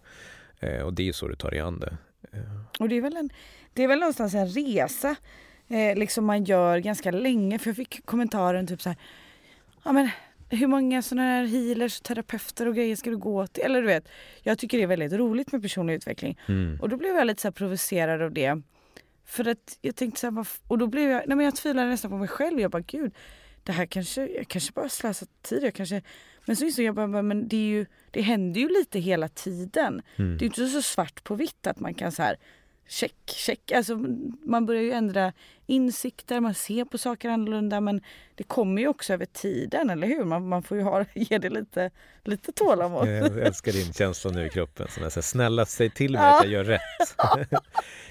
Eh, 0.60 0.82
och 0.82 0.94
det 0.94 1.10
är 1.10 1.14
så 1.14 1.28
du 1.28 1.36
tar 1.36 1.52
dig 1.52 1.60
an 1.60 1.80
det. 1.80 1.98
Eh. 2.32 2.40
Och 2.80 2.90
det 2.90 2.98
är 2.98 3.02
väl, 3.02 3.18
en, 3.18 3.30
det 3.74 3.84
är 3.84 3.88
väl 3.88 4.00
någonstans 4.00 4.34
en 4.34 4.48
resa 4.48 5.16
eh, 5.68 5.96
liksom 5.96 6.26
man 6.26 6.44
gör 6.44 6.78
ganska 6.78 7.12
länge. 7.12 7.60
För 7.60 7.70
jag 7.70 7.76
fick 7.76 8.06
kommentaren 8.06 8.68
typ 8.68 8.82
så 8.82 8.90
här, 8.90 8.98
ja 9.84 9.92
men 9.92 10.10
hur 10.54 10.68
många 10.68 11.02
sådana 11.02 11.28
här 11.28 11.46
healers, 11.46 12.02
terapeuter 12.02 12.68
och 12.68 12.76
grejer 12.76 12.96
ska 12.96 13.10
du 13.10 13.18
gå 13.18 13.48
till? 13.48 13.64
Eller 13.64 13.82
du 13.82 13.88
vet, 13.88 14.08
jag 14.42 14.58
tycker 14.58 14.78
det 14.78 14.84
är 14.84 14.88
väldigt 14.88 15.14
roligt 15.14 15.52
med 15.52 15.62
personlig 15.62 15.94
utveckling. 15.94 16.40
Mm. 16.48 16.80
Och 16.82 16.90
då 16.90 16.98
blev 16.98 17.16
jag 17.16 17.28
lite 17.28 17.42
så 17.42 17.52
provocerad 17.52 18.22
av 18.22 18.32
det. 18.32 18.62
För 19.26 19.48
att 19.48 19.78
jag 19.82 19.96
tänkte 19.96 20.20
så 20.20 20.32
här, 20.32 20.48
och 20.68 20.78
då 20.78 20.88
blev 20.88 21.10
jag, 21.10 21.24
nej 21.28 21.38
men 21.38 21.46
jag 21.46 21.56
tvivlade 21.56 21.90
nästan 21.90 22.12
på 22.12 22.18
mig 22.18 22.28
själv. 22.28 22.60
Jag 22.60 22.72
bara 22.72 22.84
gud, 22.88 23.14
det 23.64 23.72
här 23.72 23.86
kanske, 23.86 24.28
jag 24.28 24.48
kanske 24.48 24.72
bara 24.74 24.90
slösar 24.90 25.28
tid. 25.42 25.64
Jag 25.64 25.74
kanske, 25.74 26.02
men 26.46 26.56
så 26.56 26.66
insåg 26.66 26.86
jag 26.86 26.96
bara, 26.96 27.22
men 27.22 27.48
det, 27.48 27.58
är 27.58 27.70
ju, 27.70 27.86
det 28.12 28.22
händer 28.22 28.62
ju 28.62 28.68
lite 28.68 29.00
hela 29.00 29.28
tiden. 29.28 30.02
Mm. 30.16 30.38
Det 30.38 30.44
är 30.44 30.48
inte 30.48 30.68
så 30.68 30.82
svart 30.82 31.24
på 31.24 31.36
vitt 31.36 31.68
att 31.68 31.80
man 31.80 31.94
kan 31.94 32.12
så 32.12 32.24
här 32.24 32.38
check, 32.88 33.16
check. 33.26 33.72
Alltså, 33.72 33.96
man 34.46 34.66
börjar 34.66 34.82
ju 34.82 34.92
ändra 34.92 35.34
insikter, 35.66 36.40
man 36.40 36.54
ser 36.54 36.86
på 36.86 36.98
saker 36.98 37.30
annorlunda 37.30 37.82
men 37.82 38.02
det 38.36 38.44
kommer 38.44 38.82
ju 38.82 38.88
också 38.88 39.14
över 39.14 39.26
tiden, 39.26 39.90
eller 39.90 40.08
hur? 40.08 40.24
Man, 40.24 40.48
man 40.48 40.64
får 40.64 40.78
ju 40.78 40.84
ha, 40.84 41.06
ge 41.14 41.38
det 41.38 41.50
lite, 41.50 41.92
lite 42.24 42.52
tålamod. 42.52 43.08
Jag 43.08 43.40
älskar 43.40 43.72
din 43.72 43.94
känsla 43.94 44.32
nu 44.32 44.46
i 44.46 44.50
kroppen. 44.50 44.88
Som 44.90 45.04
är 45.04 45.10
så 45.10 45.16
här, 45.16 45.22
snälla 45.22 45.66
säg 45.66 45.90
till 45.90 46.12
mig 46.12 46.22
ja. 46.22 46.38
att 46.38 46.44
jag 46.44 46.52
gör 46.52 46.64
rätt. 46.64 46.82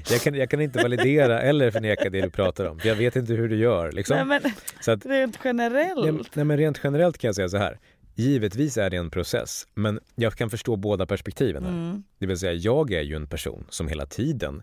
jag, 0.11 0.21
kan, 0.21 0.35
jag 0.35 0.51
kan 0.51 0.61
inte 0.61 0.83
validera 0.83 1.41
eller 1.43 1.71
förneka 1.71 2.11
det 2.11 2.21
du 2.21 2.31
pratar 2.31 2.65
om. 2.65 2.81
Jag 2.85 2.95
vet 2.95 3.17
inte 3.17 3.33
hur 3.33 3.49
du 3.49 3.57
gör. 3.57 3.93
Liksom. 3.93 4.17
Nej, 4.17 4.25
men, 4.25 4.53
att, 4.95 5.07
rent 5.07 5.39
generellt. 5.45 6.37
Nej, 6.37 6.45
men 6.45 6.57
rent 6.57 6.81
generellt 6.85 7.19
kan 7.19 7.29
jag 7.29 7.35
säga 7.35 7.49
så 7.49 7.57
här. 7.57 7.79
Givetvis 8.15 8.77
är 8.77 8.91
det 8.91 8.97
en 8.97 9.11
process, 9.11 9.67
men 9.75 10.01
jag 10.15 10.35
kan 10.35 10.51
förstå 10.51 10.77
båda 10.77 11.07
perspektiven. 11.07 11.65
Här. 11.65 11.71
Mm. 11.71 12.03
Det 12.19 12.27
vill 12.27 12.39
säga, 12.39 12.53
jag 12.53 12.93
är 12.93 13.03
ju 13.03 13.17
en 13.17 13.27
person 13.27 13.65
som 13.69 13.89
hela 13.89 14.07
tiden 14.07 14.63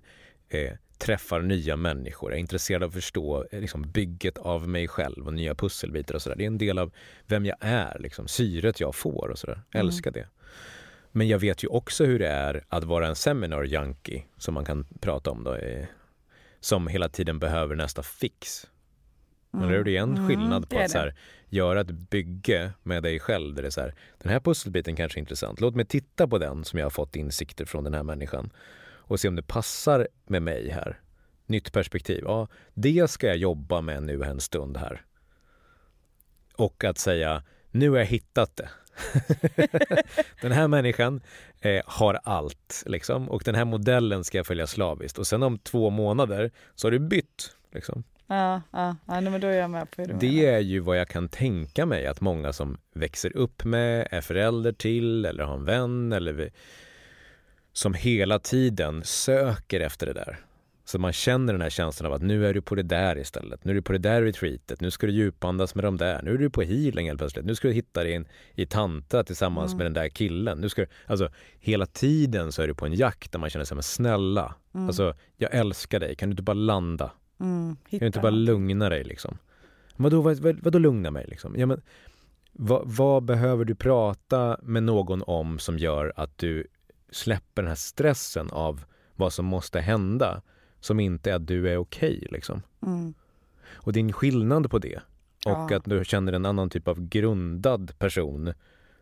eh, 0.50 0.72
träffar 0.98 1.42
nya 1.42 1.76
människor, 1.76 2.34
är 2.34 2.38
intresserad 2.38 2.84
av 2.84 2.88
att 2.88 2.94
förstå 2.94 3.46
eh, 3.52 3.60
liksom, 3.62 3.82
bygget 3.82 4.38
av 4.38 4.68
mig 4.68 4.88
själv 4.88 5.28
och 5.28 5.34
nya 5.34 5.56
pusselbitar 5.56 6.16
och 6.16 6.22
sådär. 6.22 6.36
Det 6.36 6.44
är 6.44 6.48
en 6.48 6.58
del 6.58 6.80
av 6.80 6.92
vem 7.28 7.46
jag 7.46 7.58
är, 7.60 8.00
liksom, 8.00 8.28
syret 8.28 8.80
jag 8.80 8.96
får 8.96 9.30
och 9.30 9.40
sådär. 9.40 9.62
Mm. 9.74 9.88
Älskar 9.88 10.12
det. 10.12 10.28
Men 11.12 11.28
jag 11.28 11.40
vet 11.40 11.64
ju 11.64 11.68
också 11.68 12.06
hur 12.06 12.20
det 12.20 12.28
är 12.28 12.64
att 12.68 12.84
vara 12.84 13.08
en 13.08 13.16
seminar 13.16 13.64
junkie, 13.64 14.24
som 14.38 14.54
man 14.54 14.66
kan 14.66 14.86
prata 15.00 15.32
om 15.32 15.44
då, 15.44 15.56
eh, 15.56 15.86
som 16.60 16.88
hela 16.88 17.10
tiden 17.10 17.40
behöver 17.40 17.76
nästa 17.76 18.04
fix. 18.04 18.68
Mm. 19.54 19.66
Eller 19.66 19.84
det 19.84 19.98
är 19.98 20.02
en 20.02 20.18
mm, 20.18 20.28
skillnad 20.28 20.70
på 20.70 20.80
att 20.80 20.92
så 20.92 20.98
här, 20.98 21.16
göra 21.50 21.82
ett 21.82 21.92
bygge 21.92 22.72
med 22.84 23.04
dig 23.04 23.20
själv 23.20 23.56
där 23.56 23.62
det 23.62 23.68
är 23.68 23.72
så 23.72 23.82
här, 23.82 23.96
den 24.18 24.32
här 24.32 24.40
pusselbiten 24.40 24.96
kanske 24.96 25.20
är 25.20 25.22
intressant. 25.22 25.62
Låt 25.62 25.76
mig 25.76 25.86
titta 25.86 26.28
på 26.28 26.38
den 26.38 26.64
som 26.64 26.80
jag 26.80 26.86
har 26.86 26.90
fått 26.90 27.16
insikter 27.16 27.66
från 27.66 27.84
den 27.84 27.94
här 27.94 28.04
människan 28.04 28.50
och 28.82 29.20
se 29.20 29.28
om 29.28 29.36
det 29.36 29.44
passar 29.44 30.08
med 30.28 30.42
mig 30.42 30.70
här. 30.70 31.00
Nytt 31.46 31.74
perspektiv. 31.74 32.24
Ja, 32.24 32.48
det 32.74 33.12
ska 33.12 33.28
jag 33.28 33.38
jobba 33.38 33.82
med 33.82 34.04
nu 34.04 34.24
en 34.24 34.40
stund 34.40 34.78
här. 34.78 35.02
och 36.56 36.84
att 36.84 36.98
säga 36.98 37.44
nu 37.72 37.90
har 37.90 37.98
jag 37.98 38.06
hittat 38.06 38.56
det. 38.56 38.70
den 40.42 40.52
här 40.52 40.68
människan 40.68 41.22
eh, 41.62 41.82
har 41.86 42.20
allt 42.24 42.84
liksom, 42.86 43.30
och 43.30 43.44
den 43.46 43.56
här 43.56 43.66
modellen 43.66 44.24
ska 44.24 44.38
jag 44.38 44.48
följa 44.48 44.68
slaviskt 44.68 45.18
och 45.18 45.28
sen 45.28 45.44
om 45.44 45.58
två 45.58 45.90
månader 45.90 46.52
så 46.76 46.88
har 46.88 46.92
du 46.92 47.00
bytt. 47.00 47.56
Liksom. 47.72 48.04
Ja, 48.30 48.62
ja, 48.72 48.96
ja 49.08 49.22
men 49.22 49.42
då 49.42 49.48
är 49.48 49.58
jag 49.58 49.70
med 49.70 49.92
på 49.92 50.02
det. 50.02 50.14
Det 50.14 50.46
är 50.46 50.60
ju 50.60 50.80
vad 50.80 51.00
jag 51.00 51.08
kan 51.08 51.30
tänka 51.30 51.86
mig 51.86 52.08
att 52.08 52.22
många 52.22 52.54
som 52.54 52.78
växer 52.94 53.38
upp 53.38 53.64
med, 53.64 54.08
är 54.12 54.22
förälder 54.22 54.72
till 54.72 55.26
eller 55.26 55.44
har 55.44 55.54
en 55.54 55.66
vän 55.66 56.14
eller 56.14 56.52
som 57.74 57.94
hela 57.94 58.40
tiden 58.40 59.04
söker 59.04 59.80
efter 59.80 60.06
det 60.06 60.14
där. 60.14 60.40
Så 60.86 61.00
man 61.00 61.14
känner 61.14 61.54
den 61.54 61.62
här 61.62 61.70
känslan 61.70 62.08
av 62.08 62.14
att 62.14 62.22
nu 62.22 62.48
är 62.48 62.54
du 62.54 62.62
på 62.62 62.76
det 62.76 62.84
där 62.84 63.18
istället. 63.18 63.66
Nu 63.66 63.72
är 63.72 63.76
du 63.76 63.82
på 63.82 63.92
det 63.92 63.98
där 63.98 64.22
retreatet. 64.22 64.82
Nu 64.82 64.92
ska 64.92 65.08
du 65.08 65.14
djupandas 65.14 65.76
med 65.76 65.84
de 65.84 65.98
där. 65.98 66.22
Nu 66.24 66.34
är 66.34 66.38
du 66.38 66.50
på 66.50 66.62
healing 66.62 67.08
helt 67.08 67.20
plötsligt. 67.20 67.46
Nu 67.46 67.56
ska 67.56 67.68
du 67.68 67.74
hitta 67.74 68.04
dig 68.04 68.26
i 68.56 68.66
tanta 68.66 69.24
tillsammans 69.24 69.72
mm. 69.72 69.78
med 69.78 69.86
den 69.86 69.94
där 69.94 70.10
killen. 70.10 70.58
Nu 70.58 70.70
ska 70.70 70.82
du, 70.82 70.88
alltså, 71.06 71.30
hela 71.60 71.86
tiden 71.86 72.52
så 72.52 72.62
är 72.62 72.68
du 72.68 72.74
på 72.74 72.86
en 72.86 72.94
jakt 72.94 73.32
där 73.32 73.40
man 73.40 73.50
känner 73.50 73.66
sig, 73.66 73.76
men 73.76 73.84
snälla, 73.84 74.56
mm. 74.74 74.88
alltså, 74.88 75.16
jag 75.38 75.56
älskar 75.56 76.00
dig. 76.00 76.16
Kan 76.16 76.30
du 76.30 76.32
inte 76.32 76.44
bara 76.44 76.54
landa? 76.54 77.12
Mm, 77.40 77.78
kan 77.90 78.00
du 78.00 78.06
inte 78.06 78.20
bara 78.20 78.30
lugna 78.30 78.90
dig 78.90 79.04
liksom? 79.04 79.38
Vadå, 79.96 80.22
vad, 80.22 80.40
vad, 80.40 80.60
vadå 80.64 80.80
lugna 80.80 81.12
mig 81.12 81.26
liksom? 81.28 81.56
Ja, 81.58 81.66
men, 81.66 81.82
vad, 82.52 82.82
vad 82.86 83.24
behöver 83.24 83.66
du 83.66 83.76
prata 83.76 84.58
med 84.62 84.84
någon 84.84 85.24
om 85.28 85.60
som 85.60 85.78
gör 85.78 86.14
att 86.16 86.38
du 86.38 86.68
släpper 87.12 87.62
den 87.62 87.70
här 87.70 87.76
stressen 87.76 88.50
av 88.52 88.86
vad 89.16 89.34
som 89.34 89.46
måste 89.46 89.80
hända? 89.80 90.42
som 90.80 91.00
inte 91.00 91.32
är 91.32 91.36
att 91.36 91.48
du 91.48 91.70
är 91.70 91.78
okej. 91.78 92.18
Okay, 92.18 92.28
liksom. 92.32 92.62
Mm. 92.86 93.14
Och 93.74 93.94
det 93.94 94.00
är 94.00 94.04
en 94.04 94.14
skillnad 94.14 94.72
på 94.72 94.80
det 94.80 95.02
och 95.46 95.72
ja. 95.72 95.76
att 95.76 95.86
du 95.86 96.06
känner 96.06 96.34
en 96.34 96.46
annan 96.46 96.70
typ 96.70 96.88
av 96.88 97.08
grundad 97.08 98.00
person 98.00 98.54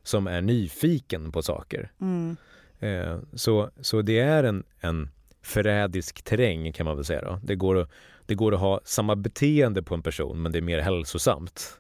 som 0.04 0.28
är 0.28 0.42
nyfiken 0.42 1.32
på 1.32 1.42
saker. 1.42 1.92
Mm. 2.00 2.38
Eh, 2.80 3.20
så, 3.34 3.70
så 3.82 4.02
det 4.02 4.20
är 4.20 4.44
en, 4.44 4.64
en 4.80 5.10
förrädisk 5.42 6.24
terräng 6.24 6.74
kan 6.74 6.86
man 6.86 6.96
väl 6.96 7.06
säga. 7.06 7.22
Då. 7.22 7.40
Det, 7.44 7.56
går 7.56 7.78
att, 7.78 7.90
det 8.26 8.36
går 8.36 8.54
att 8.54 8.60
ha 8.60 8.82
samma 8.84 9.16
beteende 9.16 9.84
på 9.84 9.96
en 9.96 10.02
person 10.02 10.42
men 10.42 10.52
det 10.52 10.60
är 10.60 10.62
mer 10.62 10.80
hälsosamt. 10.80 11.80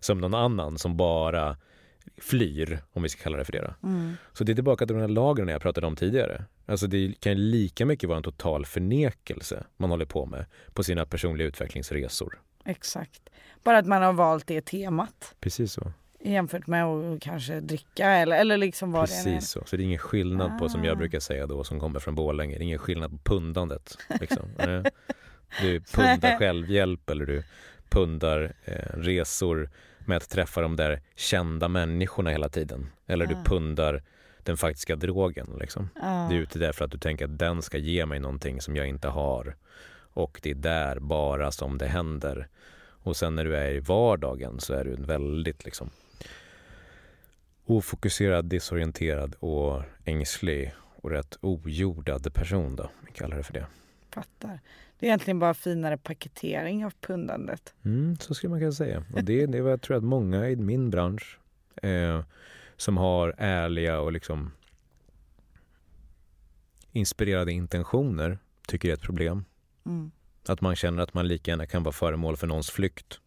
Som 0.00 0.18
någon 0.18 0.34
annan 0.34 0.78
som 0.78 0.96
bara 0.96 1.56
flyr, 2.20 2.78
om 2.92 3.02
vi 3.02 3.08
ska 3.08 3.22
kalla 3.22 3.36
det 3.36 3.44
för 3.44 3.52
det. 3.52 3.74
Mm. 3.82 4.12
Så 4.32 4.44
det 4.44 4.52
är 4.52 4.54
tillbaka 4.54 4.86
till 4.86 4.96
de 4.96 5.00
här 5.00 5.08
lagren 5.08 5.48
jag 5.48 5.62
pratade 5.62 5.86
om 5.86 5.96
tidigare. 5.96 6.44
Alltså 6.66 6.86
det 6.86 7.20
kan 7.20 7.50
lika 7.50 7.86
mycket 7.86 8.08
vara 8.08 8.16
en 8.16 8.22
total 8.22 8.66
förnekelse 8.66 9.64
man 9.76 9.90
håller 9.90 10.04
på 10.04 10.26
med 10.26 10.46
på 10.72 10.82
sina 10.82 11.06
personliga 11.06 11.48
utvecklingsresor. 11.48 12.40
Exakt. 12.64 13.28
Bara 13.64 13.78
att 13.78 13.86
man 13.86 14.02
har 14.02 14.12
valt 14.12 14.46
det 14.46 14.60
temat. 14.60 15.34
Precis 15.40 15.72
så. 15.72 15.92
Jämfört 16.24 16.66
med 16.66 16.84
att 16.84 17.20
kanske 17.20 17.60
dricka 17.60 18.10
eller, 18.10 18.36
eller 18.36 18.56
liksom 18.56 18.92
vad 18.92 19.02
Precis 19.02 19.24
det 19.24 19.30
är. 19.30 19.40
så. 19.40 19.62
Så 19.66 19.76
det 19.76 19.82
är 19.82 19.84
ingen 19.84 19.98
skillnad 19.98 20.52
ah. 20.54 20.58
på, 20.58 20.68
som 20.68 20.84
jag 20.84 20.92
ah. 20.92 20.96
brukar 20.96 21.20
säga 21.20 21.46
då, 21.46 21.64
som 21.64 21.80
kommer 21.80 22.00
från 22.00 22.14
Borlänge, 22.14 22.54
det 22.58 22.62
är 22.62 22.64
ingen 22.64 22.78
skillnad 22.78 23.10
på 23.10 23.18
pundandet. 23.34 23.98
Liksom. 24.20 24.48
du 25.60 25.80
pundar 25.80 26.38
självhjälp 26.38 27.10
eller 27.10 27.26
du 27.26 27.42
pundar 27.88 28.54
eh, 28.64 28.96
resor 28.96 29.70
med 29.98 30.16
att 30.16 30.30
träffa 30.30 30.60
de 30.60 30.76
där 30.76 31.00
kända 31.16 31.68
människorna 31.68 32.30
hela 32.30 32.48
tiden. 32.48 32.90
Eller 33.06 33.26
du 33.26 33.34
pundar 33.44 34.02
den 34.42 34.56
faktiska 34.56 34.96
drogen. 34.96 35.56
Liksom. 35.60 35.88
Du 36.30 36.36
är 36.36 36.40
ute 36.40 36.58
där 36.58 36.72
för 36.72 36.84
att 36.84 36.90
du 36.90 36.98
tänker 36.98 37.24
att 37.24 37.38
den 37.38 37.62
ska 37.62 37.78
ge 37.78 38.06
mig 38.06 38.20
någonting 38.20 38.60
som 38.60 38.76
jag 38.76 38.88
inte 38.88 39.08
har. 39.08 39.56
Och 40.14 40.40
det 40.42 40.50
är 40.50 40.54
där 40.54 40.98
bara 40.98 41.52
som 41.52 41.78
det 41.78 41.86
händer. 41.86 42.48
Och 43.04 43.16
sen 43.16 43.34
när 43.34 43.44
du 43.44 43.56
är 43.56 43.70
i 43.70 43.80
vardagen 43.80 44.60
så 44.60 44.74
är 44.74 44.84
du 44.84 44.94
en 44.94 45.06
väldigt 45.06 45.64
liksom 45.64 45.90
ofokuserad, 47.64 48.44
disorienterad 48.44 49.34
och 49.38 49.82
ängslig 50.04 50.74
och 50.78 51.10
rätt 51.10 51.36
ojordad 51.40 52.34
person 52.34 52.76
då. 52.76 52.90
Vi 53.06 53.12
kallar 53.12 53.36
det 53.36 53.42
för 53.42 53.52
det. 53.52 53.66
Fattar. 54.10 54.60
Det 54.98 55.06
är 55.06 55.08
egentligen 55.08 55.38
bara 55.38 55.54
finare 55.54 55.98
paketering 55.98 56.84
av 56.84 56.92
pundandet. 57.00 57.74
Mm, 57.84 58.16
så 58.16 58.34
skulle 58.34 58.50
man 58.50 58.60
kunna 58.60 58.72
säga. 58.72 59.04
Och 59.14 59.24
det, 59.24 59.46
det 59.46 59.58
är 59.58 59.62
vad 59.62 59.72
jag 59.72 59.82
tror 59.82 59.96
att 59.96 60.04
många 60.04 60.48
i 60.48 60.56
min 60.56 60.90
bransch 60.90 61.38
eh, 61.82 62.24
som 62.76 62.96
har 62.96 63.34
ärliga 63.38 64.00
och 64.00 64.12
liksom 64.12 64.50
inspirerade 66.92 67.52
intentioner 67.52 68.38
tycker 68.68 68.88
är 68.88 68.92
ett 68.92 69.02
problem. 69.02 69.44
Mm. 69.86 70.10
Att 70.48 70.60
man 70.60 70.76
känner 70.76 71.02
att 71.02 71.14
man 71.14 71.28
lika 71.28 71.50
gärna 71.50 71.66
kan 71.66 71.82
vara 71.82 71.92
föremål 71.92 72.36
för 72.36 72.46
någons 72.46 72.70
flykt. 72.70 73.20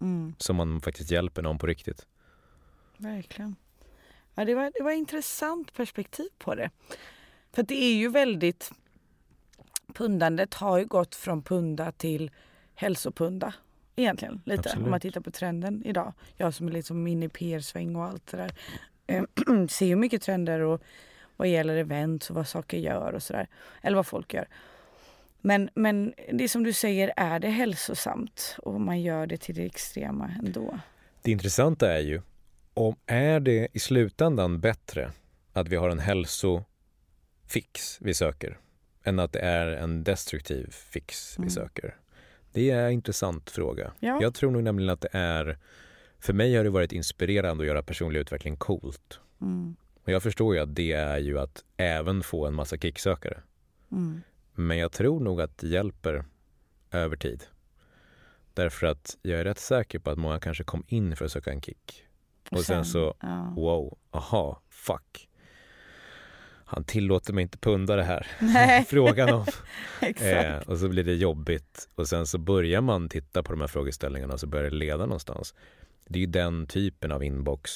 Mm. 0.00 0.34
Som 0.38 0.56
man 0.56 0.80
faktiskt 0.80 1.10
hjälper 1.10 1.42
någon 1.42 1.58
på 1.58 1.66
riktigt. 1.66 2.06
Verkligen. 2.96 3.56
Ja, 4.38 4.44
det, 4.44 4.54
var, 4.54 4.72
det 4.74 4.82
var 4.82 4.92
intressant 4.92 5.72
perspektiv 5.74 6.28
på 6.38 6.54
det. 6.54 6.70
För 7.52 7.62
det 7.62 7.84
är 7.84 7.94
ju 7.94 8.08
väldigt 8.08 8.70
pundandet 9.94 10.54
har 10.54 10.78
ju 10.78 10.84
gått 10.84 11.14
från 11.14 11.42
punda 11.42 11.92
till 11.92 12.30
hälsopunda 12.74 13.54
egentligen 13.96 14.42
lite 14.44 14.60
Absolut. 14.60 14.84
om 14.84 14.90
man 14.90 15.00
tittar 15.00 15.20
på 15.20 15.30
trenden 15.30 15.82
idag. 15.86 16.12
Jag 16.36 16.54
som 16.54 16.68
är 16.68 16.72
liksom 16.72 17.06
inne 17.06 17.26
i 17.26 17.28
PR-sväng 17.28 17.96
och 17.96 18.04
allt 18.04 18.26
det 18.26 18.36
där 18.36 18.52
eh, 19.06 19.22
ser 19.68 19.86
ju 19.86 19.96
mycket 19.96 20.22
trender 20.22 20.60
och 20.60 20.82
vad 21.36 21.48
gäller 21.48 21.76
events 21.76 22.30
och 22.30 22.36
vad 22.36 22.48
saker 22.48 22.78
gör 22.78 23.12
och 23.12 23.22
sådär. 23.22 23.48
Eller 23.82 23.96
vad 23.96 24.06
folk 24.06 24.34
gör. 24.34 24.48
Men, 25.40 25.70
men 25.74 26.14
det 26.32 26.48
som 26.48 26.62
du 26.62 26.72
säger, 26.72 27.12
är 27.16 27.38
det 27.38 27.48
hälsosamt 27.48 28.56
och 28.58 28.80
man 28.80 29.02
gör 29.02 29.26
det 29.26 29.36
till 29.36 29.54
det 29.54 29.64
extrema 29.64 30.30
ändå? 30.44 30.78
Det 31.22 31.30
intressanta 31.30 31.92
är 31.92 32.00
ju, 32.00 32.22
om 32.76 32.96
är 33.06 33.40
det 33.40 33.68
i 33.72 33.78
slutändan 33.78 34.60
bättre 34.60 35.12
att 35.52 35.68
vi 35.68 35.76
har 35.76 35.90
en 35.90 35.98
hälsofix 35.98 37.98
vi 38.00 38.14
söker 38.14 38.58
än 39.04 39.18
att 39.18 39.32
det 39.32 39.40
är 39.40 39.66
en 39.66 40.04
destruktiv 40.04 40.70
fix 40.70 41.34
vi 41.38 41.42
mm. 41.42 41.50
söker? 41.50 41.96
Det 42.52 42.70
är 42.70 42.86
en 42.86 42.92
intressant 42.92 43.50
fråga. 43.50 43.92
Ja. 44.00 44.18
Jag 44.22 44.34
tror 44.34 44.50
nog 44.50 44.62
nämligen 44.62 44.90
att 44.90 45.00
det 45.00 45.08
är, 45.12 45.58
för 46.18 46.32
mig 46.32 46.56
har 46.56 46.64
det 46.64 46.70
varit 46.70 46.92
inspirerande 46.92 47.62
att 47.62 47.68
göra 47.68 47.82
personlig 47.82 48.20
utveckling 48.20 48.56
coolt. 48.56 49.20
Mm. 49.40 49.76
Och 50.02 50.12
jag 50.12 50.22
förstår 50.22 50.54
ju 50.54 50.60
att 50.60 50.74
det 50.74 50.92
är 50.92 51.18
ju 51.18 51.38
att 51.38 51.64
även 51.76 52.22
få 52.22 52.46
en 52.46 52.54
massa 52.54 52.78
kicksökare. 52.78 53.42
Mm. 53.92 54.22
Men 54.54 54.78
jag 54.78 54.92
tror 54.92 55.20
nog 55.20 55.40
att 55.40 55.58
det 55.58 55.68
hjälper 55.68 56.24
över 56.90 57.16
tid. 57.16 57.44
Därför 58.54 58.86
att 58.86 59.16
jag 59.22 59.40
är 59.40 59.44
rätt 59.44 59.58
säker 59.58 59.98
på 59.98 60.10
att 60.10 60.18
många 60.18 60.40
kanske 60.40 60.64
kom 60.64 60.84
in 60.86 61.16
för 61.16 61.24
att 61.24 61.32
söka 61.32 61.50
en 61.50 61.60
kick. 61.60 62.05
Och 62.50 62.60
sen, 62.60 62.64
sen 62.64 62.84
så, 62.84 63.14
ja. 63.20 63.52
wow, 63.56 63.98
aha, 64.10 64.62
fuck 64.70 65.28
han 66.68 66.84
tillåter 66.84 67.32
mig 67.32 67.42
inte 67.42 67.58
punda 67.58 67.96
det 67.96 68.02
här. 68.02 68.26
Frågan 68.88 69.34
om. 69.34 69.46
eh, 70.16 70.56
och 70.56 70.78
så 70.78 70.88
blir 70.88 71.04
det 71.04 71.14
jobbigt 71.14 71.88
och 71.94 72.08
sen 72.08 72.26
så 72.26 72.38
börjar 72.38 72.80
man 72.80 73.08
titta 73.08 73.42
på 73.42 73.52
de 73.52 73.60
här 73.60 73.68
frågeställningarna 73.68 74.34
och 74.34 74.40
så 74.40 74.46
börjar 74.46 74.70
det 74.70 74.76
leda 74.76 75.06
någonstans. 75.06 75.54
Det 76.08 76.18
är 76.18 76.20
ju 76.20 76.26
den 76.26 76.66
typen 76.66 77.12
av 77.12 77.24
inbox 77.24 77.70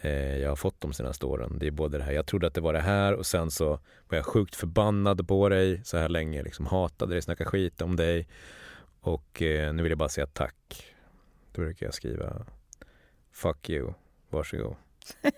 eh, 0.00 0.36
jag 0.36 0.48
har 0.48 0.56
fått 0.56 0.80
de 0.80 0.92
senaste 0.92 1.26
åren. 1.26 1.56
Det 1.58 1.66
är 1.66 1.70
både 1.70 1.98
det 1.98 2.04
här, 2.04 2.12
jag 2.12 2.26
trodde 2.26 2.46
att 2.46 2.54
det 2.54 2.60
var 2.60 2.72
det 2.72 2.80
här 2.80 3.12
och 3.12 3.26
sen 3.26 3.50
så 3.50 3.68
var 4.08 4.16
jag 4.16 4.26
sjukt 4.26 4.56
förbannad 4.56 5.28
på 5.28 5.48
dig 5.48 5.80
så 5.84 5.98
här 5.98 6.08
länge, 6.08 6.42
liksom 6.42 6.66
hatade 6.66 7.14
dig, 7.14 7.22
snackade 7.22 7.50
skit 7.50 7.80
om 7.80 7.96
dig 7.96 8.28
och 9.00 9.42
eh, 9.42 9.74
nu 9.74 9.82
vill 9.82 9.90
jag 9.90 9.98
bara 9.98 10.08
säga 10.08 10.26
tack. 10.26 10.84
Då 11.52 11.62
brukar 11.62 11.86
jag 11.86 11.94
skriva 11.94 12.46
Fuck 13.38 13.70
you, 13.70 13.92
varsågod. 14.30 14.76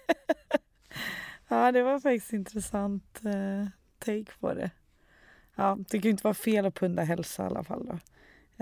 Ja, 1.48 1.72
det 1.72 1.82
var 1.82 2.00
faktiskt 2.00 2.32
intressant 2.32 3.20
eh, 3.24 3.68
take 3.98 4.32
på 4.40 4.54
det. 4.54 4.70
Ja, 5.56 5.78
det 5.90 5.98
kan 5.98 6.02
ju 6.02 6.10
inte 6.10 6.24
vara 6.24 6.34
fel 6.34 6.66
att 6.66 6.74
punda 6.74 7.02
hälsa 7.02 7.42
i 7.42 7.46
alla 7.46 7.64
fall 7.64 7.86
då. 7.86 7.98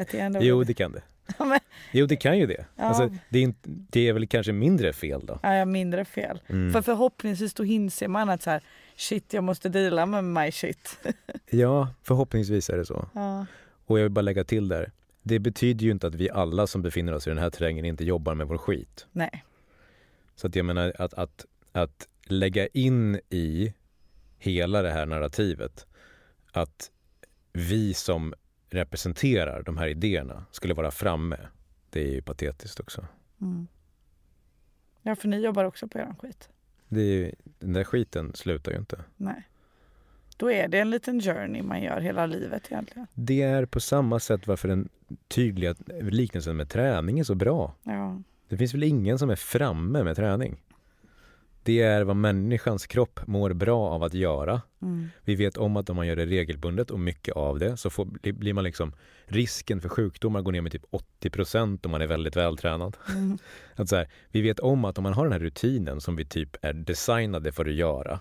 Att 0.02 0.08
det 0.08 0.18
ändå 0.18 0.40
jo, 0.42 0.64
det 0.64 0.74
kan 0.74 0.92
det. 0.92 1.02
Jo, 1.92 2.06
det 2.06 2.16
kan 2.16 2.38
ju 2.38 2.46
det. 2.46 2.66
Ja. 2.76 2.84
Alltså, 2.84 3.10
det, 3.28 3.44
är, 3.44 3.54
det 3.62 4.08
är 4.08 4.12
väl 4.12 4.26
kanske 4.26 4.52
mindre 4.52 4.92
fel 4.92 5.26
då? 5.26 5.38
Ja, 5.42 5.64
mindre 5.64 6.04
fel. 6.04 6.40
Mm. 6.46 6.72
För 6.72 6.82
förhoppningsvis 6.82 7.54
då 7.54 7.64
inser 7.64 8.08
man 8.08 8.30
att 8.30 8.42
så 8.42 8.50
här, 8.50 8.62
shit, 8.96 9.32
jag 9.32 9.44
måste 9.44 9.68
dela 9.68 10.06
med 10.06 10.24
my 10.24 10.52
shit. 10.52 10.98
ja, 11.50 11.88
förhoppningsvis 12.02 12.70
är 12.70 12.76
det 12.76 12.86
så. 12.86 13.08
Ja. 13.14 13.46
Och 13.86 13.98
jag 13.98 14.02
vill 14.02 14.12
bara 14.12 14.22
lägga 14.22 14.44
till 14.44 14.68
där. 14.68 14.92
Det 15.28 15.38
betyder 15.38 15.84
ju 15.84 15.90
inte 15.90 16.06
att 16.06 16.14
vi 16.14 16.30
alla 16.30 16.66
som 16.66 16.82
befinner 16.82 17.12
oss 17.12 17.26
i 17.26 17.30
den 17.30 17.38
här 17.38 17.50
terrängen 17.50 17.84
inte 17.84 18.04
jobbar 18.04 18.34
med 18.34 18.46
vår 18.46 18.58
skit. 18.58 19.06
Nej. 19.12 19.44
Så 20.34 20.46
att 20.46 20.56
jag 20.56 20.66
menar 20.66 20.92
att, 20.98 21.14
att, 21.14 21.46
att 21.72 22.08
lägga 22.24 22.66
in 22.66 23.20
i 23.30 23.74
hela 24.38 24.82
det 24.82 24.90
här 24.90 25.06
narrativet 25.06 25.86
att 26.52 26.90
vi 27.52 27.94
som 27.94 28.34
representerar 28.70 29.62
de 29.62 29.76
här 29.76 29.88
idéerna 29.88 30.46
skulle 30.50 30.74
vara 30.74 30.90
framme. 30.90 31.38
Det 31.90 32.00
är 32.00 32.12
ju 32.12 32.22
patetiskt 32.22 32.80
också. 32.80 33.06
Mm. 33.40 33.66
Ja, 35.02 35.16
för 35.16 35.28
ni 35.28 35.40
jobbar 35.40 35.64
också 35.64 35.88
på 35.88 35.98
er 35.98 36.14
skit. 36.18 36.48
Det 36.88 37.00
är, 37.00 37.34
den 37.58 37.72
där 37.72 37.84
skiten 37.84 38.32
slutar 38.34 38.72
ju 38.72 38.78
inte. 38.78 39.04
Nej. 39.16 39.48
Då 40.38 40.50
är 40.50 40.68
det 40.68 40.78
en 40.78 40.90
liten 40.90 41.20
journey 41.20 41.62
man 41.62 41.82
gör 41.82 42.00
hela 42.00 42.26
livet 42.26 42.62
egentligen. 42.70 43.06
Det 43.14 43.42
är 43.42 43.66
på 43.66 43.80
samma 43.80 44.20
sätt 44.20 44.46
varför 44.46 44.68
den 44.68 44.88
tydliga 45.28 45.74
liknelsen 46.00 46.56
med 46.56 46.68
träning 46.68 47.18
är 47.18 47.24
så 47.24 47.34
bra. 47.34 47.74
Ja. 47.82 48.22
Det 48.48 48.56
finns 48.56 48.74
väl 48.74 48.82
ingen 48.82 49.18
som 49.18 49.30
är 49.30 49.36
framme 49.36 50.02
med 50.02 50.16
träning. 50.16 50.62
Det 51.62 51.82
är 51.82 52.04
vad 52.04 52.16
människans 52.16 52.86
kropp 52.86 53.20
mår 53.26 53.52
bra 53.52 53.88
av 53.88 54.02
att 54.02 54.14
göra. 54.14 54.62
Mm. 54.82 55.08
Vi 55.24 55.34
vet 55.34 55.56
om 55.56 55.76
att 55.76 55.90
om 55.90 55.96
man 55.96 56.06
gör 56.06 56.16
det 56.16 56.26
regelbundet 56.26 56.90
och 56.90 57.00
mycket 57.00 57.36
av 57.36 57.58
det 57.58 57.76
så 57.76 57.90
får, 57.90 58.04
blir 58.32 58.52
man 58.52 58.64
liksom 58.64 58.92
risken 59.24 59.80
för 59.80 59.88
sjukdomar 59.88 60.42
går 60.42 60.52
ner 60.52 60.60
med 60.60 60.72
typ 60.72 60.84
80 60.90 61.30
procent 61.30 61.84
om 61.86 61.90
man 61.90 62.02
är 62.02 62.06
väldigt 62.06 62.36
vältränad. 62.36 62.96
Mm. 63.08 63.38
Att 63.74 63.88
så 63.88 63.96
här, 63.96 64.08
vi 64.30 64.42
vet 64.42 64.60
om 64.60 64.84
att 64.84 64.98
om 64.98 65.02
man 65.02 65.12
har 65.12 65.24
den 65.24 65.32
här 65.32 65.40
rutinen 65.40 66.00
som 66.00 66.16
vi 66.16 66.24
typ 66.24 66.56
är 66.62 66.72
designade 66.72 67.52
för 67.52 67.64
att 67.64 67.74
göra 67.74 68.20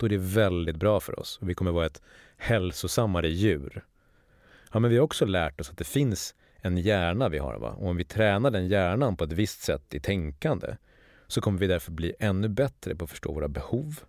då 0.00 0.06
är 0.06 0.10
det 0.10 0.18
väldigt 0.18 0.76
bra 0.76 1.00
för 1.00 1.20
oss 1.20 1.38
och 1.42 1.48
vi 1.48 1.54
kommer 1.54 1.70
vara 1.70 1.86
ett 1.86 2.02
hälsosammare 2.36 3.28
djur. 3.28 3.84
Ja, 4.72 4.80
men 4.80 4.90
vi 4.90 4.96
har 4.96 5.04
också 5.04 5.24
lärt 5.24 5.60
oss 5.60 5.70
att 5.70 5.78
det 5.78 5.84
finns 5.84 6.34
en 6.56 6.76
hjärna 6.78 7.28
vi 7.28 7.38
har. 7.38 7.58
Va? 7.58 7.70
Och 7.70 7.88
om 7.88 7.96
vi 7.96 8.04
tränar 8.04 8.50
den 8.50 8.68
hjärnan 8.68 9.16
på 9.16 9.24
ett 9.24 9.32
visst 9.32 9.62
sätt 9.62 9.94
i 9.94 10.00
tänkande 10.00 10.76
så 11.26 11.40
kommer 11.40 11.58
vi 11.58 11.66
därför 11.66 11.92
bli 11.92 12.14
ännu 12.18 12.48
bättre 12.48 12.96
på 12.96 13.04
att 13.04 13.10
förstå 13.10 13.32
våra 13.32 13.48
behov. 13.48 14.00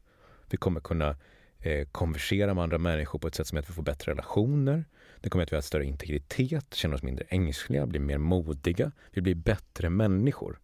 Vi 0.50 0.58
kommer 0.58 0.80
kunna 0.80 1.16
eh, 1.60 1.88
konversera 1.88 2.54
med 2.54 2.64
andra 2.64 2.78
människor 2.78 3.20
på 3.20 3.28
ett 3.28 3.36
sätt 3.36 3.48
som 3.48 3.56
gör 3.56 3.62
att 3.64 3.70
vi 3.70 3.74
får 3.74 3.84
bättre 3.84 4.12
relationer. 4.12 4.86
Det 5.22 5.30
kommer 5.30 5.44
att 5.44 5.52
vi 5.52 5.56
har 5.56 5.62
större 5.62 5.86
integritet, 5.86 6.74
känner 6.74 6.96
oss 6.96 7.04
mindre 7.04 7.26
ängsliga, 7.30 7.86
blir 7.86 8.00
mer 8.00 8.18
modiga. 8.18 8.92
Vi 9.12 9.22
blir 9.22 9.36
bättre 9.36 9.90
människor. 9.90 10.60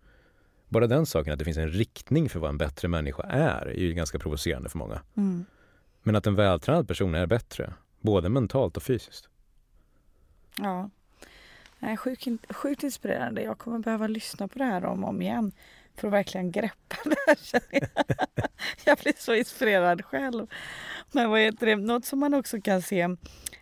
Bara 0.70 0.88
den 0.88 1.06
saken 1.06 1.34
att 1.34 1.40
det 1.40 1.46
finns 1.46 1.58
en 1.58 1.72
riktning 1.72 2.30
för 2.30 2.40
vad 2.40 2.50
en 2.50 2.58
bättre 2.58 2.88
människa 2.88 3.24
är, 3.24 3.66
är 3.66 3.80
ju 3.80 3.94
ganska 3.94 4.20
provocerande 4.20 4.70
för 4.70 4.78
många. 4.78 5.02
Mm. 5.18 5.46
Men 6.04 6.16
att 6.16 6.28
en 6.28 6.36
vältränad 6.36 6.88
person 6.88 7.16
är 7.16 7.26
bättre, 7.26 7.74
både 8.00 8.30
mentalt 8.30 8.78
och 8.78 8.84
fysiskt. 8.84 9.30
Ja. 10.58 10.90
Nej, 11.80 11.98
sjukt, 11.98 12.28
sjukt 12.50 12.84
inspirerande. 12.84 13.42
Jag 13.42 13.58
kommer 13.58 13.80
behöva 13.80 14.08
lyssna 14.08 14.48
på 14.48 14.60
det 14.60 14.66
här 14.66 14.86
om 14.86 15.04
och 15.04 15.10
om 15.10 15.22
igen 15.22 15.52
för 15.96 16.08
att 16.08 16.14
verkligen 16.14 16.52
greppa 16.52 16.96
det 17.04 17.16
här. 17.28 17.38
Jag. 17.54 17.62
jag 18.86 18.98
blir 18.98 19.14
så 19.18 19.34
inspirerad 19.34 20.06
själv. 20.06 20.48
Men 21.12 21.30
vad 21.30 21.40
heter 21.40 21.66
det? 21.66 21.76
Något 21.76 22.06
som 22.06 22.20
man 22.20 22.34
också 22.34 22.62
kan 22.62 22.82
se, 22.82 23.02
eh, 23.02 23.18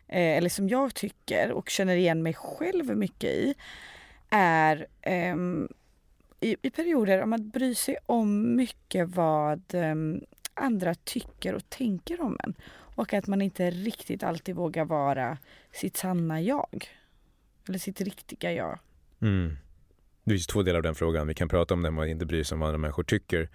eller 0.07 0.49
som 0.49 0.69
jag 0.69 0.93
tycker 0.93 1.51
och 1.51 1.69
känner 1.69 1.95
igen 1.95 2.23
mig 2.23 2.33
själv 2.33 2.97
mycket 2.97 3.29
i, 3.29 3.55
är 4.29 4.87
ehm, 5.01 5.67
i, 6.45 6.55
i 6.61 6.69
perioder 6.69 7.21
om 7.21 7.33
att 7.33 7.41
bry 7.41 7.75
sig 7.75 7.97
om 8.05 8.55
mycket 8.55 9.09
vad 9.09 9.61
ehm, 9.73 10.21
andra 10.53 10.95
tycker 10.95 11.55
och 11.55 11.69
tänker 11.69 12.21
om 12.21 12.37
en. 12.43 12.53
Och 12.95 13.13
att 13.13 13.27
man 13.27 13.41
inte 13.41 13.71
riktigt 13.71 14.23
alltid 14.23 14.55
vågar 14.55 14.85
vara 14.85 15.37
sitt 15.71 15.97
sanna 15.97 16.41
jag. 16.41 16.87
Eller 17.67 17.79
sitt 17.79 18.01
riktiga 18.01 18.53
jag. 18.53 18.79
Mm. 19.21 19.57
Det 20.23 20.31
finns 20.31 20.47
två 20.47 20.63
delar 20.63 20.77
av 20.77 20.83
den 20.83 20.95
frågan. 20.95 21.27
Vi 21.27 21.33
kan 21.33 21.49
prata 21.49 21.73
om 21.73 21.81
det 21.81 22.01
att 22.01 22.07
inte 22.07 22.25
bry 22.25 22.43
sig 22.43 22.55
om 22.55 22.59
vad 22.59 22.69
andra 22.69 22.77
människor 22.77 23.03
tycker. 23.03 23.49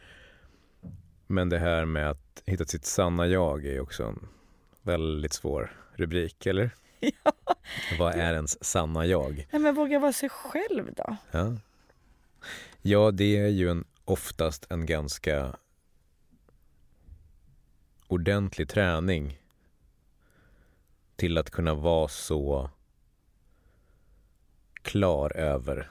Men 1.26 1.48
det 1.48 1.58
här 1.58 1.84
med 1.84 2.10
att 2.10 2.42
hitta 2.46 2.64
sitt 2.64 2.84
sanna 2.84 3.26
jag 3.26 3.66
är 3.66 3.80
också 3.80 4.04
en 4.04 4.28
väldigt 4.82 5.32
svår 5.32 5.76
rubrik, 5.94 6.46
eller? 6.46 6.70
Ja. 7.24 7.32
Vad 7.98 8.14
är 8.14 8.32
ens 8.32 8.64
sanna 8.64 9.06
jag? 9.06 9.46
Nej, 9.52 9.62
men 9.62 9.74
våga 9.74 9.98
vara 9.98 10.12
sig 10.12 10.28
själv 10.28 10.94
då. 10.96 11.16
Ja, 11.30 11.56
ja 12.82 13.10
det 13.10 13.36
är 13.36 13.48
ju 13.48 13.70
en, 13.70 13.84
oftast 14.04 14.66
en 14.70 14.86
ganska 14.86 15.56
ordentlig 18.06 18.68
träning 18.68 19.38
till 21.16 21.38
att 21.38 21.50
kunna 21.50 21.74
vara 21.74 22.08
så 22.08 22.70
klar 24.82 25.36
över 25.36 25.90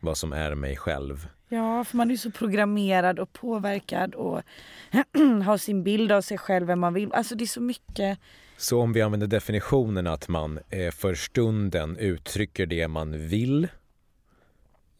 vad 0.00 0.16
som 0.16 0.32
är 0.32 0.54
mig 0.54 0.76
själv. 0.76 1.28
Ja, 1.48 1.84
för 1.84 1.96
man 1.96 2.10
är 2.10 2.16
så 2.16 2.30
programmerad 2.30 3.18
och 3.18 3.32
påverkad 3.32 4.14
och 4.14 4.42
har 5.44 5.56
sin 5.56 5.82
bild 5.82 6.12
av 6.12 6.20
sig 6.20 6.38
själv, 6.38 6.66
vem 6.66 6.80
man 6.80 6.94
vill. 6.94 7.12
Alltså 7.12 7.34
det 7.34 7.44
är 7.44 7.46
så 7.46 7.60
mycket. 7.60 8.18
Så 8.56 8.80
om 8.80 8.92
vi 8.92 9.02
använder 9.02 9.26
definitionen 9.26 10.06
att 10.06 10.28
man 10.28 10.58
eh, 10.68 10.90
för 10.90 11.14
stunden 11.14 11.96
uttrycker 11.96 12.66
det 12.66 12.88
man 12.88 13.28
vill 13.28 13.68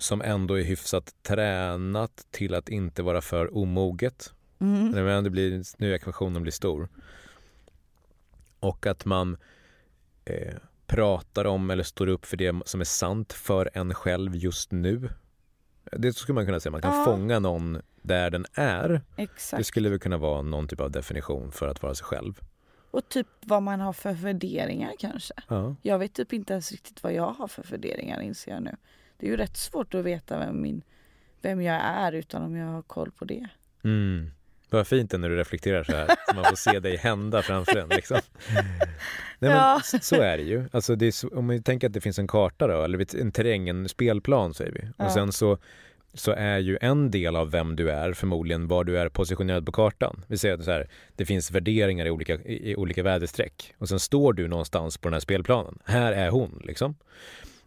som 0.01 0.23
ändå 0.23 0.59
är 0.59 0.65
hyfsat 0.65 1.15
tränat 1.23 2.27
till 2.31 2.55
att 2.55 2.69
inte 2.69 3.03
vara 3.03 3.21
för 3.21 3.57
omoget. 3.57 4.33
Mm. 4.59 4.91
Men 5.05 5.25
det 5.25 5.31
blir, 5.31 5.63
nu 5.79 5.95
ekvationen 5.95 6.43
blir 6.43 6.53
stor. 6.53 6.89
Och 8.61 8.87
att 8.87 9.05
man 9.05 9.37
eh, 10.25 10.55
pratar 10.87 11.45
om 11.45 11.71
eller 11.71 11.85
står 11.85 12.07
upp 12.07 12.27
för 12.27 12.37
det 12.37 12.63
som 12.65 12.81
är 12.81 12.85
sant 12.85 13.33
för 13.33 13.71
en 13.75 13.95
själv 13.95 14.37
just 14.37 14.73
nu. 14.73 15.09
Det 15.93 16.13
skulle 16.13 16.35
man 16.35 16.47
kunna 16.47 16.61
säga, 16.61 16.71
man 16.73 16.83
kan 16.83 16.99
Ja. 16.99 17.05
fånga 17.05 17.39
någon 17.39 17.79
där 18.03 18.31
den 18.31 18.47
är. 18.53 18.89
Det 18.89 19.23
Exakt. 19.23 19.67
skulle 19.67 19.89
väl 19.89 19.99
kunna 19.99 20.17
vara 20.17 20.43
någon 20.43 20.69
typ 20.69 20.81
av 20.81 20.91
definition 20.91 21.53
för 21.53 21.69
att 21.69 21.83
vara 21.83 21.95
sig 21.95 22.05
själv. 22.05 22.41
Och 22.91 23.09
typ 23.09 23.27
vad 23.41 23.63
man 23.63 23.81
har 23.81 23.93
för 23.93 24.13
värderingar 24.13 24.93
kanske. 24.99 25.35
Ja. 25.49 25.77
Jag 25.83 25.99
vet 25.99 26.13
typ 26.15 26.33
inte 26.33 26.53
ens 26.53 26.73
riktigt 26.73 27.03
vad 27.03 27.13
jag 27.13 27.31
har 27.33 27.49
för 27.49 27.63
värderingar 27.63 28.21
inser 28.21 28.53
jag 28.53 28.63
nu. 28.63 28.77
Det 29.21 29.27
är 29.27 29.31
ju 29.31 29.37
rätt 29.37 29.57
svårt 29.57 29.95
att 29.95 30.05
veta 30.05 30.39
vem, 30.39 30.62
min, 30.62 30.83
vem 31.43 31.62
jag 31.62 31.81
är 31.85 32.12
utan 32.12 32.43
om 32.43 32.57
jag 32.57 32.66
har 32.66 32.83
koll 32.83 33.11
på 33.11 33.25
det. 33.25 33.49
Mm. 33.85 34.31
Vad 34.71 34.87
fint 34.87 35.12
när 35.12 35.29
du 35.29 35.37
reflekterar 35.37 35.85
så 35.85 35.93
här, 35.93 36.07
så 36.07 36.35
man 36.37 36.45
får 36.45 36.57
se 36.57 36.81
dig 36.81 36.97
hända 36.97 37.43
framför 37.43 37.77
en. 37.77 37.89
Liksom. 37.89 38.21
Nej, 38.49 38.64
men 39.39 39.51
Ja. 39.51 39.81
Så 40.01 40.16
är 40.16 40.37
det 40.37 40.43
ju. 40.43 40.68
Alltså 40.73 40.97
det 40.97 41.07
är 41.07 41.39
om 41.39 41.49
vi 41.49 41.62
tänker 41.62 41.87
att 41.87 41.93
det 41.93 42.01
finns 42.01 42.18
en 42.18 42.27
karta 42.27 42.66
då, 42.66 42.83
eller 42.83 43.21
en 43.21 43.33
terräng, 43.33 43.68
en 43.68 43.89
spelplan 43.89 44.55
säger 44.55 44.73
vi. 44.73 44.81
Ja. 44.99 45.05
Och 45.05 45.12
sen 45.12 45.33
så, 45.33 45.59
så 46.14 46.33
är 46.33 46.59
ju 46.59 46.79
en 46.81 47.11
del 47.11 47.37
av 47.37 47.51
vem 47.51 47.77
du 47.77 47.91
är 47.91 48.12
förmodligen 48.12 48.68
var 48.68 48.85
du 48.85 48.99
är 48.99 49.09
positionerad 49.09 49.66
på 49.66 49.73
kartan. 49.73 50.25
Vi 50.27 50.39
säger 50.39 50.55
att 50.55 50.64
så 50.64 50.71
här, 50.71 50.89
det 51.16 51.27
finns 51.27 51.51
värderingar 51.51 52.07
i 52.07 52.11
olika, 52.11 52.35
i 52.35 52.77
olika 52.77 53.03
väderstreck. 53.03 53.75
Och 53.79 53.89
sen 53.89 54.01
står 54.01 54.33
du 54.33 54.49
någonstans 54.49 54.99
på 54.99 55.09
den 55.09 55.12
här 55.12 55.21
spelplanen. 55.21 55.79
Här 55.85 56.12
är 56.12 56.31
hon 56.31 56.62
liksom. 56.64 56.95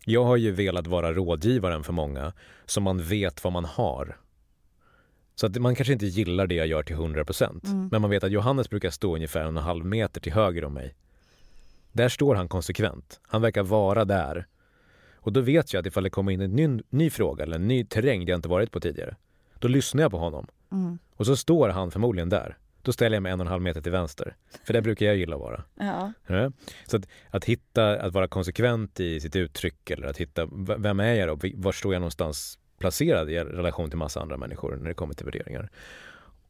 Jag 0.06 0.24
har 0.24 0.38
ju 0.38 0.52
velat 0.52 0.88
vara 0.88 1.14
rådgivaren 1.14 1.84
för 1.84 1.94
många 1.94 2.34
så 2.66 2.82
man 2.82 3.04
vet 3.04 3.44
vad 3.44 3.54
man 3.54 3.66
har. 3.66 4.18
Så 5.36 5.46
att 5.46 5.56
man 5.56 5.76
kanske 5.76 5.94
inte 5.94 6.06
gillar 6.06 6.48
det 6.48 6.56
jag 6.56 6.68
gör 6.68 6.84
till 6.84 6.96
100% 6.96 7.66
Mm. 7.66 7.90
men 7.92 8.02
man 8.02 8.10
vet 8.10 8.24
att 8.24 8.32
Johannes 8.32 8.70
brukar 8.70 8.90
stå 8.90 9.16
ungefär 9.16 9.42
en 9.42 9.46
och 9.58 9.62
en 9.62 9.68
halv 9.68 9.86
meter 9.86 10.22
till 10.22 10.34
höger 10.34 10.66
om 10.66 10.74
mig. 10.74 10.96
Där 11.92 12.10
står 12.10 12.36
han 12.36 12.48
konsekvent. 12.48 13.20
Han 13.24 13.42
verkar 13.42 13.64
vara 13.64 14.06
där. 14.06 14.48
Och 15.16 15.34
då 15.34 15.42
vet 15.42 15.74
jag 15.74 15.80
att 15.80 15.86
ifall 15.86 16.04
det 16.04 16.10
kommer 16.10 16.32
in 16.32 16.42
en 16.42 16.52
ny, 16.52 16.80
ny 16.90 17.10
fråga 17.10 17.44
eller 17.44 17.56
en 17.56 17.68
ny 17.68 17.86
terräng 17.86 18.26
det 18.26 18.30
jag 18.32 18.38
inte 18.38 18.50
varit 18.50 18.72
på 18.72 18.80
tidigare, 18.80 19.16
då 19.60 19.68
lyssnar 19.68 20.02
jag 20.02 20.12
på 20.12 20.18
honom. 20.18 20.48
Mm. 20.72 21.00
Och 21.16 21.26
så 21.26 21.36
står 21.36 21.70
han 21.70 21.92
förmodligen 21.92 22.30
där. 22.30 22.58
Då 22.84 22.92
ställer 22.92 23.16
jag 23.16 23.24
mig 23.24 23.32
en 23.32 23.40
och 23.40 23.46
en 23.46 23.52
halv 23.52 23.62
meter 23.62 23.82
till 23.82 23.92
vänster. 23.92 24.36
För 24.64 24.74
där 24.74 24.82
brukar 24.82 25.06
jag 25.06 25.16
gilla 25.16 25.36
att 25.36 25.42
vara. 25.42 25.64
Ja. 25.80 26.14
Så 26.86 26.98
att, 26.98 27.08
att 27.30 27.46
hitta, 27.46 28.00
att 28.02 28.14
vara 28.14 28.28
konsekvent 28.28 29.00
i 29.00 29.20
sitt 29.20 29.36
uttryck 29.36 29.90
eller 29.90 30.08
att 30.08 30.18
hitta, 30.18 30.48
vem 30.78 31.00
är 31.00 31.14
jag 31.14 31.28
då? 31.28 31.50
Var 31.56 31.72
står 31.72 31.94
jag 31.94 32.00
någonstans 32.00 32.60
placerad 32.80 33.30
i 33.30 33.40
relation 33.40 33.90
till 33.90 33.98
massa 33.98 34.22
andra 34.22 34.38
människor 34.38 34.76
när 34.76 34.88
det 34.88 34.94
kommer 34.94 35.14
till 35.14 35.26
värderingar? 35.26 35.70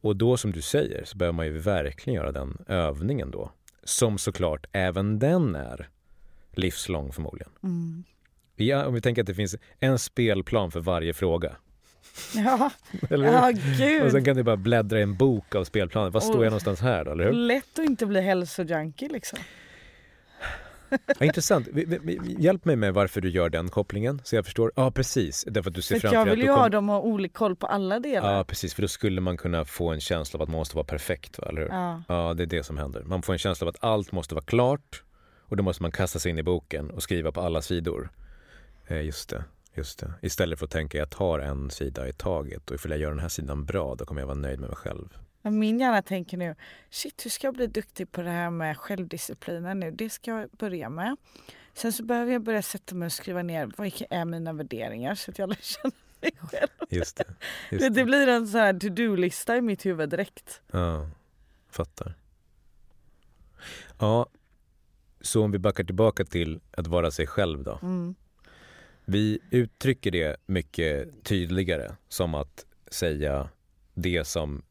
Och 0.00 0.16
då 0.16 0.36
som 0.36 0.52
du 0.52 0.62
säger 0.62 1.04
så 1.04 1.16
behöver 1.16 1.36
man 1.36 1.46
ju 1.46 1.58
verkligen 1.58 2.14
göra 2.14 2.32
den 2.32 2.64
övningen 2.68 3.30
då. 3.30 3.52
Som 3.82 4.18
såklart 4.18 4.66
även 4.72 5.18
den 5.18 5.54
är 5.54 5.88
livslång 6.52 7.12
förmodligen. 7.12 7.52
Mm. 7.62 8.04
Ja, 8.56 8.86
om 8.86 8.94
vi 8.94 9.00
tänker 9.00 9.22
att 9.22 9.26
det 9.26 9.34
finns 9.34 9.56
en 9.78 9.98
spelplan 9.98 10.70
för 10.70 10.80
varje 10.80 11.12
fråga. 11.12 11.56
Ja. 12.34 12.70
Eller 13.10 13.26
ja, 13.32 13.50
Och 13.50 13.56
sen 13.76 14.10
gud. 14.12 14.24
kan 14.24 14.36
du 14.36 14.42
bara 14.42 14.56
bläddra 14.56 14.98
i 14.98 15.02
en 15.02 15.16
bok 15.16 15.54
av 15.54 15.64
spelplanen. 15.64 16.12
Var 16.12 16.20
står 16.20 16.44
jag 16.44 16.50
någonstans 16.50 16.80
här 16.80 17.06
eller 17.06 17.24
hur? 17.24 17.32
Lätt 17.32 17.78
att 17.78 17.84
inte 17.84 18.06
bli 18.06 18.20
hälsojunkie 18.20 19.08
liksom. 19.08 19.38
Ja, 21.18 21.26
intressant. 21.26 21.68
Hjälp 22.38 22.64
mig 22.64 22.76
med 22.76 22.94
varför 22.94 23.20
du 23.20 23.28
gör 23.30 23.48
den 23.48 23.68
kopplingen 23.68 24.20
så 24.24 24.36
jag 24.36 24.44
förstår. 24.44 24.72
Ja, 24.76 24.90
precis. 24.90 25.44
Därför 25.48 25.70
att 25.70 25.74
du 25.74 25.82
ser 25.82 25.94
För 25.94 26.00
framför 26.00 26.16
jag 26.18 26.24
vill 26.24 26.38
ju 26.38 26.44
du 26.46 26.52
ha 26.52 26.62
kom- 26.62 26.70
dem 26.70 26.88
och 26.88 26.94
ha 26.94 27.02
olika 27.02 27.38
koll 27.38 27.56
på 27.56 27.66
alla 27.66 28.00
delar. 28.00 28.36
Ja, 28.36 28.44
precis. 28.44 28.74
För 28.74 28.82
då 28.82 28.88
skulle 28.88 29.20
man 29.20 29.36
kunna 29.36 29.64
få 29.64 29.88
en 29.92 30.00
känsla 30.00 30.36
av 30.38 30.42
att 30.42 30.48
man 30.48 30.58
måste 30.58 30.76
vara 30.76 30.86
perfekt, 30.86 31.38
va? 31.38 31.46
eller 31.48 31.60
hur? 31.60 31.68
Ja. 31.68 32.02
Ja, 32.08 32.34
det 32.34 32.42
är 32.42 32.46
det 32.46 32.64
som 32.64 32.78
händer. 32.78 33.02
Man 33.02 33.22
får 33.22 33.32
en 33.32 33.38
känsla 33.38 33.64
av 33.64 33.68
att 33.68 33.84
allt 33.84 34.12
måste 34.12 34.34
vara 34.34 34.44
klart 34.44 35.02
och 35.48 35.56
då 35.56 35.62
måste 35.62 35.82
man 35.82 35.92
kasta 35.92 36.18
sig 36.18 36.30
in 36.30 36.38
i 36.38 36.42
boken 36.42 36.90
och 36.90 37.02
skriva 37.02 37.32
på 37.32 37.40
alla 37.40 37.62
sidor. 37.62 38.10
Eh, 38.86 39.02
just 39.04 39.28
det, 39.28 39.44
just 39.74 39.98
det. 39.98 40.12
Istället 40.22 40.58
för 40.58 40.66
att 40.66 40.70
tänka 40.72 40.98
jag 40.98 41.10
tar 41.10 41.38
en 41.38 41.70
sida 41.70 42.08
i 42.08 42.12
taget 42.12 42.70
och 42.70 42.74
ifall 42.74 42.90
jag 42.90 43.00
gör 43.00 43.10
den 43.10 43.18
här 43.18 43.28
sidan 43.28 43.64
bra 43.64 43.94
då 43.94 44.04
kommer 44.04 44.20
jag 44.22 44.26
vara 44.26 44.38
nöjd 44.38 44.60
med 44.60 44.68
mig 44.68 44.76
själv. 44.76 45.08
Min 45.42 45.80
hjärna 45.80 46.02
tänker 46.02 46.36
nu, 46.36 46.54
shit 46.90 47.24
hur 47.26 47.30
ska 47.30 47.46
jag 47.46 47.54
bli 47.54 47.66
duktig 47.66 48.12
på 48.12 48.22
det 48.22 48.30
här 48.30 48.50
med 48.50 48.78
självdisciplinen 48.78 49.80
nu? 49.80 49.90
Det 49.90 50.10
ska 50.10 50.30
jag 50.30 50.50
börja 50.50 50.88
med. 50.88 51.16
Sen 51.74 51.92
så 51.92 52.04
behöver 52.04 52.32
jag 52.32 52.42
börja 52.42 52.62
sätta 52.62 52.94
mig 52.94 53.06
och 53.06 53.12
skriva 53.12 53.42
ner 53.42 53.70
vad 53.76 53.92
är 54.10 54.24
mina 54.24 54.52
värderingar 54.52 55.14
så 55.14 55.30
att 55.30 55.38
jag 55.38 55.48
lär 55.48 55.58
känna 55.60 55.94
mig 56.20 56.32
själv. 56.38 56.68
Just 56.90 57.16
det. 57.16 57.24
Det, 57.24 57.34
Just 57.76 57.94
det 57.94 58.00
det. 58.00 58.04
blir 58.04 58.28
en 58.28 58.48
sån 58.48 58.60
här 58.60 58.72
to-do-lista 58.78 59.56
i 59.56 59.60
mitt 59.60 59.86
huvud 59.86 60.08
direkt. 60.10 60.60
Ja, 60.72 61.10
fattar. 61.70 62.14
Ja, 63.98 64.26
så 65.20 65.44
om 65.44 65.50
vi 65.50 65.58
backar 65.58 65.84
tillbaka 65.84 66.24
till 66.24 66.60
att 66.70 66.86
vara 66.86 67.10
sig 67.10 67.26
själv 67.26 67.62
då. 67.64 67.78
Mm. 67.82 68.14
Vi 69.04 69.38
uttrycker 69.50 70.10
det 70.10 70.36
mycket 70.46 71.24
tydligare 71.24 71.96
som 72.08 72.34
att 72.34 72.66
säga 72.90 73.48
det 73.94 74.24
som 74.24 74.62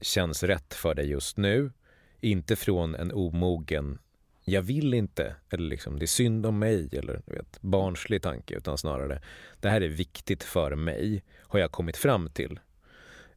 känns 0.00 0.42
rätt 0.42 0.74
för 0.74 0.94
dig 0.94 1.10
just 1.10 1.36
nu. 1.36 1.72
Inte 2.20 2.56
från 2.56 2.94
en 2.94 3.12
omogen 3.12 3.98
jag 4.44 4.62
vill 4.62 4.94
inte, 4.94 5.36
eller 5.50 5.68
liksom, 5.68 5.98
det 5.98 6.04
är 6.04 6.06
synd 6.06 6.46
om 6.46 6.58
mig, 6.58 6.88
eller 6.92 7.22
du 7.26 7.34
vet, 7.34 7.62
barnslig 7.62 8.22
tanke, 8.22 8.54
utan 8.56 8.78
snarare 8.78 9.22
det 9.60 9.68
här 9.68 9.80
är 9.80 9.88
viktigt 9.88 10.42
för 10.42 10.74
mig, 10.74 11.24
har 11.42 11.60
jag 11.60 11.72
kommit 11.72 11.96
fram 11.96 12.30
till. 12.30 12.60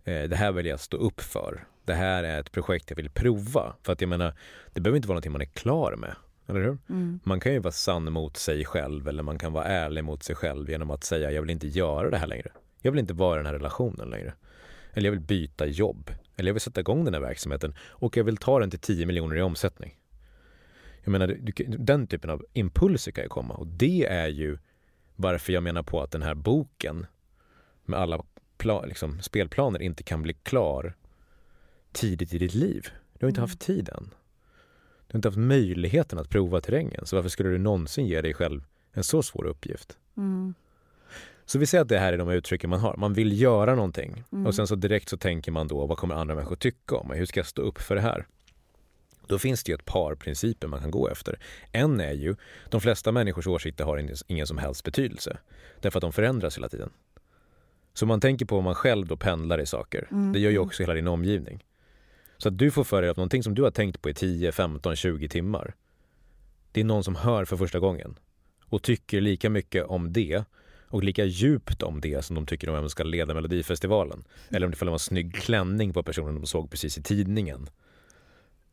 Eh, 0.04 0.24
det 0.24 0.36
här 0.36 0.52
vill 0.52 0.66
jag 0.66 0.80
stå 0.80 0.98
upp 0.98 1.22
för. 1.22 1.68
Det 1.86 1.94
här 1.94 2.24
är 2.24 2.40
ett 2.40 2.52
projekt 2.52 2.90
jag 2.90 2.98
vill 2.98 3.10
prova. 3.10 3.76
För 3.84 3.94
att 3.94 4.02
jag 4.02 4.08
menar, 4.08 4.34
det 4.74 4.82
behöver 4.82 4.96
inte 4.96 5.08
vara 5.08 5.14
någonting 5.14 5.32
man 5.32 5.42
är 5.42 5.46
klar 5.46 5.96
med. 5.96 6.16
Eller 6.48 6.60
hur? 6.60 6.78
Mm. 6.90 7.20
Man 7.24 7.40
kan 7.40 7.54
ju 7.54 7.60
vara 7.60 7.72
sann 7.72 8.12
mot 8.12 8.38
sig 8.38 8.66
själv 8.66 9.08
eller 9.08 9.24
man 9.24 9.38
kan 9.38 9.54
vara 9.54 9.66
ärlig 9.66 10.04
mot 10.04 10.24
sig 10.24 10.36
själv 10.36 10.70
genom 10.70 10.92
att 10.92 11.04
säga 11.04 11.32
jag 11.32 11.42
vill 11.42 11.50
inte 11.50 11.68
göra 11.68 12.10
det 12.10 12.18
här 12.18 12.28
längre. 12.28 12.52
Jag 12.82 12.92
vill 12.92 13.00
inte 13.00 13.14
vara 13.14 13.36
i 13.36 13.38
den 13.38 13.46
här 13.46 13.54
relationen 13.54 14.10
längre. 14.10 14.34
Eller 14.94 15.08
jag 15.08 15.12
vill 15.12 15.22
byta 15.22 15.66
jobb. 15.66 16.12
Eller 16.36 16.50
jag 16.50 16.54
vill 16.54 16.62
sätta 16.62 16.80
igång 16.80 17.06
den 17.06 17.14
här 17.14 17.22
verksamheten 17.22 17.76
och 17.80 18.18
jag 18.18 18.24
vill 18.24 18.38
ta 18.38 18.60
den 18.60 18.70
till 18.70 18.80
10 18.80 19.06
miljoner 19.06 19.36
i 19.36 19.42
omsättning. 19.42 20.00
Jag 21.04 21.12
menar, 21.12 21.38
den 21.78 22.08
typen 22.08 22.30
av 22.30 22.46
impulser 22.54 23.12
kan 23.12 23.24
ju 23.24 23.30
komma 23.30 23.54
och 23.54 23.68
det 23.68 24.06
är 24.06 24.28
ju 24.28 24.58
varför 25.16 25.54
jag 25.54 25.64
menar 25.64 25.84
på 25.84 26.02
att 26.02 26.12
den 26.12 26.22
här 26.22 26.36
boken 26.36 27.06
med 27.86 28.00
alla 28.00 28.24
liksom, 28.86 29.22
spelplaner 29.22 29.82
inte 29.82 30.04
kan 30.04 30.22
bli 30.22 30.34
klar 30.34 30.96
tidigt 31.92 32.34
i 32.34 32.38
ditt 32.38 32.54
liv. 32.54 32.88
Du 33.20 33.26
har 33.26 33.30
inte 33.30 33.40
mm. 33.40 33.50
haft 33.50 33.60
tiden. 33.60 34.14
Du 35.14 35.16
har 35.16 35.20
inte 35.20 35.28
haft 35.28 35.38
möjligheten 35.38 36.20
att 36.20 36.30
prova 36.30 36.62
terrängen. 36.62 37.06
Så 37.06 37.16
varför 37.16 37.30
skulle 37.30 37.50
du 37.50 37.58
någonsin 37.58 38.06
ge 38.06 38.22
dig 38.22 38.34
själv 38.34 38.64
en 38.94 39.04
så 39.04 39.24
svår 39.24 39.46
uppgift? 39.46 39.98
Mm. 40.18 40.54
Så 41.46 41.60
vi 41.60 41.66
säger 41.66 41.82
att 41.82 41.90
det 41.90 42.00
här 42.00 42.14
är 42.14 42.18
de 42.18 42.30
uttrycken 42.30 42.70
man 42.70 42.80
har. 42.80 42.98
Man 42.98 43.14
vill 43.14 43.42
göra 43.42 43.76
någonting 43.76 44.24
mm. 44.32 44.48
och 44.48 44.56
sen 44.56 44.68
så 44.68 44.76
direkt 44.76 45.10
så 45.10 45.18
tänker 45.18 45.52
man 45.52 45.68
då 45.68 45.86
vad 45.86 45.98
kommer 45.98 46.16
andra 46.16 46.36
människor 46.36 46.56
tycka 46.56 46.96
om 46.96 47.08
mig? 47.08 47.18
Hur 47.20 47.26
ska 47.26 47.40
jag 47.40 47.48
stå 47.48 47.62
upp 47.62 47.82
för 47.82 47.96
det 47.96 48.02
här? 48.02 48.26
Då 49.28 49.40
finns 49.40 49.64
det 49.64 49.72
ju 49.72 49.76
ett 49.76 49.86
par 49.86 50.16
principer 50.16 50.68
man 50.68 50.82
kan 50.82 50.92
gå 50.92 51.10
efter. 51.10 51.40
En 51.72 52.00
är 52.00 52.14
ju, 52.14 52.36
de 52.70 52.82
flesta 52.82 53.12
människors 53.12 53.48
åsikter 53.48 53.86
har 53.86 54.10
ingen 54.28 54.48
som 54.48 54.58
helst 54.58 54.84
betydelse. 54.84 55.38
Därför 55.82 56.00
att 56.00 56.02
de 56.02 56.14
förändras 56.14 56.58
hela 56.58 56.70
tiden. 56.70 56.90
Så 57.94 58.06
man 58.06 58.20
tänker 58.20 58.46
på 58.46 58.58
om 58.58 58.64
man 58.64 58.76
själv 58.76 59.08
då 59.08 59.18
pendlar 59.18 59.60
i 59.60 59.66
saker. 59.66 60.08
Mm. 60.12 60.34
Det 60.34 60.40
gör 60.40 60.52
ju 60.52 60.60
också 60.60 60.84
hela 60.84 60.94
din 60.94 61.08
omgivning. 61.08 61.64
Så 62.44 62.50
att 62.50 62.58
du 62.58 62.72
får 62.72 62.84
för 62.84 63.02
dig 63.02 63.12
att 63.12 63.18
någonting 63.18 63.44
som 63.44 63.56
du 63.56 63.64
har 63.64 63.72
tänkt 63.72 64.02
på 64.02 64.10
i 64.10 64.14
10, 64.14 64.52
15, 64.52 64.96
20 64.96 65.28
timmar. 65.28 65.76
Det 66.72 66.82
är 66.82 66.86
någon 66.86 67.04
som 67.04 67.16
hör 67.16 67.46
för 67.46 67.58
första 67.58 67.80
gången 67.80 68.20
och 68.66 68.84
tycker 68.84 69.22
lika 69.22 69.50
mycket 69.50 69.86
om 69.86 70.14
det 70.14 70.44
och 70.88 71.04
lika 71.04 71.26
djupt 71.26 71.84
om 71.84 72.02
det 72.02 72.26
som 72.26 72.36
de 72.36 72.46
tycker 72.46 72.70
om 72.70 72.74
vem 72.74 72.84
som 72.84 72.90
ska 72.90 73.04
leda 73.04 73.34
Melodifestivalen. 73.34 74.24
Eller 74.50 74.66
om 74.66 74.72
det 74.72 74.86
var 74.86 74.94
en 74.94 75.00
snygg 75.00 75.36
klänning 75.36 75.94
på 75.94 76.04
personen 76.04 76.36
de 76.36 76.46
såg 76.46 76.72
precis 76.72 76.98
i 76.98 77.04
tidningen. 77.04 77.70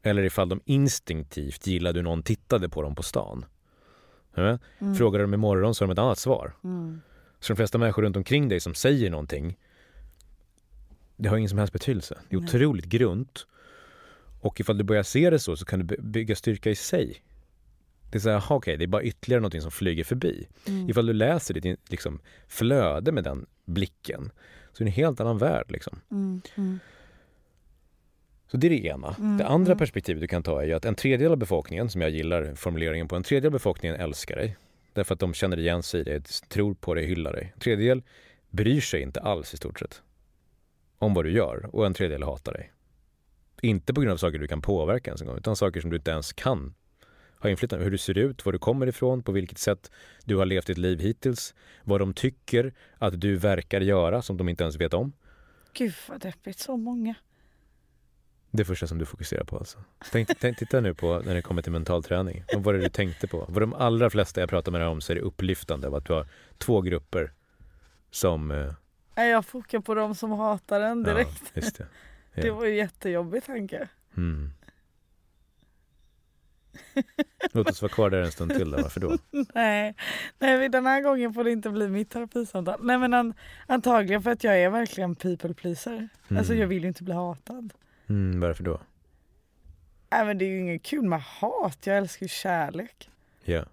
Eller 0.03 0.23
ifall 0.23 0.49
de 0.49 0.61
instinktivt 0.65 1.67
gillade 1.67 1.99
hur 1.99 2.05
någon 2.05 2.23
tittade 2.23 2.69
på 2.69 2.83
dem 2.83 2.95
på 2.95 3.03
stan. 3.03 3.45
Mm. 4.37 4.95
Frågar 4.95 5.21
de 5.21 5.35
imorgon 5.35 5.75
så 5.75 5.85
har 5.85 5.89
de 5.89 5.93
ett 5.93 5.99
annat 5.99 6.19
svar. 6.19 6.53
Mm. 6.65 7.01
Så 7.41 7.53
de 7.53 7.57
flesta 7.57 7.79
människor 7.79 8.03
runt 8.03 8.17
omkring 8.17 8.49
dig 8.49 8.61
som 8.61 8.75
säger 8.75 9.11
någonting, 9.11 9.59
det 11.17 11.29
har 11.29 11.37
ingen 11.37 11.49
som 11.49 11.59
helst 11.59 11.73
betydelse. 11.73 12.19
Det 12.29 12.37
är 12.37 12.41
otroligt 12.41 12.87
grunt. 12.87 13.47
Och 14.41 14.61
ifall 14.61 14.79
du 14.79 14.85
börjar 14.85 15.03
se 15.03 15.31
det 15.31 15.39
så, 15.39 15.57
så 15.57 15.65
kan 15.65 15.87
du 15.87 15.97
bygga 15.99 16.37
styrka 16.37 16.71
i 16.71 16.75
sig. 16.75 17.23
Det 18.11 18.19
är 18.19 18.21
så 18.21 18.31
här, 18.31 18.39
okej, 18.39 18.57
okay, 18.57 18.77
det 18.77 18.85
är 18.85 18.87
bara 18.87 19.03
ytterligare 19.03 19.41
någonting 19.41 19.61
som 19.61 19.71
flyger 19.71 20.05
förbi. 20.05 20.49
Mm. 20.67 20.91
Ifall 20.91 21.07
du 21.07 21.13
läser 21.13 21.55
ditt 21.55 21.91
liksom, 21.91 22.21
flöde 22.49 23.13
med 23.13 23.25
den 23.25 23.47
blicken, 23.65 24.31
så 24.73 24.83
är 24.83 24.85
det 24.85 24.91
en 24.91 24.95
helt 24.95 25.21
annan 25.21 25.39
värld. 25.39 25.67
Liksom. 25.69 26.01
Mm. 26.11 26.41
Mm. 26.57 26.79
Så 28.51 28.57
det 28.57 28.67
är 28.67 28.71
det 28.71 28.87
ena. 28.87 29.15
Mm, 29.19 29.39
det 29.39 29.47
andra 29.47 29.73
mm. 29.73 29.79
perspektivet 29.79 30.21
du 30.21 30.27
kan 30.27 30.43
ta 30.43 30.63
är 30.63 30.67
ju 30.67 30.73
att 30.73 30.85
en 30.85 30.95
tredjedel 30.95 31.33
av 31.33 31.39
befolkningen, 31.39 31.91
som 31.91 32.01
jag 32.01 32.11
gillar 32.11 32.55
formuleringen 32.55 33.09
på, 33.09 33.17
en 33.17 33.23
tredjedel 33.23 33.49
av 33.49 33.53
befolkningen 33.53 33.97
älskar 33.97 34.37
dig. 34.37 34.57
Därför 34.93 35.15
att 35.15 35.21
de 35.21 35.35
känner 35.35 35.59
igen 35.59 35.83
sig 35.83 36.01
i 36.01 36.05
dig, 36.05 36.21
tror 36.49 36.75
på 36.75 36.95
dig, 36.95 37.07
hyllar 37.07 37.33
dig. 37.33 37.51
En 37.55 37.61
tredjedel 37.61 38.03
bryr 38.51 38.81
sig 38.81 39.03
inte 39.03 39.21
alls 39.21 39.55
i 39.55 39.57
stort 39.57 39.79
sett 39.79 40.03
om 40.99 41.15
vad 41.15 41.25
du 41.25 41.33
gör 41.33 41.71
och 41.73 41.87
en 41.87 41.95
tredjedel 41.95 42.23
hatar 42.23 42.53
dig. 42.53 42.73
Inte 43.63 43.95
på 43.95 44.01
grund 44.01 44.13
av 44.13 44.17
saker 44.17 44.39
du 44.39 44.49
kan 44.49 44.63
påverka 44.63 45.11
ens 45.11 45.21
en 45.21 45.27
gång, 45.27 45.37
utan 45.37 45.57
saker 45.57 45.81
som 45.81 45.91
du 45.91 45.97
inte 45.97 46.11
ens 46.11 46.33
kan 46.33 46.75
ha 47.41 47.51
inflytande 47.51 47.85
Hur 47.85 47.91
du 47.91 47.99
ser 47.99 48.19
ut, 48.19 48.47
var 48.47 48.53
du 48.53 48.59
kommer 48.59 48.87
ifrån, 48.87 49.23
på 49.23 49.33
vilket 49.33 49.59
sätt 49.59 49.91
du 50.25 50.37
har 50.37 50.47
levt 50.47 50.67
ditt 50.67 50.79
liv 50.79 50.99
hittills, 50.99 51.55
vad 51.85 52.01
de 52.01 52.15
tycker 52.15 52.73
att 52.99 53.21
du 53.21 53.37
verkar 53.37 53.81
göra 53.81 54.23
som 54.23 54.37
de 54.37 54.49
inte 54.49 54.65
ens 54.65 54.77
vet 54.77 54.95
om. 54.95 55.13
Gud 55.73 55.95
vad 56.09 56.21
deppigt, 56.21 56.59
så 56.59 56.77
många. 56.77 57.15
Det 58.51 58.65
första 58.65 58.87
som 58.87 58.99
du 58.99 59.05
fokuserar 59.05 59.45
på 59.45 59.59
alltså. 59.59 59.79
Tänk, 60.13 60.29
tänk, 60.41 60.59
titta 60.59 60.81
nu 60.81 60.95
på 60.95 61.23
när 61.25 61.35
det 61.35 61.43
kommer 61.43 61.63
till 61.63 61.73
mental 61.73 62.03
träning. 62.03 62.45
Vad 62.53 62.63
var 62.63 62.73
det 62.73 62.79
du 62.79 62.89
tänkte 62.89 63.27
på? 63.27 63.47
För 63.53 63.61
de 63.61 63.75
allra 63.75 64.11
flesta 64.11 64.41
jag 64.41 64.51
pratar 64.51 64.73
med 64.73 64.81
dig 64.81 64.89
om 64.89 65.01
så 65.01 65.13
är 65.13 65.15
det 65.15 65.23
upplyftande 65.23 65.87
av 65.87 65.95
att 65.95 66.05
du 66.05 66.13
har 66.13 66.27
två 66.59 66.81
grupper 66.81 67.33
som... 68.11 68.51
Eh... 68.51 68.73
Jag 69.15 69.47
fokar 69.47 69.81
på 69.81 69.95
de 69.95 70.15
som 70.15 70.31
hatar 70.31 70.81
den 70.81 71.03
direkt. 71.03 71.53
Ja, 71.55 71.85
det. 72.35 72.51
Var 72.51 72.65
ju 72.65 72.75
jättejobbig 72.75 73.45
tanke. 73.45 73.89
Mm. 74.17 74.53
Låt 77.53 77.71
oss 77.71 77.83
vara 77.83 77.93
kvar 77.93 78.11
där 78.11 78.23
en 78.23 78.33
stund 78.33 78.55
till 78.55 78.71
då. 78.71 78.83
Varför 78.83 79.01
då? 79.01 79.19
Nej, 79.55 79.95
Nej 80.39 80.69
den 80.69 80.87
här 80.87 81.03
gången 81.03 81.35
får 81.35 81.45
det 81.45 81.51
inte 81.51 81.71
bli 81.71 81.89
mitt 81.89 82.11
terapisamtal. 82.11 82.81
Nej 82.83 82.99
men 82.99 83.15
an, 83.15 83.35
antagligen 83.67 84.23
för 84.23 84.31
att 84.31 84.45
jag 84.45 84.63
är 84.63 84.71
verkligen 84.71 85.15
people 85.15 85.55
pleaser. 85.55 86.09
Mm. 86.29 86.39
Alltså 86.39 86.55
jag 86.55 86.67
vill 86.67 86.83
ju 86.83 86.89
inte 86.89 87.05
bli 87.05 87.15
hatad. 87.15 87.73
Mm, 88.09 88.41
varför 88.41 88.65
då? 88.65 88.81
Nej, 90.11 90.25
men 90.27 90.39
det 90.39 90.45
är 90.45 90.49
ju 90.49 90.61
inget 90.61 90.83
kul 90.83 91.03
med 91.03 91.23
hat. 91.23 91.87
Jag 91.87 91.97
älskar 91.97 92.25
ju 92.25 92.29
kärlek. 92.29 93.11
Ja. 93.45 93.65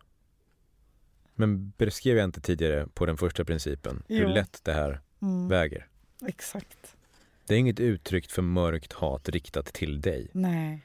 Men 1.35 1.73
beskrev 1.77 2.17
jag 2.17 2.23
inte 2.23 2.41
tidigare 2.41 2.87
på 2.93 3.05
den 3.05 3.17
första 3.17 3.45
principen 3.45 4.03
jo. 4.07 4.17
hur 4.17 4.27
lätt 4.27 4.59
det 4.63 4.73
här 4.73 5.01
mm. 5.21 5.47
väger? 5.47 5.87
Exakt. 6.27 6.96
Det 7.47 7.55
är 7.55 7.59
inget 7.59 7.79
uttryck 7.79 8.31
för 8.31 8.41
mörkt 8.41 8.93
hat 8.93 9.29
riktat 9.29 9.65
till 9.65 10.01
dig. 10.01 10.29
Nej. 10.33 10.83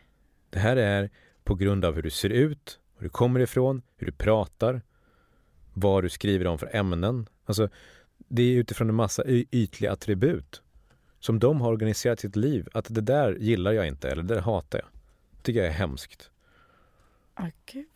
Det 0.50 0.58
här 0.58 0.76
är 0.76 1.10
på 1.44 1.54
grund 1.54 1.84
av 1.84 1.94
hur 1.94 2.02
du 2.02 2.10
ser 2.10 2.30
ut, 2.30 2.78
var 2.96 3.02
du 3.02 3.08
kommer 3.08 3.40
ifrån, 3.40 3.82
hur 3.96 4.06
du 4.06 4.12
pratar, 4.12 4.82
vad 5.72 6.04
du 6.04 6.08
skriver 6.08 6.46
om 6.46 6.58
för 6.58 6.76
ämnen. 6.76 7.28
Alltså, 7.44 7.68
det 8.18 8.42
är 8.42 8.56
utifrån 8.56 8.88
en 8.88 8.94
massa 8.94 9.24
ytliga 9.50 9.92
attribut 9.92 10.62
som 11.20 11.38
de 11.38 11.60
har 11.60 11.68
organiserat 11.72 12.20
sitt 12.20 12.36
liv. 12.36 12.68
Att 12.72 12.94
det 12.94 13.00
där 13.00 13.34
gillar 13.34 13.72
jag 13.72 13.86
inte 13.88 14.10
eller 14.10 14.22
det 14.22 14.34
där 14.34 14.40
hatar 14.40 14.78
jag. 14.78 14.88
Det 15.36 15.42
tycker 15.42 15.60
jag 15.60 15.68
är 15.68 15.72
hemskt. 15.72 16.30
Ah, 17.34 17.50
gud. 17.66 17.86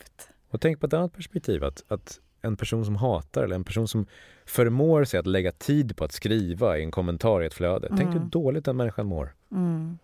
Och 0.49 0.61
tänk 0.61 0.81
på 0.81 0.87
ett 0.87 0.93
annat 0.93 1.13
perspektiv. 1.13 1.65
Att, 1.65 1.85
att 1.89 2.21
en 2.41 2.57
person 2.57 2.85
som 2.85 2.97
hatar 2.97 3.43
eller 3.43 3.55
en 3.55 3.65
person 3.65 3.89
som 3.89 4.07
förmår 4.45 5.05
sig 5.05 5.21
att 5.21 5.27
lägga 5.27 5.53
tid 5.53 5.97
på 5.97 6.05
att 6.05 6.13
skriva 6.13 6.79
i 6.79 6.83
en 6.83 6.91
kommentar 6.91 7.43
i 7.43 7.47
ett 7.47 7.55
flöde. 7.55 7.87
Mm. 7.87 7.99
Tänk 7.99 8.15
hur 8.15 8.31
dåligt 8.31 8.65
den 8.65 8.77
människan 8.77 9.07
mår. 9.07 9.35
Mm. 9.53 9.99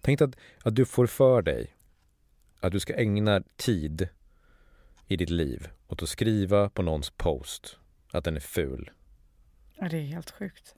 Tänk 0.00 0.20
att, 0.20 0.36
att 0.62 0.74
du 0.74 0.84
får 0.84 1.06
för 1.06 1.42
dig 1.42 1.74
att 2.60 2.72
du 2.72 2.80
ska 2.80 2.94
ägna 2.94 3.42
tid 3.56 4.08
i 5.06 5.16
ditt 5.16 5.30
liv 5.30 5.68
åt 5.88 6.02
att 6.02 6.08
skriva 6.08 6.70
på 6.70 6.82
någons 6.82 7.10
post 7.10 7.78
att 8.12 8.24
den 8.24 8.36
är 8.36 8.40
ful. 8.40 8.90
Ja, 9.74 9.88
det 9.88 9.96
är 9.96 10.02
helt 10.02 10.30
sjukt 10.30 10.74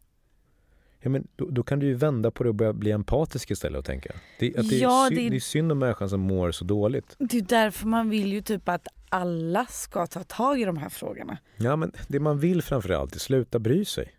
ja, 1.00 1.10
men 1.10 1.28
då, 1.36 1.46
då, 1.50 1.62
kan 1.62 1.78
du 1.78 1.86
ju 1.86 1.94
vända 1.94 2.30
på 2.30 2.42
det 2.42 2.48
och 2.48 2.54
börja 2.54 2.72
bli 2.72 2.90
empatisk 2.90 3.50
istället 3.50 3.78
och 3.78 3.84
tänka. 3.84 4.12
Det, 4.38 4.56
att 4.56 4.68
det, 4.68 4.76
ja, 4.76 5.06
är 5.06 5.08
synd, 5.08 5.20
det, 5.20 5.30
det 5.30 5.36
är 5.36 5.40
synd 5.40 5.72
om 5.72 5.78
människan 5.78 6.08
som 6.08 6.20
mår 6.20 6.50
så 6.50 6.64
dåligt. 6.64 7.16
Det 7.18 7.38
är 7.38 7.42
därför 7.42 7.86
man 7.86 8.10
vill 8.10 8.32
ju 8.32 8.42
typ 8.42 8.68
att 8.68 8.88
alla 9.08 9.66
ska 9.66 10.06
ta 10.06 10.24
tag 10.24 10.60
i 10.60 10.64
de 10.64 10.76
här 10.76 10.88
frågorna. 10.88 11.38
Ja 11.56 11.76
men 11.76 11.92
det 12.08 12.20
man 12.20 12.38
vill 12.38 12.62
framförallt 12.62 13.14
är 13.14 13.18
sluta 13.18 13.58
bry 13.58 13.84
sig. 13.84 14.16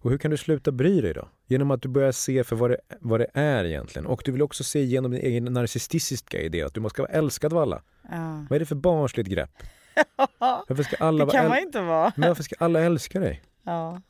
Och 0.00 0.10
hur 0.10 0.18
kan 0.18 0.30
du 0.30 0.36
sluta 0.36 0.72
bry 0.72 1.00
dig 1.00 1.14
då? 1.14 1.28
Genom 1.46 1.70
att 1.70 1.82
du 1.82 1.88
börjar 1.88 2.12
se 2.12 2.44
för 2.44 2.56
vad 2.56 2.70
det, 2.70 2.78
vad 3.00 3.20
det 3.20 3.26
är 3.34 3.64
egentligen. 3.64 4.06
Och 4.06 4.22
du 4.24 4.32
vill 4.32 4.42
också 4.42 4.64
se 4.64 4.84
genom 4.84 5.10
din 5.10 5.20
egen 5.20 5.44
narcissistiska 5.44 6.40
idé 6.40 6.62
att 6.62 6.74
du 6.74 6.80
måste 6.80 7.02
vara 7.02 7.12
älskad 7.12 7.52
av 7.52 7.58
alla. 7.58 7.82
Ja. 8.10 8.46
Vad 8.50 8.56
är 8.56 8.60
det 8.60 8.66
för 8.66 8.74
barnsligt 8.74 9.28
grepp? 9.28 9.50
varför 10.38 10.82
ska 10.82 10.96
alla 10.96 11.24
det 11.24 11.32
kan 11.32 11.48
man 11.48 11.58
inte 11.58 11.80
vara. 11.80 12.12
Men 12.16 12.28
varför 12.28 12.42
ska 12.42 12.54
alla 12.58 12.80
älska 12.80 13.20
dig? 13.20 13.42
Ja, 13.62 14.02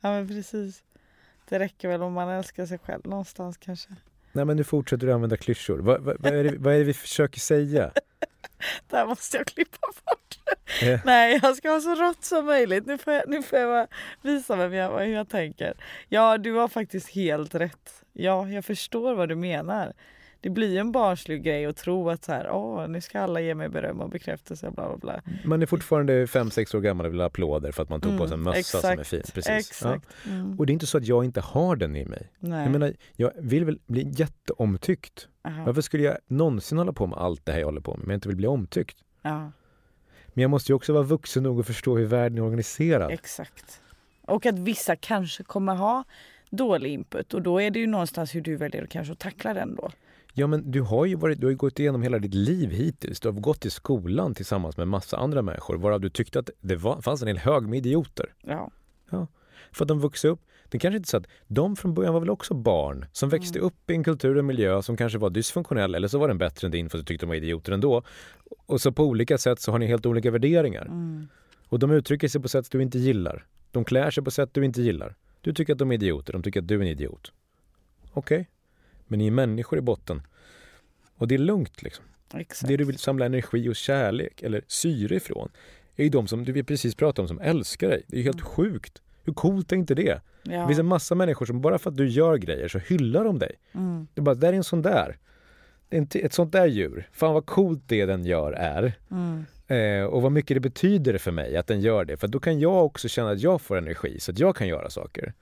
ja 0.00 0.10
men 0.10 0.28
precis. 0.28 0.82
Det 1.48 1.58
räcker 1.58 1.88
väl 1.88 2.02
om 2.02 2.12
man 2.12 2.28
älskar 2.28 2.66
sig 2.66 2.78
själv 2.78 3.06
någonstans 3.06 3.56
kanske. 3.56 3.90
Nej 4.32 4.44
men 4.44 4.56
nu 4.56 4.64
fortsätter 4.64 5.06
du 5.06 5.12
använda 5.12 5.36
klyschor. 5.36 5.78
Vad, 5.78 6.00
vad, 6.00 6.16
vad, 6.20 6.34
är, 6.34 6.44
det, 6.44 6.58
vad 6.58 6.74
är 6.74 6.78
det 6.78 6.84
vi 6.84 6.94
försöker 6.94 7.40
säga? 7.40 7.90
det 8.90 8.96
här 8.96 9.06
måste 9.06 9.36
jag 9.36 9.46
klippa 9.46 9.86
bort. 10.04 10.38
Yeah. 10.82 11.00
Nej, 11.04 11.40
jag 11.42 11.56
ska 11.56 11.70
ha 11.70 11.80
så 11.80 11.94
rått 11.94 12.24
som 12.24 12.46
möjligt. 12.46 12.86
Nu 12.86 12.98
får 12.98 13.12
jag, 13.12 13.28
nu 13.28 13.42
får 13.42 13.58
jag 13.58 13.86
visa 14.22 14.56
vem 14.56 14.72
jag, 14.72 14.98
hur 14.98 15.14
jag 15.14 15.28
tänker. 15.28 15.74
Ja, 16.08 16.38
du 16.38 16.52
har 16.52 16.68
faktiskt 16.68 17.08
helt 17.08 17.54
rätt. 17.54 18.04
Ja, 18.12 18.48
jag 18.48 18.64
förstår 18.64 19.14
vad 19.14 19.28
du 19.28 19.34
menar. 19.34 19.92
Det 20.44 20.50
blir 20.50 20.78
en 20.78 20.92
barnslig 20.92 21.42
grej 21.42 21.66
att 21.66 21.76
tro 21.76 22.10
att 22.10 22.24
så 22.24 22.32
här, 22.32 22.50
åh, 22.50 22.88
nu 22.88 23.00
ska 23.00 23.20
alla 23.20 23.40
ge 23.40 23.54
mig 23.54 23.68
beröm 23.68 24.00
och 24.00 24.10
bekräftelse, 24.10 24.70
bla 24.70 24.88
bla 24.88 24.96
bla. 24.96 25.22
Man 25.44 25.62
är 25.62 25.66
fortfarande 25.66 26.26
fem 26.26 26.50
sex 26.50 26.74
år 26.74 26.80
gammal 26.80 27.06
och 27.06 27.12
vill 27.12 27.20
ha 27.20 27.26
applåder 27.26 27.72
för 27.72 27.82
att 27.82 27.88
man 27.88 28.00
tog 28.00 28.12
Mm, 28.12 28.20
på 28.22 28.28
sig 28.28 28.34
en 28.34 28.42
mössa 28.42 28.58
exakt, 28.58 28.82
som 28.82 28.98
är 28.98 29.04
fin. 29.04 29.22
Precis. 29.34 29.70
Exakt. 29.70 30.08
Mm. 30.26 30.50
Ja. 30.50 30.56
Och 30.58 30.66
det 30.66 30.70
är 30.70 30.74
inte 30.74 30.86
så 30.86 30.98
att 30.98 31.04
jag 31.06 31.24
inte 31.24 31.40
har 31.40 31.76
den 31.76 31.96
i 31.96 32.04
mig. 32.04 32.32
Nej. 32.38 32.62
Jag 32.62 32.72
menar, 32.72 32.94
jag 33.16 33.32
vill 33.36 33.64
väl 33.64 33.78
bli 33.86 34.12
jätteomtyckt. 34.16 35.28
Aha. 35.44 35.64
Varför 35.66 35.80
skulle 35.80 36.02
jag 36.02 36.16
någonsin 36.26 36.78
hålla 36.78 36.92
på 36.92 37.06
med 37.06 37.18
allt 37.18 37.46
det 37.46 37.52
här 37.52 37.58
jag 37.58 37.66
håller 37.66 37.80
på 37.80 37.90
med 37.96 38.04
om 38.04 38.10
jag 38.10 38.16
inte 38.16 38.28
vill 38.28 38.36
bli 38.36 38.46
omtyckt? 38.46 38.96
Ja, 39.22 39.52
Men 40.34 40.42
jag 40.42 40.50
måste 40.50 40.72
ju 40.72 40.76
också 40.76 40.92
vara 40.92 41.02
vuxen 41.02 41.42
nog 41.42 41.60
att 41.60 41.66
förstå 41.66 41.96
hur 41.96 42.04
världen 42.06 42.38
är 42.38 42.42
organiserad. 42.42 43.10
exakt. 43.12 43.80
Och 44.26 44.46
att 44.46 44.58
vissa 44.58 44.96
kanske 44.96 45.42
kommer 45.44 45.74
ha 45.74 46.04
dålig 46.50 46.92
input 46.92 47.34
och 47.34 47.42
då 47.42 47.60
är 47.60 47.70
det 47.70 47.78
ju 47.78 47.86
någonstans 47.86 48.34
hur 48.34 48.40
du 48.40 48.56
väljer 48.56 48.82
att 48.82 48.88
kanske 48.90 49.14
tackla 49.14 49.54
den 49.54 49.74
då. 49.76 49.90
Ja 50.36 50.46
men 50.46 50.70
du 50.70 50.80
har 50.80 51.06
ju 51.06 51.14
varit, 51.14 51.40
du 51.40 51.46
har 51.46 51.50
ju 51.50 51.56
gått 51.56 51.78
igenom 51.78 52.02
hela 52.02 52.18
ditt 52.18 52.34
liv 52.34 52.70
hittills. 52.70 53.20
Du 53.20 53.28
har 53.28 53.40
gått 53.40 53.66
i 53.66 53.70
skolan 53.70 54.34
tillsammans 54.34 54.76
med 54.76 54.88
massa 54.88 55.16
andra 55.16 55.42
människor 55.42 55.76
varav 55.76 56.00
du 56.00 56.10
tyckte 56.10 56.38
att 56.38 56.50
det 56.60 56.76
var, 56.76 57.00
fanns 57.00 57.22
en 57.22 57.28
hel 57.28 57.38
hög 57.38 57.62
med 57.62 57.78
idioter. 57.78 58.34
Ja. 58.42 58.70
För 59.72 59.84
att 59.84 59.88
de 59.88 60.00
vuxit 60.00 60.30
upp. 60.30 60.40
Det 60.68 60.78
kanske 60.78 60.96
inte 60.96 61.08
så 61.08 61.16
att 61.16 61.26
de 61.46 61.76
från 61.76 61.94
början 61.94 62.12
var 62.12 62.20
väl 62.20 62.30
också 62.30 62.54
barn 62.54 63.06
som 63.12 63.28
växte 63.28 63.58
Mm. 63.58 63.66
upp 63.66 63.90
i 63.90 63.94
en 63.94 64.04
kultur 64.04 64.36
och 64.36 64.44
miljö 64.44 64.82
som 64.82 64.96
kanske 64.96 65.18
var 65.18 65.30
dysfunktionell 65.30 65.94
eller 65.94 66.08
så 66.08 66.18
var 66.18 66.28
den 66.28 66.38
bättre 66.38 66.66
än 66.66 66.72
din 66.72 66.90
för 66.90 66.98
att 66.98 67.06
du 67.06 67.12
tyckte 67.12 67.26
de 67.26 67.28
var 67.28 67.36
idioter 67.36 67.72
ändå. 67.72 68.02
Och 68.66 68.80
så 68.80 68.92
på 68.92 69.04
olika 69.04 69.38
sätt 69.38 69.60
så 69.60 69.72
har 69.72 69.78
ni 69.78 69.86
helt 69.86 70.06
olika 70.06 70.30
värderingar. 70.30 70.84
Mm. 70.84 71.28
Och 71.68 71.78
de 71.78 71.90
uttrycker 71.90 72.28
sig 72.28 72.42
på 72.42 72.48
sätt 72.48 72.70
du 72.70 72.82
inte 72.82 72.98
gillar. 72.98 73.46
De 73.70 73.84
klär 73.84 74.10
sig 74.10 74.24
på 74.24 74.30
sätt 74.30 74.50
du 74.52 74.64
inte 74.64 74.82
gillar. 74.82 75.14
Du 75.40 75.52
tycker 75.52 75.72
att 75.72 75.78
de 75.78 75.90
är 75.90 75.94
idioter, 75.94 76.32
de 76.32 76.42
tycker 76.42 76.60
att 76.60 76.68
du 76.68 76.76
är 76.76 76.80
en 76.80 76.86
idiot. 76.86 77.32
Okej, 78.12 78.48
men 79.06 79.18
ni 79.18 79.26
är 79.26 79.30
människor 79.30 79.78
i 79.78 79.82
botten. 79.82 80.22
Och 81.16 81.28
det 81.28 81.34
är 81.34 81.38
lugnt 81.38 81.82
liksom. 81.82 82.04
Exakt. 82.34 82.68
Det 82.68 82.76
du 82.76 82.84
vill 82.84 82.98
samla 82.98 83.26
energi 83.26 83.68
och 83.68 83.76
kärlek 83.76 84.42
eller 84.42 84.62
syre 84.66 85.16
ifrån 85.16 85.50
är 85.96 86.04
ju 86.04 86.10
de 86.10 86.26
som 86.26 86.44
du 86.44 86.64
precis 86.64 86.94
pratade 86.94 87.22
om 87.22 87.28
som 87.28 87.40
älskar 87.40 87.88
dig. 87.88 88.02
Det 88.06 88.16
är 88.16 88.18
ju 88.18 88.24
helt 88.24 88.40
sjukt. 88.40 89.02
Hur 89.24 89.32
coolt 89.32 89.72
är 89.72 89.76
inte 89.76 89.94
det? 89.94 90.20
Det 90.42 90.54
ja. 90.54 90.66
finns 90.66 90.78
en 90.78 90.86
massa 90.86 91.14
människor 91.14 91.46
som 91.46 91.60
bara 91.60 91.78
för 91.78 91.90
att 91.90 91.96
du 91.96 92.08
gör 92.08 92.36
grejer 92.36 92.68
så 92.68 92.78
hyllar 92.78 93.24
de 93.24 93.38
dig. 93.38 93.52
Mm. 93.72 94.06
Det 94.14 94.20
är 94.20 94.22
bara, 94.22 94.34
där 94.34 94.48
är 94.48 94.56
en 94.56 94.64
sån 94.64 94.82
där. 94.82 95.18
Det 95.88 96.14
ett 96.14 96.32
sånt 96.32 96.52
där 96.52 96.66
djur. 96.66 97.08
Fan 97.12 97.34
vad 97.34 97.46
coolt 97.46 97.82
det 97.86 98.06
den 98.06 98.24
gör 98.24 98.52
är. 98.52 98.92
Mm. 99.10 99.44
Eh, 99.66 100.04
och 100.04 100.22
vad 100.22 100.32
mycket 100.32 100.56
det 100.56 100.60
betyder 100.60 101.18
för 101.18 101.32
mig 101.32 101.56
att 101.56 101.66
den 101.66 101.80
gör 101.80 102.04
det. 102.04 102.16
För 102.16 102.28
då 102.28 102.40
kan 102.40 102.60
jag 102.60 102.84
också 102.84 103.08
känna 103.08 103.30
att 103.30 103.40
jag 103.40 103.60
får 103.60 103.76
energi 103.76 104.20
så 104.20 104.30
att 104.30 104.38
jag 104.38 104.56
kan 104.56 104.68
göra 104.68 104.90
saker. 104.90 105.32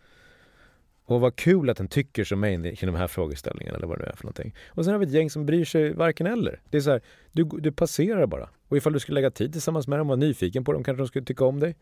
Och 1.05 1.20
vad 1.20 1.36
kul 1.36 1.70
att 1.70 1.76
den 1.76 1.88
tycker 1.88 2.24
som 2.24 2.40
mig 2.40 2.76
kring 2.76 2.92
de 2.92 2.98
här 2.98 3.07
frågeställningarna 3.07 3.76
eller 3.76 3.86
vad 3.86 3.98
det 3.98 4.05
nu 4.05 4.11
är 4.11 4.16
för 4.16 4.24
någonting. 4.24 4.55
Och 4.68 4.84
sen 4.84 4.92
har 4.92 4.98
vi 4.98 5.07
ett 5.07 5.12
gäng 5.12 5.30
som 5.30 5.46
bryr 5.46 5.64
sig 5.64 5.92
varken 5.92 6.26
eller. 6.26 6.61
Det 6.70 6.76
är 6.76 6.80
så 6.80 6.90
här, 6.90 7.00
du, 7.32 7.44
du 7.44 7.72
passerar 7.72 8.26
bara. 8.26 8.48
Och 8.68 8.76
ifall 8.76 8.92
du 8.92 9.00
skulle 9.00 9.14
lägga 9.14 9.30
tid 9.30 9.53
tillsammans 9.53 9.88
med 9.88 9.98
dem 9.98 10.11
och 10.11 10.18
vara 10.18 10.26
nyfiken 10.26 10.64
på 10.64 10.72
dem 10.72 10.84
kanske 10.84 11.03
de 11.03 11.09
skulle 11.09 11.24
tycka 11.24 11.44
om 11.44 11.61
dig. 11.61 11.76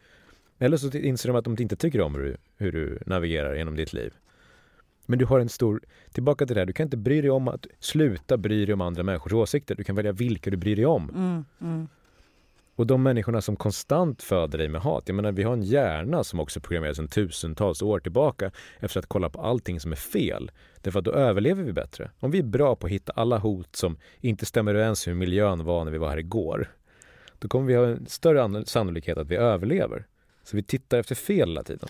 Eller 0.59 0.77
så 0.77 0.99
inser 0.99 1.29
de 1.29 1.37
att 1.37 1.45
de 1.45 1.57
inte 1.61 1.77
tycker 1.77 2.01
om 2.01 2.15
hur 2.15 2.23
du, 2.23 2.37
hur 2.57 2.73
du 2.73 2.99
navigerar 3.07 3.55
genom 3.55 3.77
ditt 3.77 3.93
liv. 3.93 4.15
Men 5.07 5.19
du 5.19 5.25
har 5.25 5.41
en 5.41 5.49
stor, 5.49 5.81
tillbaka 6.13 6.47
till 6.47 6.55
det 6.55 6.61
här, 6.61 6.67
du 6.67 6.73
kan 6.73 6.85
inte 6.85 6.97
bry 6.97 7.21
dig 7.21 7.31
om 7.31 7.49
att 7.49 7.67
sluta 7.79 8.37
bry 8.37 8.67
dig 8.67 8.73
om 8.75 8.81
andra 8.81 9.03
människors 9.03 9.33
åsikter. 9.33 9.75
Du 9.75 9.85
kan 9.85 9.97
välja 9.97 10.13
vilka 10.13 10.51
du 10.51 10.57
bryr 10.57 10.77
dig 10.77 10.87
om. 10.87 11.11
Mm. 11.11 11.45
Mm. 11.61 11.89
Och 12.81 12.87
de 12.87 13.03
människorna 13.03 13.41
som 13.41 13.57
konstant 13.57 14.23
föder 14.23 14.59
dig 14.59 14.69
med 14.69 14.81
hat. 14.81 15.03
Jag 15.07 15.15
menar, 15.15 15.33
vi 15.33 15.43
har 15.43 15.53
en 15.53 15.63
hjärna 15.63 16.25
som 16.25 16.41
också 16.41 16.61
programmeras 16.61 16.97
sedan 16.97 17.09
tusentals 17.09 17.83
år 17.83 18.01
tillbaka 18.01 18.51
efter 18.79 18.99
att 18.99 19.07
kolla 19.07 19.31
på 19.31 19.41
allting 19.41 19.81
som 19.81 19.93
är 19.93 19.97
fel. 19.97 20.51
Därför 20.81 20.99
att 20.99 21.05
då 21.05 21.13
överlever 21.13 21.63
vi 21.63 21.73
bättre. 21.73 22.11
Om 22.21 22.31
vi 22.31 22.39
är 22.39 22.43
bra 22.43 22.77
på 22.77 22.87
att 22.87 22.93
hitta 22.93 23.13
alla 23.13 23.39
hot 23.39 23.77
som 23.77 23.97
inte 24.21 24.47
stämmer 24.47 24.75
överens 24.75 25.07
med 25.07 25.15
hur 25.15 25.21
miljön 25.21 25.65
var 25.65 25.85
när 25.85 25.93
vi 25.93 25.99
var 25.99 26.09
här 26.09 26.19
igår. 26.19 26.69
Då 27.39 27.49
kommer 27.49 27.67
vi 27.67 27.75
ha 27.75 27.87
en 27.87 28.07
större 28.07 28.65
sannolikhet 28.67 29.19
att 29.19 29.29
vi 29.29 29.37
överlever. 29.37 30.07
Så 30.45 30.57
vi 30.57 30.63
tittar 30.63 30.99
efter 30.99 31.15
fel 31.15 31.49
hela 31.49 31.63
tiden. 31.63 31.89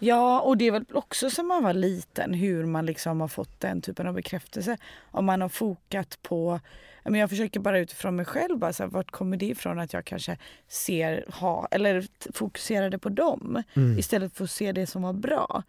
Ja, 0.00 0.40
och 0.40 0.56
det 0.56 0.66
är 0.66 0.70
väl 0.72 0.84
också 0.92 1.30
som 1.30 1.48
man 1.48 1.62
var 1.62 1.74
liten 1.74 2.34
hur 2.34 2.66
man 2.66 2.86
liksom 2.86 3.20
har 3.20 3.28
fått 3.28 3.60
den 3.60 3.82
typen 3.82 4.06
av 4.06 4.14
bekräftelse. 4.14 4.76
Om 5.10 5.24
man 5.24 5.40
har 5.40 5.48
fokat 5.48 6.18
på, 6.22 6.60
men 7.04 7.20
jag 7.20 7.30
försöker 7.30 7.60
bara 7.60 7.78
utifrån 7.78 8.16
mig 8.16 8.24
själv, 8.24 8.58
bara 8.58 8.72
så 8.72 8.82
här, 8.82 8.90
vart 8.90 9.10
kommer 9.10 9.36
det 9.36 9.46
ifrån 9.46 9.78
att 9.78 9.92
jag 9.92 10.04
kanske 10.04 10.38
ser, 10.68 11.24
ha, 11.32 11.68
eller 11.70 12.06
fokuserade 12.32 12.98
på 12.98 13.08
dem 13.08 13.62
istället 13.98 14.36
för 14.36 14.44
att 14.44 14.50
se 14.50 14.72
det 14.72 14.86
som 14.86 15.02
var 15.02 15.12
bra. 15.12 15.62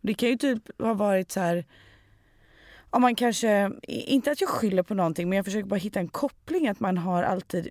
Det 0.00 0.14
kan 0.14 0.28
ju 0.28 0.36
typ 0.36 0.80
ha 0.82 0.94
varit 0.94 1.32
så 1.32 1.40
här, 1.40 1.64
om 2.90 3.02
man 3.02 3.14
kanske, 3.14 3.70
inte 3.82 4.30
att 4.30 4.40
jag 4.40 4.50
skyller 4.50 4.82
på 4.82 4.94
någonting 4.94 5.28
men 5.28 5.36
jag 5.36 5.44
försöker 5.44 5.68
bara 5.68 5.76
hitta 5.76 6.00
en 6.00 6.08
koppling 6.08 6.68
att 6.68 6.80
man 6.80 6.98
har 6.98 7.22
alltid, 7.22 7.68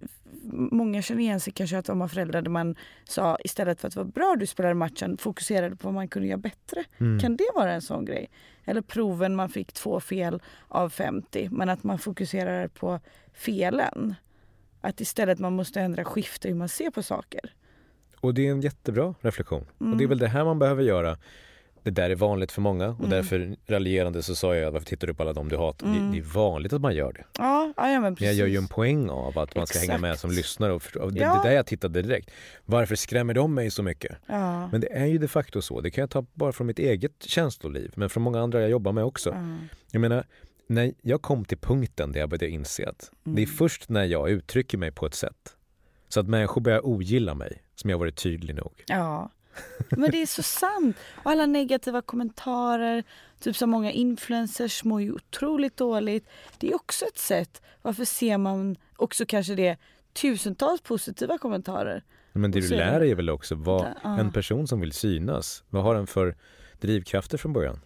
många 0.56 1.02
känner 1.02 1.22
igen 1.22 1.40
sig 1.40 1.54
kanske 1.54 1.78
att 1.78 1.86
de 1.86 2.02
har 2.02 2.08
föräldrar 2.08 2.42
där 2.42 2.50
man 2.52 2.76
sa 3.04 3.38
istället 3.44 3.82
för 3.82 3.88
att 3.88 3.96
vara 3.96 4.06
bra 4.06 4.36
du 4.40 4.46
spelade 4.48 4.76
matchen 4.76 5.18
fokuserade 5.18 5.76
på 5.76 5.88
vad 5.88 5.94
man 5.94 6.08
kunde 6.08 6.28
göra 6.28 6.38
bättre. 6.38 6.84
Kan 7.22 7.38
det 7.38 7.48
vara 7.56 7.74
en 7.74 7.82
sån 7.82 8.06
grej? 8.06 8.30
Eller 8.66 8.82
proven 8.82 9.36
man 9.36 9.50
fick 9.50 9.74
två 9.74 10.00
fel 10.00 10.42
av 10.68 10.90
50 10.90 11.50
men 11.52 11.70
att 11.70 11.84
man 11.84 12.00
fokuserar 12.00 12.68
på 12.68 13.00
felen. 13.34 14.16
Att 14.82 15.02
istället 15.02 15.40
man 15.40 15.54
måste 15.56 15.82
ändra 15.82 16.04
skifte 16.04 16.48
hur 16.48 16.56
man 16.56 16.70
ser 16.70 16.90
på 16.90 17.04
saker. 17.04 17.54
Och 18.20 18.34
det 18.34 18.48
är 18.48 18.52
en 18.52 18.62
jättebra 18.62 19.16
reflektion. 19.22 19.66
Och 19.78 19.82
Mm. 19.86 19.98
det 19.98 20.04
är 20.04 20.08
väl 20.08 20.18
det 20.20 20.28
här 20.28 20.46
man 20.46 20.60
behöver 20.60 20.84
göra. 20.84 21.18
Det 21.86 21.92
där 21.92 22.10
är 22.10 22.16
vanligt 22.16 22.52
för 22.52 22.62
många 22.62 22.88
och 22.90 23.10
därför 23.10 23.56
raljerande 23.68 24.24
så 24.24 24.36
sa 24.36 24.56
jag 24.56 24.72
varför 24.72 24.86
tittar 24.88 25.08
du 25.08 25.14
på 25.14 25.24
alla 25.24 25.34
dem 25.34 25.50
du 25.50 25.58
hatar? 25.58 25.88
Mm. 25.88 26.12
Det, 26.12 26.12
det 26.18 26.18
är 26.24 26.34
vanligt 26.34 26.74
att 26.74 26.82
man 26.82 26.96
gör 26.96 27.14
det. 27.14 27.24
Ja, 27.38 27.74
ja 27.78 27.84
men 27.84 28.02
Men 28.02 28.16
jag 28.20 28.34
gör 28.34 28.48
ju 28.48 28.58
en 28.58 28.68
poäng 28.68 29.10
av 29.10 29.40
att 29.40 29.56
man 29.56 29.68
ska 29.68 29.80
hänga 29.80 29.98
med 29.98 30.10
Exakt. 30.12 30.22
som 30.22 30.32
lyssnare 30.32 30.74
och 30.74 30.82
förstå. 30.84 31.10
Det, 31.10 31.20
Ja. 31.20 31.42
det 31.44 31.50
där 31.50 31.56
jag 31.56 31.66
tittade 31.66 32.02
direkt. 32.02 32.32
Varför 32.66 32.96
skrämmer 32.96 33.34
de 33.34 33.54
mig 33.54 33.72
så 33.72 33.84
mycket? 33.84 34.18
Ja. 34.28 34.68
Men 34.68 34.82
det 34.82 34.92
är 34.94 35.06
ju 35.06 35.18
de 35.18 35.28
facto 35.28 35.62
så. 35.62 35.82
Det 35.82 35.92
kan 35.92 36.02
jag 36.02 36.10
ta 36.10 36.26
bara 36.34 36.52
från 36.52 36.68
mitt 36.68 36.80
eget 36.80 37.24
känsloliv, 37.24 37.92
men 37.96 38.10
från 38.10 38.24
många 38.24 38.40
andra 38.42 38.62
jag 38.62 38.70
jobbar 38.70 38.92
med 38.92 39.04
också. 39.04 39.30
Ja. 39.30 39.56
Jag 39.92 40.00
menar, 40.02 40.26
när 40.68 40.94
jag 41.02 41.22
kom 41.22 41.46
till 41.46 41.58
punkten 41.58 42.12
där 42.12 42.20
jag 42.20 42.30
började 42.30 42.50
inse 42.50 42.90
att 42.90 43.12
det 43.24 43.42
är 43.42 43.46
först 43.46 43.90
när 43.90 44.04
jag 44.06 44.30
uttrycker 44.30 44.78
mig 44.78 44.92
på 44.92 45.06
ett 45.06 45.16
sätt 45.16 45.56
så 46.10 46.20
att 46.20 46.28
människor 46.28 46.62
börjar 46.62 46.86
ogilla 46.88 47.34
mig 47.34 47.62
som 47.76 47.90
jag 47.90 47.98
varit 47.98 48.16
tydlig 48.16 48.56
nog. 48.56 48.84
Ja. 48.88 49.30
Men 49.90 50.12
det 50.12 50.22
är 50.22 50.26
så 50.26 50.44
sant. 50.44 50.98
Och 51.24 51.32
alla 51.32 51.46
negativa 51.46 52.02
kommentarer, 52.02 53.04
typ 53.40 53.56
så 53.56 53.68
många 53.68 53.92
influencers 53.92 54.84
mår 54.84 55.02
ju 55.02 55.12
otroligt 55.12 55.78
dåligt. 55.78 56.28
Det 56.58 56.70
är 56.70 56.76
också 56.76 57.06
ett 57.06 57.18
sätt. 57.18 57.62
Varför 57.82 58.06
ser 58.06 58.38
man 58.38 58.78
också 58.96 59.26
kanske 59.26 59.56
det 59.56 59.78
tusentals 60.14 60.82
positiva 60.82 61.38
kommentarer? 61.38 62.04
Men 62.34 62.52
det 62.52 62.60
du 62.60 62.70
lär 62.70 63.00
dig 63.00 63.12
är 63.12 63.16
väl 63.16 63.30
också 63.30 63.56
vad 63.56 63.86
en 64.04 64.32
person 64.32 64.68
som 64.68 64.80
vill 64.80 64.92
synas, 64.92 65.64
vad 65.70 65.84
har 65.84 65.96
den 65.96 66.08
för 66.08 66.36
drivkrafter 66.80 67.38
från 67.38 67.54
början? 67.54 67.80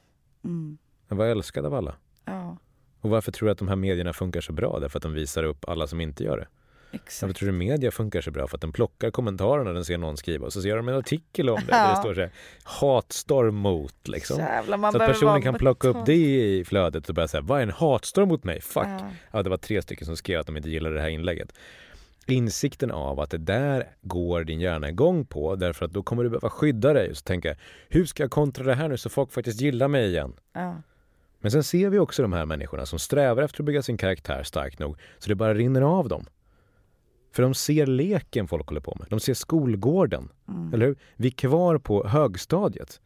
Mm. 0.43 0.77
Den 1.07 1.17
var 1.17 1.25
älskad 1.25 1.65
av 1.65 1.73
alla. 1.73 1.95
Ja, 2.25 2.57
Och 3.01 3.09
varför 3.09 3.31
tror 3.31 3.47
du 3.47 3.51
att 3.51 3.57
de 3.57 3.67
här 3.67 3.75
medierna 3.75 4.13
funkar 4.13 4.41
så 4.41 4.53
bra? 4.53 4.79
Därför 4.79 4.99
att 4.99 5.03
de 5.03 5.13
visar 5.13 5.43
upp 5.43 5.69
alla 5.69 5.87
som 5.87 6.01
inte 6.01 6.23
gör 6.23 6.37
det. 6.37 6.47
Exakt. 6.91 7.37
tror 7.37 7.47
du 7.47 7.53
media 7.57 7.91
funkar 7.91 8.21
så 8.21 8.31
bra? 8.31 8.47
För 8.47 8.57
att 8.57 8.61
den 8.61 8.71
plockar 8.71 9.11
kommentarerna 9.11 9.73
den 9.73 9.85
ser 9.85 9.97
någon 9.97 10.17
skriva 10.17 10.45
och 10.45 10.53
så 10.53 10.61
ser 10.61 10.75
de 10.75 10.87
en 10.89 10.95
artikel 10.95 11.49
om 11.49 11.55
det 11.55 11.71
där 11.71 11.83
det 11.87 11.89
Ja. 11.89 11.95
står 11.95 12.13
så 12.13 12.19
här, 12.21 12.31
hatstorm 12.63 13.55
mot 13.55 14.07
liksom. 14.07 14.37
Jävlar, 14.39 14.77
man 14.77 14.91
Så 14.91 15.01
att 15.01 15.07
personen 15.07 15.41
kan 15.41 15.53
plocka 15.53 15.87
upp 15.87 16.05
det 16.05 16.15
i 16.15 16.65
flödet 16.65 17.09
och 17.09 17.15
börja 17.15 17.27
säga, 17.27 17.41
vad 17.41 17.59
är 17.59 17.63
en 17.63 17.69
hatstorm 17.71 18.27
mot 18.29 18.43
mig? 18.43 18.61
Fuck! 18.61 18.83
Ja. 18.87 19.09
Ja, 19.31 19.43
det 19.43 19.49
var 19.49 19.57
tre 19.57 19.81
stycken 19.81 20.05
som 20.05 20.17
skrev 20.17 20.39
att 20.39 20.45
de 20.47 20.57
inte 20.57 20.69
gillade 20.69 20.95
det 20.95 21.01
här 21.01 21.09
inlägget. 21.09 21.53
Insikten 22.27 22.91
av 22.91 23.19
att 23.19 23.29
det 23.31 23.37
där 23.37 23.87
går 24.01 24.43
din 24.43 24.59
hjärna 24.59 24.89
igång 24.89 25.25
på 25.25 25.55
därför 25.55 25.85
att 25.85 25.91
då 25.91 26.03
kommer 26.03 26.23
du 26.23 26.29
behöva 26.29 26.49
skydda 26.49 26.93
dig 26.93 27.11
och 27.11 27.23
tänka, 27.23 27.55
hur 27.89 28.05
ska 28.05 28.23
jag 28.23 28.31
kontra 28.31 28.63
det 28.63 28.75
här 28.75 28.87
nu 28.87 28.97
så 28.97 29.09
folk 29.09 29.31
faktiskt 29.31 29.61
gillar 29.61 29.87
mig 29.87 30.07
igen? 30.07 30.33
Ja. 30.53 30.75
Men 31.41 31.51
sen 31.51 31.63
ser 31.63 31.89
vi 31.89 31.99
också 31.99 32.21
de 32.21 32.33
här 32.33 32.45
människorna 32.45 32.85
som 32.85 32.99
strävar 32.99 33.43
efter 33.43 33.61
att 33.61 33.65
bygga 33.65 33.81
sin 33.81 33.97
karaktär 33.97 34.43
starkt 34.43 34.79
nog 34.79 34.97
så 35.19 35.29
det 35.29 35.35
bara 35.35 35.53
rinner 35.53 35.81
av 35.81 36.09
dem. 36.09 36.25
För 37.31 37.43
de 37.43 37.53
ser 37.53 37.85
leken 37.85 38.47
folk 38.47 38.67
håller 38.67 38.81
på 38.81 38.95
med. 38.99 39.07
De 39.09 39.19
ser 39.19 39.33
skolgården. 39.33 40.29
Eller 40.73 40.85
hur? 40.85 40.95
Vi 41.15 41.27
är 41.27 41.31
kvar 41.31 41.77
på 41.77 42.07
högstadiet. 42.07 43.01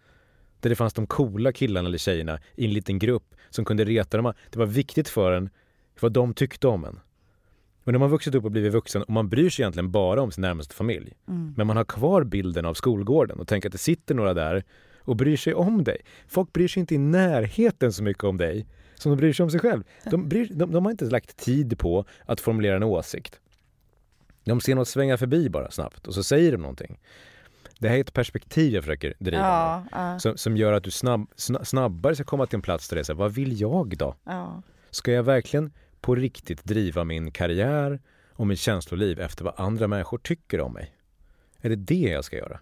Där 0.59 0.69
det 0.69 0.75
fanns 0.75 0.93
de 0.93 1.07
coola 1.07 1.51
killarna 1.51 1.87
eller 1.87 1.97
tjejerna 1.97 2.39
i 2.55 2.65
en 2.65 2.73
liten 2.73 2.99
grupp 2.99 3.35
som 3.49 3.65
kunde 3.65 3.85
reta 3.85 4.17
dem. 4.17 4.33
Det 4.51 4.59
var 4.59 4.65
viktigt 4.65 5.09
för 5.09 5.31
en 5.31 5.49
vad 5.99 6.11
de 6.11 6.33
tyckte 6.33 6.67
om 6.67 6.85
en. 6.85 6.99
Och 7.83 7.91
när 7.91 7.99
man 7.99 8.09
vuxit 8.09 8.35
upp 8.35 8.45
och 8.45 8.51
blivit 8.51 8.73
vuxen 8.73 9.03
och 9.03 9.09
man 9.09 9.29
bryr 9.29 9.49
sig 9.49 9.63
egentligen 9.63 9.91
bara 9.91 10.21
om 10.21 10.31
sin 10.31 10.41
närmaste 10.41 10.75
familj. 10.75 11.13
Men 11.55 11.67
man 11.67 11.77
har 11.77 11.83
kvar 11.85 12.23
bilden 12.23 12.65
av 12.65 12.73
skolgården 12.73 13.39
och 13.39 13.47
tänker 13.47 13.69
att 13.69 13.71
det 13.71 13.77
sitter 13.77 14.15
några 14.15 14.33
där 14.33 14.63
och 14.99 15.15
bryr 15.15 15.37
sig 15.37 15.53
om 15.53 15.83
dig. 15.83 15.97
Folk 16.27 16.53
bryr 16.53 16.67
sig 16.67 16.79
inte 16.79 16.95
i 16.95 16.97
närheten 16.97 17.93
så 17.93 18.03
mycket 18.03 18.23
om 18.23 18.37
dig 18.37 18.65
som 18.95 19.11
de 19.11 19.17
bryr 19.17 19.33
sig 19.33 19.43
om 19.43 19.49
sig 19.49 19.59
själv. 19.59 19.83
De, 20.11 20.29
bryr, 20.29 20.49
de, 20.53 20.71
de 20.71 20.85
har 20.85 20.91
inte 20.91 21.05
lagt 21.05 21.37
tid 21.37 21.79
på 21.79 22.05
att 22.25 22.39
formulera 22.39 22.75
en 22.75 22.83
åsikt. 22.83 23.39
De 24.43 24.61
ser 24.61 24.75
något 24.75 24.87
svänga 24.87 25.17
förbi 25.17 25.49
bara 25.49 25.71
snabbt 25.71 26.07
och 26.07 26.13
så 26.13 26.23
säger 26.23 26.51
de 26.51 26.57
någonting. 26.57 26.99
Det 27.79 27.89
här 27.89 27.95
är 27.95 28.01
ett 28.01 28.13
perspektiv 28.13 28.73
jag 28.73 28.83
försöker 28.83 29.13
driva 29.19 29.41
med. 29.41 29.87
Ja, 29.91 30.11
ja, 30.11 30.19
Som, 30.19 30.37
som 30.37 30.57
gör 30.57 30.73
att 30.73 30.83
du 30.83 30.91
snabb, 30.91 31.31
sna, 31.35 31.65
snabbare 31.65 32.15
ska 32.15 32.23
komma 32.23 32.45
till 32.45 32.55
en 32.55 32.61
plats 32.61 32.89
där 32.89 32.95
det 32.95 33.01
är 33.01 33.03
så 33.03 33.13
här, 33.13 33.17
vad 33.19 33.33
vill 33.33 33.61
jag 33.61 33.97
då? 33.97 34.15
ja. 34.23 34.61
Ska 34.91 35.11
jag 35.11 35.23
verkligen 35.23 35.73
på 36.01 36.15
riktigt 36.15 36.63
driva 36.63 37.03
min 37.03 37.31
karriär 37.31 37.99
och 38.29 38.47
mitt 38.47 38.59
känsloliv 38.59 39.19
efter 39.19 39.45
vad 39.45 39.53
andra 39.57 39.87
människor 39.87 40.17
tycker 40.17 40.59
om 40.59 40.73
mig? 40.73 40.95
Är 41.61 41.69
det 41.69 41.75
det 41.75 41.95
jag 41.95 42.25
ska 42.25 42.37
göra? 42.37 42.59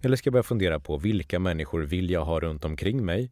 Eller 0.00 0.16
ska 0.16 0.28
jag 0.28 0.32
börja 0.32 0.42
fundera 0.42 0.80
på 0.80 0.96
vilka 0.96 1.38
människor 1.38 1.80
vill 1.80 2.10
jag 2.10 2.24
ha 2.24 2.40
runt 2.40 2.64
omkring 2.64 3.04
mig 3.04 3.30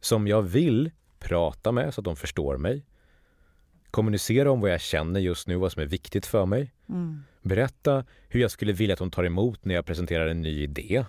som 0.00 0.28
jag 0.28 0.42
vill 0.42 0.90
prata 1.18 1.72
med 1.72 1.94
så 1.94 2.00
att 2.00 2.04
de 2.04 2.16
förstår 2.16 2.56
mig? 2.56 2.86
Kommunicera 3.90 4.50
om 4.50 4.60
vad 4.60 4.70
jag 4.70 4.80
känner 4.80 5.20
just 5.20 5.48
nu, 5.48 5.56
vad 5.56 5.72
som 5.72 5.82
är 5.82 5.86
viktigt 5.86 6.26
för 6.26 6.46
mig. 6.46 6.73
Mm. 6.88 7.24
Berätta 7.42 8.04
hur 8.28 8.40
jag 8.40 8.50
skulle 8.50 8.72
vilja 8.72 8.92
att 8.92 8.98
de 8.98 9.10
tar 9.10 9.24
emot 9.24 9.64
när 9.64 9.74
jag 9.74 9.86
presenterar 9.86 10.26
en 10.26 10.40
ny 10.40 10.62
idé. 10.62 11.04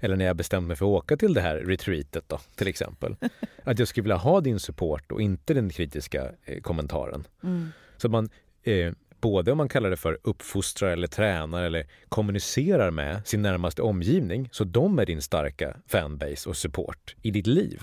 Eller 0.00 0.16
när 0.16 0.24
jag 0.24 0.36
bestämt 0.36 0.66
mig 0.66 0.76
för 0.76 0.86
att 0.86 1.02
åka 1.02 1.16
till 1.16 1.34
det 1.34 1.40
här 1.40 1.56
retreatet 1.56 2.24
då, 2.28 2.40
till 2.54 2.68
exempel. 2.68 3.16
Att 3.64 3.78
jag 3.78 3.88
skulle 3.88 4.02
vilja 4.02 4.16
ha 4.16 4.40
din 4.40 4.60
support 4.60 5.12
och 5.12 5.22
inte 5.22 5.54
den 5.54 5.70
kritiska 5.70 6.30
eh, 6.44 6.60
kommentaren. 6.60 7.24
Mm. 7.42 7.72
Så 7.96 8.06
att 8.06 8.10
man, 8.10 8.28
eh, 8.62 8.92
både 9.20 9.52
om 9.52 9.58
man 9.58 9.68
kallar 9.68 9.90
det 9.90 9.96
för 9.96 10.18
uppfostrar 10.22 10.90
eller 10.90 11.06
tränar 11.06 11.62
eller 11.62 11.86
kommunicerar 12.08 12.90
med 12.90 13.26
sin 13.26 13.42
närmaste 13.42 13.82
omgivning, 13.82 14.48
så 14.52 14.64
de 14.64 14.98
är 14.98 15.06
din 15.06 15.22
starka 15.22 15.76
fanbase 15.86 16.48
och 16.48 16.56
support 16.56 17.16
i 17.22 17.30
ditt 17.30 17.46
liv. 17.46 17.82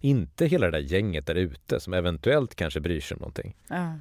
Inte 0.00 0.46
hela 0.46 0.66
det 0.66 0.72
där 0.72 0.92
gänget 0.92 1.26
där 1.26 1.34
ute 1.34 1.80
som 1.80 1.92
eventuellt 1.92 2.54
kanske 2.54 2.80
bryr 2.80 3.00
sig 3.00 3.14
om 3.14 3.18
någonting. 3.18 3.56
Ja. 3.68 3.94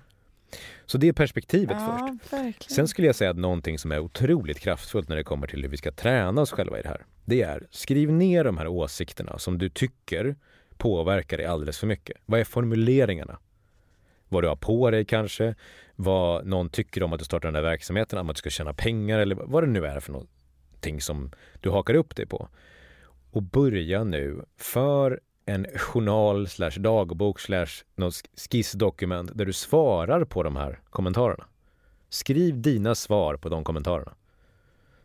Så 0.85 0.97
det 0.97 1.07
är 1.07 1.13
perspektivet 1.13 1.77
ja, 1.79 2.09
först. 2.19 2.33
verkligen. 2.33 2.75
Sen 2.75 2.87
skulle 2.87 3.07
jag 3.07 3.15
säga 3.15 3.29
att 3.29 3.37
någonting 3.37 3.79
som 3.79 3.91
är 3.91 3.99
otroligt 3.99 4.59
kraftfullt 4.59 5.09
när 5.09 5.15
det 5.15 5.23
kommer 5.23 5.47
till 5.47 5.61
hur 5.61 5.69
vi 5.69 5.77
ska 5.77 5.91
träna 5.91 6.41
oss 6.41 6.51
själva 6.51 6.79
i 6.79 6.81
det 6.81 6.89
här. 6.89 7.05
Det 7.25 7.41
är, 7.41 7.67
skriv 7.71 8.11
ner 8.11 8.43
de 8.43 8.57
här 8.57 8.67
åsikterna 8.67 9.37
som 9.37 9.57
du 9.57 9.69
tycker 9.69 10.35
påverkar 10.77 11.37
dig 11.37 11.45
alldeles 11.45 11.79
för 11.79 11.87
mycket. 11.87 12.17
Vad 12.25 12.39
är 12.39 12.43
formuleringarna? 12.43 13.39
Vad 14.29 14.43
du 14.43 14.47
har 14.47 14.55
på 14.55 14.91
dig 14.91 15.05
kanske? 15.05 15.55
Vad 15.95 16.45
någon 16.45 16.69
tycker 16.69 17.03
om 17.03 17.13
att 17.13 17.19
du 17.19 17.25
startar 17.25 17.47
den 17.47 17.53
där 17.53 17.69
verksamheten, 17.69 18.19
om 18.19 18.29
att 18.29 18.35
du 18.35 18.39
ska 18.39 18.49
tjäna 18.49 18.73
pengar 18.73 19.19
eller 19.19 19.35
vad 19.35 19.63
det 19.63 19.67
nu 19.67 19.85
är 19.85 19.99
för 19.99 20.11
någonting 20.11 21.01
som 21.01 21.31
du 21.59 21.69
hakar 21.69 21.93
upp 21.93 22.15
dig 22.15 22.25
på. 22.25 22.49
Och 23.31 23.43
börja 23.43 24.03
nu 24.03 24.45
för 24.57 25.19
en 25.45 25.65
journal 25.75 26.47
slash 26.47 26.71
dagbok 26.71 27.39
slash 27.39 27.83
något 27.95 28.15
skissdokument 28.35 29.31
där 29.33 29.45
du 29.45 29.53
svarar 29.53 30.25
på 30.25 30.43
de 30.43 30.55
här 30.55 30.79
kommentarerna. 30.89 31.45
Skriv 32.09 32.61
dina 32.61 32.95
svar 32.95 33.35
på 33.35 33.49
de 33.49 33.63
kommentarerna. 33.63 34.13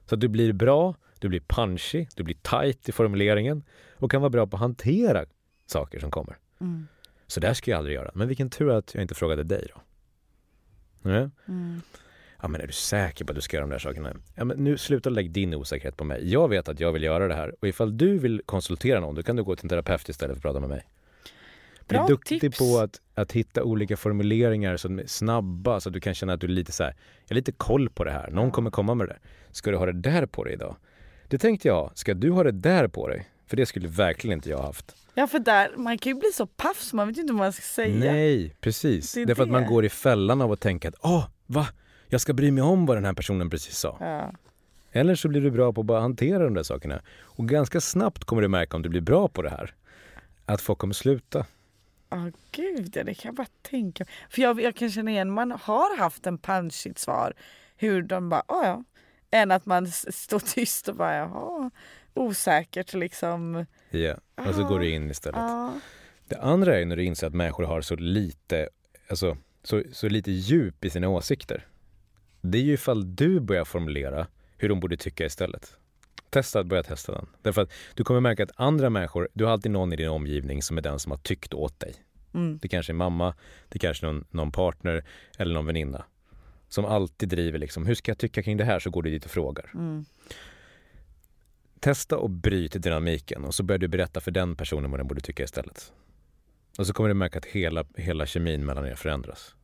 Så 0.07 0.14
att 0.14 0.20
du 0.20 0.28
blir 0.28 0.53
bra, 0.53 0.95
du 1.18 1.28
blir 1.28 1.41
punchy, 1.41 2.07
du 2.16 2.22
blir 2.22 2.34
tight 2.34 2.89
i 2.89 2.93
formuleringen 2.93 3.64
och 3.95 4.11
kan 4.11 4.20
vara 4.20 4.30
bra 4.30 4.47
på 4.47 4.57
att 4.57 4.61
hantera 4.61 5.24
saker 5.66 6.01
som 6.01 6.11
kommer. 6.11 6.37
Mm. 6.61 6.87
Så 7.26 7.41
där 7.41 7.55
ska 7.55 7.70
jag 7.70 7.78
aldrig 7.78 7.95
göra. 7.95 8.11
Men 8.14 8.28
vilken 8.28 8.51
tur 8.51 8.70
att 8.70 8.95
jag 8.95 9.03
inte 9.03 9.14
frågade 9.14 9.45
dig 9.45 9.66
då. 9.74 9.80
Ja. 11.11 11.30
Mm. 11.49 11.80
Ja, 12.43 12.49
men 12.49 12.61
är 12.61 12.66
du 12.66 12.72
säker 12.72 13.24
på 13.24 13.30
att 13.32 13.34
du 13.37 13.41
ska 13.41 13.57
göra 13.57 13.66
de 13.66 13.70
där 13.70 13.78
sakerna? 13.78 14.12
Ja, 14.34 14.45
men 14.45 14.64
nu 14.64 14.78
sluta 14.78 15.11
lägga 15.11 15.28
din 15.30 15.55
osäkerhet 15.55 15.97
på 15.97 16.05
mig. 16.05 16.32
Jag 16.32 16.49
vet 16.49 16.68
att 16.68 16.80
jag 16.80 16.93
vill 16.93 17.03
göra 17.03 17.28
det 17.28 17.34
här 17.34 17.55
och 17.61 17.68
ifall 17.68 17.97
du 17.99 18.18
vill 18.18 18.43
konsultera 18.47 19.01
någon, 19.01 19.14
då 19.14 19.22
kan 19.22 19.37
du 19.37 19.45
gå 19.45 19.57
till 19.57 19.64
en 19.64 19.68
terapeut 19.68 20.09
istället 20.09 20.34
för 20.34 20.39
att 20.39 20.43
prata 20.43 20.61
med 20.61 20.68
mig. 20.68 20.84
Bli 21.89 21.99
Bra 21.99 22.07
duktig 22.07 22.41
tips. 22.41 22.59
på 22.59 22.78
att, 22.78 23.01
att 23.14 23.32
hitta 23.32 23.62
olika 23.62 23.97
formuleringar 23.97 24.76
som 24.76 24.99
är 24.99 25.07
snabba 25.07 25.80
så 25.80 25.89
att 25.89 25.93
du 25.93 26.01
kan 26.01 26.14
känna 26.14 26.32
att 26.32 26.41
du 26.41 26.47
är 26.47 26.51
lite 26.51 26.72
så 26.72 26.84
här, 26.84 26.95
jag 27.26 27.30
har 27.30 27.34
lite 27.34 27.53
koll 27.53 27.91
på 27.91 28.05
det 28.05 28.11
här. 28.11 28.30
Någon 28.30 28.51
kommer 28.51 28.70
komma 28.70 28.95
med 28.95 29.09
det 29.09 29.12
där. 29.12 29.20
Ska 29.53 29.70
du 29.70 29.76
ha 29.76 29.87
det 29.87 29.93
där 29.93 30.26
på 30.26 30.45
dig 30.45 30.53
idag? 30.53 30.76
Det 31.28 31.39
tänkte 31.39 31.68
jag, 31.68 31.91
ska 31.95 32.14
du 32.14 32.30
ha 32.30 32.45
det 32.45 32.53
där 32.53 32.89
på 32.89 33.09
dig? 33.09 33.28
För 33.47 33.57
det 33.57 33.66
skulle 33.66 33.89
verkligen 33.89 34.39
inte 34.39 34.51
jag 34.51 34.57
ha 34.59 34.64
haft. 34.66 34.97
Ja 35.14 35.26
för 35.26 35.39
där, 35.39 35.70
man 35.76 35.99
kan 35.99 36.12
ju 36.12 36.18
bli 36.20 36.30
så 36.34 36.47
paff 36.47 36.80
så 36.80 36.97
man 36.97 37.09
vet 37.09 37.16
ju 37.16 37.20
inte 37.20 37.32
vad 37.32 37.39
man 37.39 37.53
ska 37.53 37.62
säga. 37.62 38.12
Nej, 38.12 38.55
precis. 38.61 39.12
Det 39.12 39.22
är 39.22 39.26
Därför 39.26 39.43
att 39.43 39.49
man 39.49 39.62
det. 39.62 39.68
går 39.68 39.84
i 39.84 39.89
fällan 39.89 40.41
av 40.41 40.53
att 40.53 40.61
tänka 40.61 40.89
att, 40.89 40.95
åh, 41.01 41.24
va? 41.47 41.66
Jag 42.09 42.21
ska 42.21 42.33
bry 42.33 42.51
mig 42.51 42.63
om 42.63 42.87
vad 42.87 42.97
den 42.97 43.05
här 43.05 43.13
personen 43.13 43.51
precis 43.51 43.79
sa. 43.79 43.97
Ja. 44.01 44.33
Eller 44.93 45.15
så 45.15 45.29
blir 45.29 45.41
du 45.41 45.51
bra 45.51 45.73
på 45.73 45.81
att 45.81 45.87
bara 45.87 46.01
hantera 46.01 46.45
de 46.45 46.55
där 46.55 46.63
sakerna. 46.63 47.03
Och 47.21 47.49
ganska 47.49 47.81
snabbt 47.81 48.25
kommer 48.25 48.43
du 48.43 48.49
märka 48.49 48.77
om 48.77 48.83
du 48.83 48.89
blir 48.89 49.01
bra 49.01 49.29
på 49.29 49.43
det 49.43 49.51
här. 49.51 49.75
Att 50.47 50.61
folk 50.61 50.79
kommer 50.79 50.95
sluta. 50.95 51.47
Ja 52.09 52.31
gud, 52.53 52.97
ja, 52.97 53.05
det 53.05 53.15
kan 53.15 53.29
jag 53.29 53.35
bara 53.35 53.47
tänka 53.63 54.05
För 54.31 54.43
jag, 54.43 54.61
jag 54.61 54.75
kan 54.77 54.91
känna 54.91 55.11
igen, 55.11 55.31
man 55.31 55.51
har 55.51 55.99
haft 55.99 56.27
en 56.27 56.39
punchigt 56.39 56.99
svar. 56.99 57.33
Hur 57.77 58.03
de 58.03 58.29
bara, 58.29 58.43
ja 58.49 58.67
ja. 58.67 58.85
Än 59.31 59.51
att 59.51 59.67
man 59.67 59.87
står 59.91 60.39
tyst 60.55 60.89
och 60.89 60.97
bara, 60.97 61.15
jaha. 61.17 61.71
Osäkert 62.15 62.95
liksom. 62.95 63.67
Ja, 63.91 64.15
och 64.35 64.55
så 64.55 64.63
Ah. 64.65 64.69
går 64.69 64.79
du 64.81 64.91
in 64.91 65.11
istället. 65.11 65.41
Ja. 65.41 65.73
Det 66.29 66.37
andra 66.41 66.79
är 66.79 66.85
när 66.85 66.97
du 66.97 67.05
inser 67.05 67.27
att 67.27 67.35
människor 67.35 67.65
har 67.65 67.81
så 67.81 67.97
lite, 67.97 68.69
alltså, 69.09 69.37
så, 69.63 69.83
så 69.93 70.09
lite 70.09 70.31
djup 70.31 70.85
i 70.85 70.91
sina 70.91 71.09
åsikter. 71.09 71.67
Det 72.51 72.59
är 72.59 72.63
ju 72.63 72.73
ifall 72.73 73.17
du 73.17 73.41
börjar 73.41 73.65
formulera 73.65 74.27
hur 74.59 74.69
de 74.69 74.81
borde 74.81 74.97
tycka 74.97 75.27
istället. 75.27 75.77
Testa 76.31 76.61
att 76.61 76.67
börja 76.67 76.83
testa 76.83 77.13
den. 77.13 77.27
Därför 77.43 77.63
att 77.63 77.73
du 77.95 78.05
kommer 78.05 78.21
märka 78.21 78.43
att 78.43 78.51
andra 78.57 78.91
människor, 78.91 79.29
du 79.33 79.45
har 79.45 79.53
alltid 79.53 79.73
någon 79.73 79.93
i 79.93 79.97
din 79.97 80.09
omgivning 80.09 80.63
som 80.63 80.79
är 80.79 80.83
den 80.83 80.99
som 80.99 81.13
har 81.13 81.19
tyckt 81.19 81.55
åt 81.55 81.81
dig. 81.81 81.95
Mm. 82.35 82.59
Det 82.63 82.69
kanske 82.69 82.93
är 82.93 82.95
mamma, 82.95 83.35
det 83.69 83.79
kanske 83.79 84.07
är 84.07 84.13
någon, 84.13 84.25
någon 84.31 84.53
partner 84.53 85.05
eller 85.39 85.55
någon 85.55 85.67
väninna. 85.67 86.05
Som 86.69 86.85
alltid 86.85 87.29
driver 87.29 87.59
liksom, 87.59 87.87
hur 87.87 87.95
ska 87.95 88.11
jag 88.11 88.19
tycka 88.19 88.43
kring 88.43 88.57
det 88.57 88.65
här? 88.65 88.79
Så 88.79 88.91
går 88.91 89.03
du 89.03 89.11
dit 89.11 89.25
och 89.25 89.31
frågar. 89.31 89.71
Mm. 89.75 90.05
Testa 91.81 92.19
och 92.19 92.31
bryt 92.31 92.83
dynamiken 92.83 93.45
och 93.45 93.55
så 93.55 93.63
börjar 93.63 93.79
du 93.79 93.89
berätta 93.89 94.21
för 94.21 94.31
den 94.31 94.57
personen 94.57 94.91
vad 94.91 95.01
den 95.01 95.07
borde 95.07 95.21
tycka 95.21 95.43
istället. 95.43 95.93
Och 96.79 96.87
så 96.87 96.93
kommer 96.93 97.09
du 97.09 97.15
märka 97.15 97.39
att 97.39 97.45
hela, 97.45 97.85
hela 97.97 98.27
kemin 98.27 98.67
mellan 98.67 98.87
er 98.87 98.95
förändras. 98.95 99.55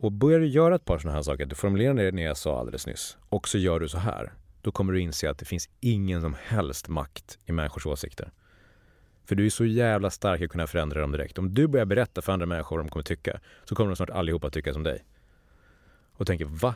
Och 0.00 0.12
börjar 0.12 0.40
du 0.40 0.46
göra 0.46 0.74
ett 0.74 0.84
par 0.84 0.98
sådana 0.98 1.16
här 1.16 1.22
saker, 1.22 1.46
du 1.46 1.54
formulerar 1.54 1.94
det 1.94 2.12
när 2.12 2.22
jag 2.22 2.36
sa 2.36 2.60
alldeles 2.60 2.86
nyss, 2.86 3.16
och 3.28 3.48
så 3.48 3.58
gör 3.58 3.80
du 3.80 3.88
så 3.88 3.98
här, 3.98 4.32
då 4.62 4.72
kommer 4.72 4.92
du 4.92 5.00
inse 5.00 5.30
att 5.30 5.38
det 5.38 5.44
finns 5.44 5.68
ingen 5.80 6.20
som 6.20 6.36
helst 6.44 6.88
makt 6.88 7.38
i 7.46 7.52
människors 7.52 7.86
åsikter. 7.86 8.32
För 9.24 9.34
du 9.34 9.46
är 9.46 9.50
så 9.50 9.64
jävla 9.64 10.10
stark 10.10 10.42
att 10.42 10.50
kunna 10.50 10.66
förändra 10.66 11.00
dem 11.00 11.12
direkt. 11.12 11.38
Om 11.38 11.54
du 11.54 11.66
börjar 11.66 11.86
berätta 11.86 12.22
för 12.22 12.32
andra 12.32 12.46
människor 12.46 12.76
vad 12.76 12.86
de 12.86 12.90
kommer 12.90 13.02
tycka, 13.02 13.40
så 13.64 13.74
kommer 13.74 13.90
de 13.90 13.96
snart 13.96 14.10
allihopa 14.10 14.50
tycka 14.50 14.72
som 14.72 14.82
dig. 14.82 15.04
Och 16.12 16.26
tänker, 16.26 16.44
va? 16.44 16.74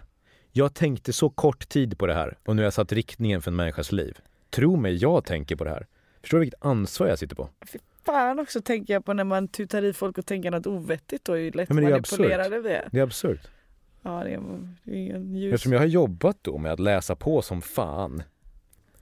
Jag 0.52 0.74
tänkte 0.74 1.12
så 1.12 1.30
kort 1.30 1.68
tid 1.68 1.98
på 1.98 2.06
det 2.06 2.14
här 2.14 2.38
och 2.46 2.56
nu 2.56 2.62
har 2.62 2.64
jag 2.64 2.72
satt 2.72 2.92
riktningen 2.92 3.42
för 3.42 3.50
en 3.50 3.56
människas 3.56 3.92
liv. 3.92 4.18
Tro 4.50 4.76
mig, 4.76 4.96
jag 4.96 5.24
tänker 5.24 5.56
på 5.56 5.64
det 5.64 5.70
här. 5.70 5.86
Förstår 6.20 6.38
du 6.38 6.40
vilket 6.40 6.64
ansvar 6.64 7.06
jag 7.06 7.18
sitter 7.18 7.36
på? 7.36 7.48
Fy 7.72 7.78
fan 8.04 8.38
också 8.38 8.62
tänker 8.62 8.94
jag 8.94 9.04
på 9.04 9.12
när 9.12 9.24
man 9.24 9.48
tutar 9.48 9.82
i 9.82 9.92
folk 9.92 10.18
och 10.18 10.26
tänker 10.26 10.50
något 10.50 10.66
ovettigt 10.66 11.28
och 11.28 11.38
är 11.38 11.52
lätt 11.52 11.68
Ja, 11.68 11.74
men 11.74 11.84
det 11.84 11.90
är 11.90 11.92
manipulerad 11.92 12.52
av 12.52 12.62
det. 12.62 12.88
Det 12.92 12.98
är 12.98 13.02
absurt. 13.02 13.50
Ja, 14.02 14.24
det 14.24 14.30
är, 14.34 14.40
det 14.84 15.10
är 15.10 15.14
en 15.14 15.36
ljus... 15.36 15.54
Eftersom 15.54 15.72
jag 15.72 15.80
har 15.80 15.86
jobbat 15.86 16.38
då 16.42 16.58
med 16.58 16.72
att 16.72 16.80
läsa 16.80 17.16
på 17.16 17.42
som 17.42 17.62
fan 17.62 18.22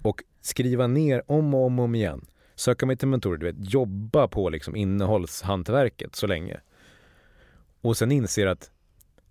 och 0.02 0.22
skriva 0.40 0.86
ner 0.86 1.22
om 1.26 1.54
och 1.54 1.66
om 1.66 1.78
och 1.78 1.84
om 1.84 1.94
igen. 1.94 2.26
Söka 2.54 2.86
mig 2.86 2.96
till 2.96 3.08
mentorer, 3.08 3.36
du 3.36 3.46
vet, 3.46 3.72
jobba 3.72 4.28
på 4.28 4.50
liksom 4.50 4.76
innehållshantverket 4.76 6.16
så 6.16 6.26
länge. 6.26 6.60
Och 7.80 7.96
sen 7.96 8.12
inser 8.12 8.46
att 8.46 8.70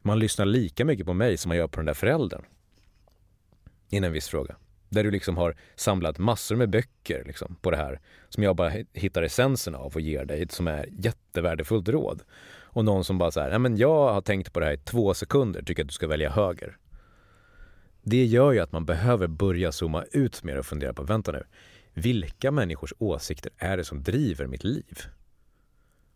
man 0.01 0.19
lyssnar 0.19 0.45
lika 0.45 0.85
mycket 0.85 1.05
på 1.05 1.13
mig 1.13 1.37
som 1.37 1.49
man 1.49 1.57
gör 1.57 1.67
på 1.67 1.79
den 1.79 1.85
där 1.85 1.93
föräldern. 1.93 2.45
I 3.89 3.97
en 3.97 4.11
viss 4.11 4.27
fråga. 4.27 4.55
Där 4.89 5.03
du 5.03 5.11
liksom 5.11 5.37
har 5.37 5.55
samlat 5.75 6.17
massor 6.17 6.55
med 6.55 6.69
böcker 6.69 7.23
liksom, 7.25 7.55
på 7.61 7.71
det 7.71 7.77
här 7.77 7.99
som 8.29 8.43
jag 8.43 8.55
bara 8.55 8.71
hittar 8.93 9.21
essensen 9.23 9.75
av 9.75 9.93
och 9.93 10.01
ger 10.01 10.25
dig 10.25 10.47
som 10.49 10.67
är 10.67 10.89
jättevärdefullt 10.91 11.89
råd. 11.89 12.21
Och 12.71 12.85
någon 12.85 13.03
som 13.03 13.17
bara 13.17 13.31
så 13.31 13.39
här, 13.39 13.59
men 13.59 13.77
jag 13.77 14.13
har 14.13 14.21
tänkt 14.21 14.53
på 14.53 14.59
det 14.59 14.65
här 14.65 14.73
i 14.73 14.77
två 14.77 15.13
sekunder, 15.13 15.61
tycker 15.61 15.83
att 15.83 15.89
du 15.89 15.93
ska 15.93 16.07
välja 16.07 16.29
höger. 16.29 16.77
Det 18.01 18.25
gör 18.25 18.51
ju 18.51 18.59
att 18.59 18.71
man 18.71 18.85
behöver 18.85 19.27
börja 19.27 19.71
zooma 19.71 20.03
ut 20.11 20.43
mer 20.43 20.57
och 20.57 20.65
fundera 20.65 20.93
på, 20.93 21.03
vänta 21.03 21.31
nu, 21.31 21.43
vilka 21.93 22.51
människors 22.51 22.93
åsikter 22.97 23.51
är 23.57 23.77
det 23.77 23.83
som 23.83 24.03
driver 24.03 24.47
mitt 24.47 24.63
liv? 24.63 24.97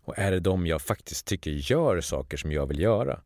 Och 0.06 0.18
är 0.18 0.32
det 0.32 0.40
de 0.40 0.68
jag 0.68 0.82
faktiskt 0.82 1.28
tycker 1.28 1.52
gör 1.52 2.02
saker 2.02 2.38
som 2.38 2.52
jag 2.52 2.66
vill 2.66 2.80
göra? 2.80 3.22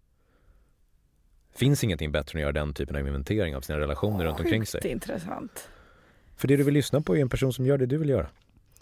Finns 1.57 1.83
ingenting 1.83 2.11
bättre 2.11 2.39
än 2.39 2.39
att 2.39 2.41
göra 2.41 2.65
den 2.65 2.73
typen 2.73 2.95
av 2.95 3.07
inventering 3.07 3.55
av 3.55 3.61
sina 3.61 3.79
relationer 3.79 4.25
runt 4.25 4.39
omkring 4.39 4.65
sig. 4.65 4.87
Intressant. 4.87 5.69
För 6.35 6.47
det 6.47 6.55
du 6.57 6.63
vill 6.63 6.73
lyssna 6.73 7.01
på 7.01 7.15
är 7.17 7.21
en 7.21 7.29
person 7.29 7.53
som 7.53 7.65
gör 7.65 7.77
det 7.77 7.85
du 7.85 7.97
vill 7.97 8.09
göra. 8.09 8.27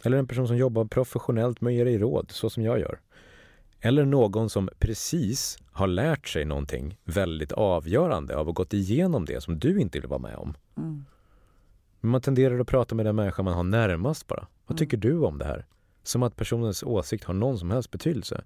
Eller 0.04 0.18
en 0.18 0.28
person 0.28 0.48
som 0.48 0.58
jobbar 0.58 0.86
professionellt 0.86 1.62
med 1.62 1.72
att 1.72 1.76
ge 1.78 1.84
dig 1.84 1.98
råd, 1.98 2.32
så 2.32 2.50
som 2.50 2.64
jag 2.64 2.80
gör. 2.80 3.00
Eller 3.80 4.06
någon 4.06 4.50
som 4.50 4.70
precis 4.80 5.58
har 5.72 5.88
lärt 5.88 6.28
sig 6.28 6.46
någonting 6.46 6.98
väldigt 7.04 7.52
avgörande 7.52 8.38
av 8.38 8.50
att 8.50 8.56
gått 8.56 8.74
igenom 8.74 9.26
det 9.26 9.42
som 9.44 9.60
du 9.60 9.80
inte 9.80 10.00
vill 10.00 10.10
vara 10.10 10.20
med 10.20 10.36
om. 10.36 10.54
Mm. 10.78 11.06
Men 12.02 12.12
man 12.12 12.22
tenderar 12.22 12.60
att 12.60 12.68
prata 12.68 12.96
med 12.96 13.06
den 13.06 13.16
människa 13.16 13.44
man 13.44 13.54
har 13.54 13.64
närmast 13.64 14.28
bara. 14.28 14.48
Vad 14.68 14.76
Mm. 14.76 14.78
tycker 14.78 14.98
du 14.98 15.20
om 15.20 15.38
det 15.38 15.46
här? 15.46 15.66
Som 16.04 16.24
att 16.24 16.36
personens 16.36 16.84
åsikt 16.84 17.24
har 17.24 17.34
någon 17.34 17.58
som 17.58 17.72
helst 17.72 17.92
betydelse. 17.92 18.44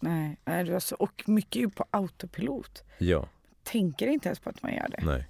Nej, 0.00 0.36
nej 0.44 0.64
du 0.64 0.72
har 0.72 0.80
så, 0.80 0.94
och 0.96 1.22
mycket 1.26 1.62
ju 1.62 1.70
på 1.70 1.84
autopilot. 1.90 2.84
Ja, 2.98 3.28
Tänker 3.62 4.06
inte 4.06 4.28
ens 4.28 4.38
på 4.38 4.50
att 4.50 4.62
man 4.62 4.74
gör 4.74 4.88
det. 4.88 5.04
nej. 5.04 5.28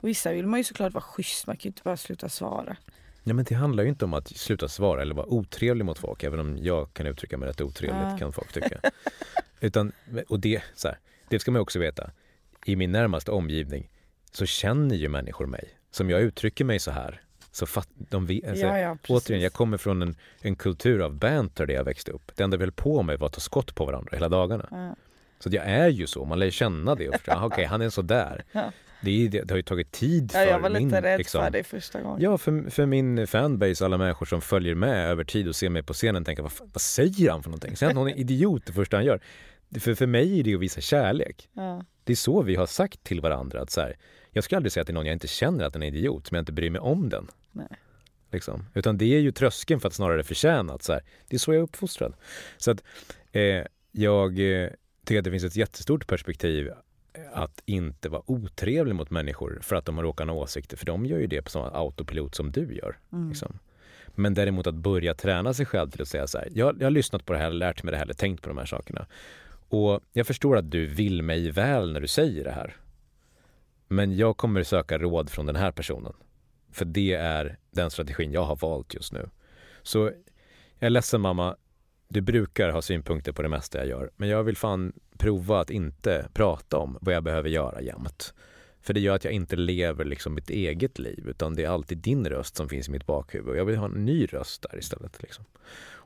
Och 0.00 0.08
vissa 0.08 0.32
vill 0.32 0.46
man 0.46 0.60
ju 0.60 0.64
såklart 0.64 0.92
vara 0.92 1.04
schysst, 1.04 1.46
man 1.46 1.56
kan 1.56 1.62
ju 1.62 1.68
inte 1.68 1.82
bara 1.84 1.96
sluta 1.96 2.28
svara. 2.28 2.76
Ja, 3.24 3.34
men 3.34 3.44
det 3.44 3.54
handlar 3.54 3.82
ju 3.84 3.88
inte 3.88 4.04
om 4.04 4.14
att 4.14 4.28
sluta 4.28 4.68
svara 4.68 5.02
eller 5.02 5.14
vara 5.14 5.26
otrevlig 5.26 5.84
mot 5.84 5.98
folk, 5.98 6.22
även 6.22 6.40
om 6.40 6.58
jag 6.58 6.94
kan 6.94 7.06
uttrycka 7.06 7.38
mig 7.38 7.48
rätt 7.48 7.60
otrevligt 7.60 8.02
Ja. 8.10 8.18
kan 8.18 8.32
folk 8.32 8.52
tycka. 8.52 8.80
Utan, 9.60 9.92
och 10.28 10.40
det, 10.40 10.62
så 10.74 10.88
här, 10.88 10.98
det 11.28 11.38
ska 11.38 11.50
man 11.50 11.62
också 11.62 11.78
veta, 11.78 12.10
i 12.66 12.76
min 12.76 12.92
närmaste 12.92 13.30
omgivning 13.30 13.88
så 14.32 14.46
känner 14.46 14.94
ju 14.96 15.08
människor 15.08 15.46
mig. 15.46 15.68
Som 15.90 16.10
jag 16.10 16.20
uttrycker 16.22 16.64
mig 16.64 16.78
så 16.78 16.90
här, 16.90 17.22
så 17.52 17.66
fatt, 17.66 17.88
de 17.94 18.42
alltså, 18.48 18.66
ja, 18.66 18.78
ja. 18.78 18.96
Återigen, 19.08 19.42
jag 19.42 19.52
kommer 19.52 19.76
från 19.76 20.02
en, 20.02 20.14
en 20.40 20.56
kultur 20.56 21.00
av 21.00 21.14
banter 21.14 21.66
där 21.66 21.74
jag 21.74 21.84
växte 21.84 22.10
upp. 22.10 22.32
Det 22.36 22.42
enda 22.42 22.56
vi 22.56 22.64
höll 22.64 22.72
på 22.72 23.02
med 23.02 23.18
var 23.18 23.26
att 23.26 23.32
ta 23.32 23.40
skott 23.40 23.74
på 23.74 23.84
varandra 23.84 24.10
hela 24.12 24.28
dagarna. 24.28 24.68
Ja. 24.70 24.96
Så 25.38 25.48
jag 25.52 25.64
är 25.64 25.88
ju 25.88 26.06
så, 26.06 26.24
man 26.24 26.38
lär 26.38 26.50
känna 26.50 26.94
det 26.94 27.08
okej 27.26 27.64
han 27.64 27.82
är 27.82 27.90
så 27.90 28.02
där. 28.02 28.44
Ja. 28.52 28.72
Det, 29.02 29.28
det, 29.28 29.50
har 29.50 29.56
ju 29.56 29.62
tagit 29.62 29.92
tid 29.92 30.32
för 30.32 30.38
Ja, 30.38 30.44
jag 30.44 30.60
var 30.60 30.70
min... 30.70 30.88
lite 30.88 31.02
rädd 31.02 31.18
liksom, 31.18 31.44
för 31.44 31.50
det 31.50 31.64
första 31.64 32.00
gången. 32.00 32.22
Ja, 32.22 32.38
för, 32.38 32.70
för 32.70 32.86
min 32.86 33.26
fanbase, 33.26 33.84
alla 33.84 33.98
människor 33.98 34.26
som 34.26 34.40
följer 34.40 34.74
med 34.74 35.10
över 35.10 35.24
tid 35.24 35.48
och 35.48 35.56
ser 35.56 35.70
mig 35.70 35.82
på 35.82 35.92
scenen 35.92 36.24
tänker 36.24 36.42
vad, 36.42 36.52
vad 36.58 36.80
säger 36.80 37.30
han 37.30 37.42
för 37.42 37.50
någonting? 37.50 37.76
Säger 37.76 37.94
han 37.94 38.04
någon 38.04 38.18
idiot 38.18 38.66
det 38.66 38.72
första 38.72 38.96
han 38.96 39.04
gör? 39.04 39.20
För, 39.80 39.94
för 39.94 40.06
mig 40.06 40.40
är 40.40 40.44
det 40.44 40.54
att 40.54 40.60
visa 40.60 40.80
kärlek. 40.80 41.48
Ja. 41.52 41.84
Det 42.04 42.12
är 42.12 42.16
så 42.16 42.42
vi 42.42 42.56
har 42.56 42.66
sagt 42.66 43.04
till 43.04 43.20
varandra 43.20 43.60
att 43.60 43.70
så 43.70 43.80
här, 43.80 43.96
jag 44.30 44.44
skulle 44.44 44.56
aldrig 44.56 44.72
säga 44.72 44.84
till 44.84 44.94
någon 44.94 45.06
jag 45.06 45.12
inte 45.12 45.28
känner 45.28 45.64
att 45.64 45.72
den 45.72 45.82
är 45.82 45.86
idiot, 45.86 46.30
men 46.30 46.38
jag 46.38 46.42
inte 46.42 46.52
bryr 46.52 46.70
mig 46.70 46.80
om 46.80 47.08
den. 47.08 47.28
Nej. 47.52 47.68
Liksom. 48.30 48.64
Utan 48.74 48.98
det 48.98 49.14
är 49.14 49.20
ju 49.20 49.32
tröskeln 49.32 49.80
för 49.80 49.88
att 49.88 49.94
snarare 49.94 50.24
förtjäna 50.24 50.72
att 50.72 50.82
så 50.82 50.92
här, 50.92 51.02
det 51.28 51.36
är 51.36 51.38
så 51.38 51.52
jag 51.52 51.58
är 51.58 51.62
uppfostrad. 51.62 52.14
Så 52.56 52.70
att 52.70 52.84
eh, 53.32 53.64
jag 53.92 54.38
eh, 54.38 54.70
tycker 55.04 55.18
att 55.18 55.24
det 55.24 55.30
finns 55.30 55.44
ett 55.44 55.56
jättestort 55.56 56.06
perspektiv 56.06 56.70
att 57.32 57.62
inte 57.66 58.08
vara 58.08 58.22
otrevlig 58.26 58.94
mot 58.94 59.10
människor 59.10 59.58
för 59.62 59.76
att 59.76 59.84
de 59.84 59.96
har 59.96 60.04
råkat 60.04 60.28
ha 60.28 60.34
åsikter, 60.34 60.76
för 60.76 60.86
de 60.86 61.06
gör 61.06 61.18
ju 61.18 61.26
det 61.26 61.42
på 61.42 61.50
samma 61.50 61.70
autopilot 61.70 62.34
som 62.34 62.52
du 62.52 62.74
gör. 62.74 62.98
Mm. 63.12 63.28
Liksom. 63.28 63.58
Men 64.14 64.34
däremot 64.34 64.66
att 64.66 64.74
börja 64.74 65.14
träna 65.14 65.54
sig 65.54 65.66
själv 65.66 65.90
till 65.90 66.02
att 66.02 66.08
säga 66.08 66.26
så 66.26 66.38
här, 66.38 66.48
jag, 66.54 66.76
jag 66.80 66.86
har 66.86 66.90
lyssnat 66.90 67.26
på 67.26 67.32
det 67.32 67.38
här, 67.38 67.50
lärt 67.50 67.82
mig 67.82 67.90
det 67.90 67.96
här, 67.96 68.04
eller 68.04 68.14
tänkt 68.14 68.42
på 68.42 68.48
de 68.48 68.58
här 68.58 68.66
sakerna. 68.66 69.06
Och 69.68 70.00
jag 70.12 70.26
förstår 70.26 70.56
att 70.56 70.70
du 70.70 70.86
vill 70.86 71.22
mig 71.22 71.50
väl 71.50 71.92
när 71.92 72.00
du 72.00 72.06
säger 72.06 72.44
det 72.44 72.52
här. 72.52 72.76
Men 73.88 74.16
jag 74.16 74.36
kommer 74.36 74.62
söka 74.62 74.98
råd 74.98 75.30
från 75.30 75.46
den 75.46 75.56
här 75.56 75.70
personen. 75.70 76.12
För 76.72 76.84
det 76.84 77.14
är 77.14 77.58
den 77.70 77.90
strategin 77.90 78.32
jag 78.32 78.44
har 78.44 78.56
valt 78.56 78.94
just 78.94 79.12
nu. 79.12 79.28
Så 79.82 79.98
jag 80.78 80.86
är 80.86 80.90
ledsen 80.90 81.20
mamma, 81.20 81.56
du 82.08 82.20
brukar 82.20 82.70
ha 82.70 82.82
synpunkter 82.82 83.32
på 83.32 83.42
det 83.42 83.48
mesta 83.48 83.78
jag 83.78 83.86
gör. 83.86 84.10
Men 84.16 84.28
jag 84.28 84.44
vill 84.44 84.56
fan 84.56 84.92
prova 85.18 85.60
att 85.60 85.70
inte 85.70 86.28
prata 86.32 86.78
om 86.78 86.98
vad 87.00 87.14
jag 87.14 87.22
behöver 87.22 87.48
göra 87.48 87.80
jämt. 87.80 88.34
För 88.80 88.94
det 88.94 89.00
gör 89.00 89.14
att 89.14 89.24
jag 89.24 89.32
inte 89.32 89.56
lever 89.56 90.04
liksom 90.04 90.34
mitt 90.34 90.50
eget 90.50 90.98
liv 90.98 91.28
utan 91.28 91.54
det 91.54 91.64
är 91.64 91.68
alltid 91.68 91.98
din 91.98 92.26
röst 92.26 92.56
som 92.56 92.68
finns 92.68 92.88
i 92.88 92.90
mitt 92.90 93.06
bakhuvud. 93.06 93.48
Och 93.48 93.56
jag 93.56 93.64
vill 93.64 93.76
ha 93.76 93.86
en 93.86 94.04
ny 94.04 94.26
röst 94.26 94.66
där 94.70 94.78
istället. 94.78 95.22
Liksom. 95.22 95.44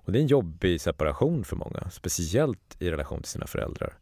Och 0.07 0.12
det 0.12 0.19
är 0.19 0.21
en 0.21 0.27
jobbig 0.27 0.81
separation 0.81 1.45
för 1.45 1.57
många, 1.57 1.91
speciellt 1.91 2.77
i 2.79 2.91
relation 2.91 3.23
till 3.23 3.31
sina 3.31 3.47
föräldrar. 3.47 3.99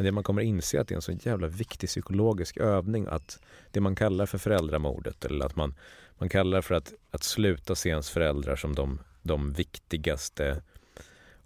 Men 0.00 0.04
det 0.04 0.12
man 0.12 0.24
kommer 0.24 0.42
inse 0.42 0.80
att 0.80 0.88
det 0.88 0.94
är 0.94 0.96
en 0.96 1.02
så 1.02 1.12
jävla 1.12 1.46
viktig 1.46 1.88
psykologisk 1.88 2.56
övning 2.56 3.06
att 3.08 3.38
det 3.70 3.80
man 3.80 3.96
kallar 3.96 4.26
för 4.26 4.38
föräldramordet 4.38 5.24
eller 5.24 5.46
att 5.46 5.56
man, 5.56 5.74
man 6.18 6.28
kallar 6.28 6.60
för 6.60 6.74
att, 6.74 6.92
att 7.10 7.22
sluta 7.22 7.74
se 7.74 7.88
ens 7.88 8.10
föräldrar 8.10 8.56
som 8.56 8.74
de, 8.74 9.00
de 9.22 9.52
viktigaste 9.52 10.62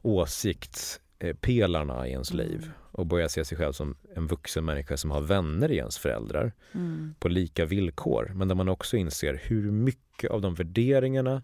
åsiktspelarna 0.03 2.09
i 2.09 2.11
ens 2.11 2.33
liv 2.33 2.71
och 2.91 3.07
börja 3.07 3.29
se 3.29 3.45
sig 3.45 3.59
själv 3.59 3.73
som 3.73 3.97
en 4.15 4.27
vuxen 4.27 4.65
människa 4.65 4.97
som 4.97 5.11
har 5.11 5.21
vänner 5.21 5.73
i 5.73 5.77
ens 5.77 5.99
föräldrar 5.99 6.53
Mm. 6.73 7.15
på 7.19 7.29
lika 7.29 7.65
villkor. 7.65 8.33
Men 8.35 8.49
där 8.49 8.55
man 8.55 8.69
också 8.69 8.97
inser 8.97 9.41
hur 9.45 9.71
mycket 9.71 10.31
av 10.31 10.41
de 10.41 10.55
värderingarna 10.55 11.43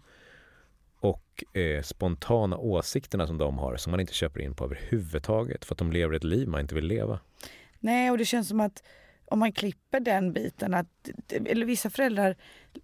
och 1.01 1.43
eh, 1.57 1.81
spontana 1.81 2.57
åsikterna 2.57 3.27
som 3.27 3.37
de 3.37 3.57
har 3.57 3.77
som 3.77 3.91
man 3.91 3.99
inte 3.99 4.13
köper 4.13 4.39
in 4.39 4.55
på 4.55 4.63
överhuvudtaget 4.65 5.65
för 5.65 5.73
att 5.73 5.79
de 5.79 5.91
lever 5.91 6.13
ett 6.15 6.23
liv 6.23 6.47
man 6.47 6.61
inte 6.61 6.75
vill 6.75 6.85
leva. 6.85 7.19
Nej, 7.79 8.11
och 8.11 8.17
det 8.17 8.25
känns 8.25 8.47
som 8.47 8.59
att 8.59 8.83
om 9.25 9.39
man 9.39 9.51
klipper 9.51 9.99
den 9.99 10.33
biten, 10.33 10.73
att, 10.73 11.09
eller 11.45 11.65
vissa 11.65 11.89
föräldrar 11.89 12.35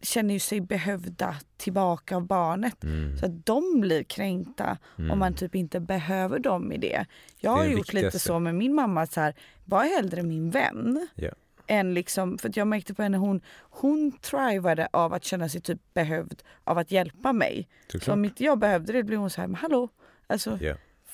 känner 0.02 0.34
ju 0.34 0.40
sig 0.40 0.62
behövda 0.62 1.36
tillbaka 1.58 2.16
av 2.16 2.26
barnet. 2.28 2.84
Mm. 2.84 3.18
Så 3.18 3.26
att 3.26 3.46
de 3.46 3.82
blir 3.82 4.04
kränkta 4.04 4.78
Mm. 4.98 5.12
om 5.12 5.20
man 5.20 5.34
typ 5.34 5.56
inte 5.56 5.80
behöver 5.80 6.40
dem 6.40 6.72
i 6.72 6.78
det. 6.78 7.06
Jag 7.40 7.58
Det 7.58 7.60
har 7.60 7.66
gjort 7.66 7.78
lite 7.94 7.96
viktigaste. 7.96 8.20
så 8.20 8.40
med 8.40 8.56
min 8.56 8.76
mamma, 8.76 9.06
så 9.08 9.22
här, 9.22 9.36
var 9.66 9.84
hellre 9.84 10.24
min 10.24 10.50
vän. 10.50 11.08
Ja. 11.16 11.30
Än 11.68 11.94
liksom, 11.94 12.38
för 12.38 12.52
jag 12.56 12.68
märkte 12.68 12.94
på 12.94 13.02
henne, 13.04 13.18
hon, 13.18 13.42
hon 13.60 14.12
thrivade 14.22 14.88
av 14.94 15.14
att 15.14 15.24
känna 15.24 15.50
sig 15.50 15.62
typ 15.62 15.80
behövd 15.94 16.44
av 16.64 16.78
att 16.78 16.92
hjälpa 16.92 17.34
mig. 17.34 17.68
Så 18.02 18.14
om 18.14 18.26
inte 18.26 18.44
jag 18.44 18.60
behövde 18.60 18.94
det 18.94 19.04
blev 19.04 19.20
hon 19.20 19.30
så 19.30 19.42
här, 19.42 19.48
men 19.48 19.56
hallå? 19.56 19.90
Alltså, 20.28 20.60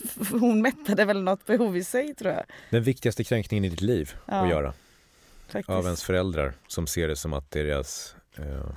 f- 0.03 0.31
hon 0.31 0.61
mättade 0.61 1.05
väl 1.05 1.23
något 1.23 1.45
behov 1.45 1.77
i 1.77 1.83
sig 1.83 2.15
tror 2.15 2.31
jag. 2.33 2.43
Den 2.69 2.83
viktigaste 2.83 3.23
kränkningen 3.23 3.65
i 3.65 3.69
ditt 3.69 3.81
liv 3.81 4.13
Ja. 4.25 4.33
att 4.33 4.49
göra 4.49 4.73
Faktiskt. 5.47 5.69
av 5.69 5.85
ens 5.85 6.03
föräldrar 6.03 6.53
som 6.67 6.87
ser 6.87 7.07
det 7.07 7.15
som 7.15 7.33
att 7.33 7.51
deras 7.51 8.15
eh, 8.37 8.69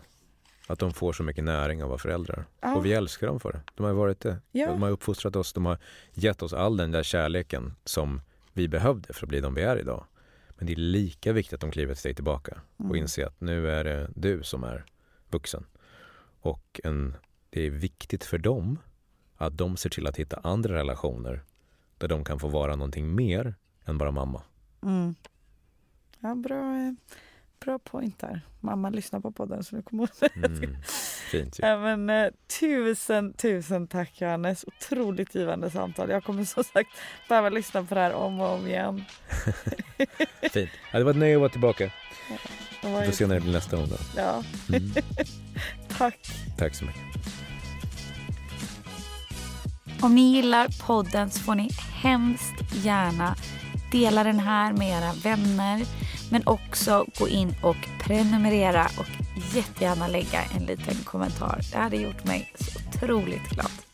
att 0.68 0.78
de 0.78 0.92
får 0.92 1.12
så 1.12 1.22
mycket 1.22 1.44
näring 1.44 1.82
av 1.82 1.86
att 1.86 1.90
vara 1.90 1.98
föräldrar. 1.98 2.44
Ja. 2.60 2.74
Och 2.76 2.86
vi 2.86 2.92
älskar 2.92 3.26
dem 3.26 3.40
för 3.40 3.52
det. 3.52 3.60
De 3.74 3.86
har 3.86 3.92
varit 3.92 4.20
det. 4.20 4.36
Ja. 4.52 4.66
De 4.66 4.82
har 4.82 4.90
uppfostrat 4.90 5.36
oss, 5.36 5.52
de 5.52 5.66
har 5.66 5.78
gett 6.14 6.42
oss 6.42 6.52
all 6.52 6.76
den 6.76 6.90
där 6.90 7.02
kärleken 7.02 7.74
som 7.84 8.20
vi 8.52 8.68
behövde 8.68 9.12
för 9.12 9.26
att 9.26 9.28
bli 9.28 9.40
de 9.40 9.54
vi 9.54 9.62
är 9.62 9.78
idag. 9.78 10.04
Men 10.56 10.66
det 10.66 10.72
är 10.72 10.76
lika 10.76 11.32
viktigt 11.32 11.54
att 11.54 11.60
de 11.60 11.70
kliver 11.70 11.92
ett 11.92 11.98
steg 11.98 12.14
tillbaka 12.16 12.60
och 12.76 12.84
Mm. 12.84 12.96
inser 12.96 13.26
att 13.26 13.40
nu 13.40 13.70
är 13.70 13.84
det 13.84 14.10
du 14.14 14.42
som 14.42 14.64
är 14.64 14.84
vuxen. 15.30 15.66
Och 16.40 16.80
en, 16.84 17.14
det 17.50 17.66
är 17.66 17.70
viktigt 17.70 18.24
för 18.24 18.38
dem 18.38 18.78
att 19.36 19.58
de 19.58 19.76
ser 19.76 19.90
till 19.90 20.06
att 20.06 20.16
hitta 20.16 20.36
andra 20.42 20.74
relationer 20.74 21.42
där 21.98 22.08
de 22.08 22.24
kan 22.24 22.38
få 22.38 22.48
vara 22.48 22.76
någonting 22.76 23.14
mer 23.14 23.54
än 23.84 23.98
bara 23.98 24.10
mamma. 24.10 24.42
Mm. 24.82 25.14
Ja, 26.20 26.34
bra, 26.34 26.76
eh, 26.76 26.92
bra 27.66 27.78
point 27.78 28.18
där. 28.18 28.40
Mamma 28.60 28.90
lyssnar 28.90 29.20
på 29.20 29.30
podden 29.32 29.64
så 29.64 29.76
nu 29.76 29.82
kommer 29.82 30.08
hon 30.34 30.44
Mm. 30.44 30.76
Fint 31.30 31.58
ju. 31.58 31.62
Ja, 31.66 31.78
men, 31.96 32.10
eh, 32.10 32.30
tusen, 32.60 33.32
tusen 33.32 33.86
tack 33.88 34.20
Johannes. 34.20 34.64
Otroligt 34.66 35.34
givande 35.34 35.70
samtal. 35.70 36.10
Jag 36.10 36.24
kommer 36.24 36.44
som 36.44 36.64
sagt 36.64 36.90
behöva 37.28 37.48
lyssna 37.48 37.84
på 37.84 37.94
det 37.94 38.00
här 38.00 38.12
om 38.12 38.40
och 38.40 38.54
om 38.54 38.66
igen. 38.66 39.04
Fint. 40.52 40.70
Ja, 40.92 40.98
det 40.98 41.04
var 41.04 41.10
ett 41.10 41.16
nöje 41.16 41.34
att 41.36 41.40
vara 41.40 41.50
tillbaka. 41.50 41.90
Det 42.82 42.88
var 42.92 43.00
Vi 43.00 43.06
får 43.06 43.12
se 43.12 43.26
när 43.26 43.34
det 43.34 43.40
blir 43.40 43.52
nästa 43.52 43.76
gång 43.76 43.86
då. 43.88 43.96
Ja, 44.16 44.42
Mm. 44.68 44.92
tack. 45.98 46.18
Tack 46.58 46.74
så 46.74 46.84
mycket. 46.84 47.02
Om 50.02 50.14
ni 50.14 50.34
gillar 50.36 50.86
podden 50.86 51.30
så 51.30 51.40
får 51.40 51.54
ni 51.54 51.70
hemskt 52.02 52.74
gärna 52.84 53.34
dela 53.92 54.24
den 54.24 54.38
här 54.40 54.72
med 54.72 54.88
era 54.98 55.12
vänner 55.12 55.86
men 56.30 56.42
också 56.46 57.06
gå 57.18 57.28
in 57.28 57.54
och 57.62 57.76
prenumerera 58.00 58.84
och 58.98 59.06
jättegärna 59.54 60.08
lägga 60.08 60.42
en 60.56 60.64
liten 60.64 60.94
kommentar. 61.04 61.60
Det 61.72 61.78
hade 61.78 61.96
gjort 61.96 62.24
mig 62.24 62.52
så 62.54 62.80
otroligt 62.88 63.48
glad. 63.50 63.85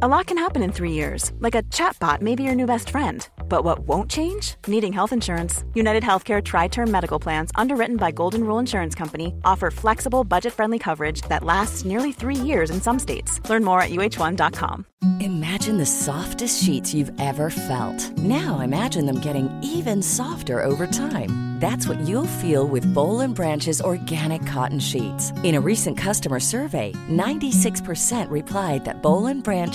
A 0.00 0.06
lot 0.06 0.26
can 0.26 0.38
happen 0.38 0.62
in 0.62 0.70
three 0.70 0.92
years, 0.92 1.32
like 1.40 1.56
a 1.56 1.64
chatbot 1.74 2.20
may 2.20 2.36
be 2.36 2.44
your 2.44 2.54
new 2.54 2.66
best 2.66 2.90
friend. 2.90 3.28
But 3.48 3.64
what 3.64 3.80
won't 3.80 4.08
change? 4.08 4.54
Needing 4.68 4.92
health 4.92 5.12
insurance. 5.12 5.64
United 5.74 6.04
Healthcare 6.04 6.40
Tri 6.40 6.68
Term 6.68 6.88
Medical 6.88 7.18
Plans, 7.18 7.50
underwritten 7.56 7.96
by 7.96 8.12
Golden 8.12 8.44
Rule 8.44 8.60
Insurance 8.60 8.94
Company, 8.94 9.34
offer 9.44 9.72
flexible, 9.72 10.22
budget 10.22 10.52
friendly 10.52 10.78
coverage 10.78 11.22
that 11.22 11.42
lasts 11.42 11.84
nearly 11.84 12.12
three 12.12 12.36
years 12.36 12.70
in 12.70 12.80
some 12.80 13.00
states. 13.00 13.40
Learn 13.50 13.64
more 13.64 13.82
at 13.82 13.90
uh1.com. 13.90 14.86
Imagine 15.18 15.78
the 15.78 15.86
softest 15.86 16.62
sheets 16.62 16.94
you've 16.94 17.10
ever 17.20 17.50
felt. 17.50 18.16
Now 18.18 18.60
imagine 18.60 19.04
them 19.04 19.18
getting 19.18 19.48
even 19.64 20.00
softer 20.00 20.64
over 20.64 20.86
time. 20.86 21.48
That's 21.58 21.88
what 21.88 21.98
you'll 22.06 22.38
feel 22.38 22.68
with 22.68 22.86
Bowl 22.94 23.18
and 23.18 23.34
Branch's 23.34 23.80
organic 23.80 24.46
cotton 24.46 24.78
sheets. 24.78 25.32
In 25.42 25.56
a 25.56 25.60
recent 25.60 25.98
customer 25.98 26.38
survey, 26.38 26.92
96% 27.10 28.30
replied 28.30 28.84
that 28.84 29.02
Bowl 29.02 29.26
and 29.26 29.42
Branch 29.42 29.74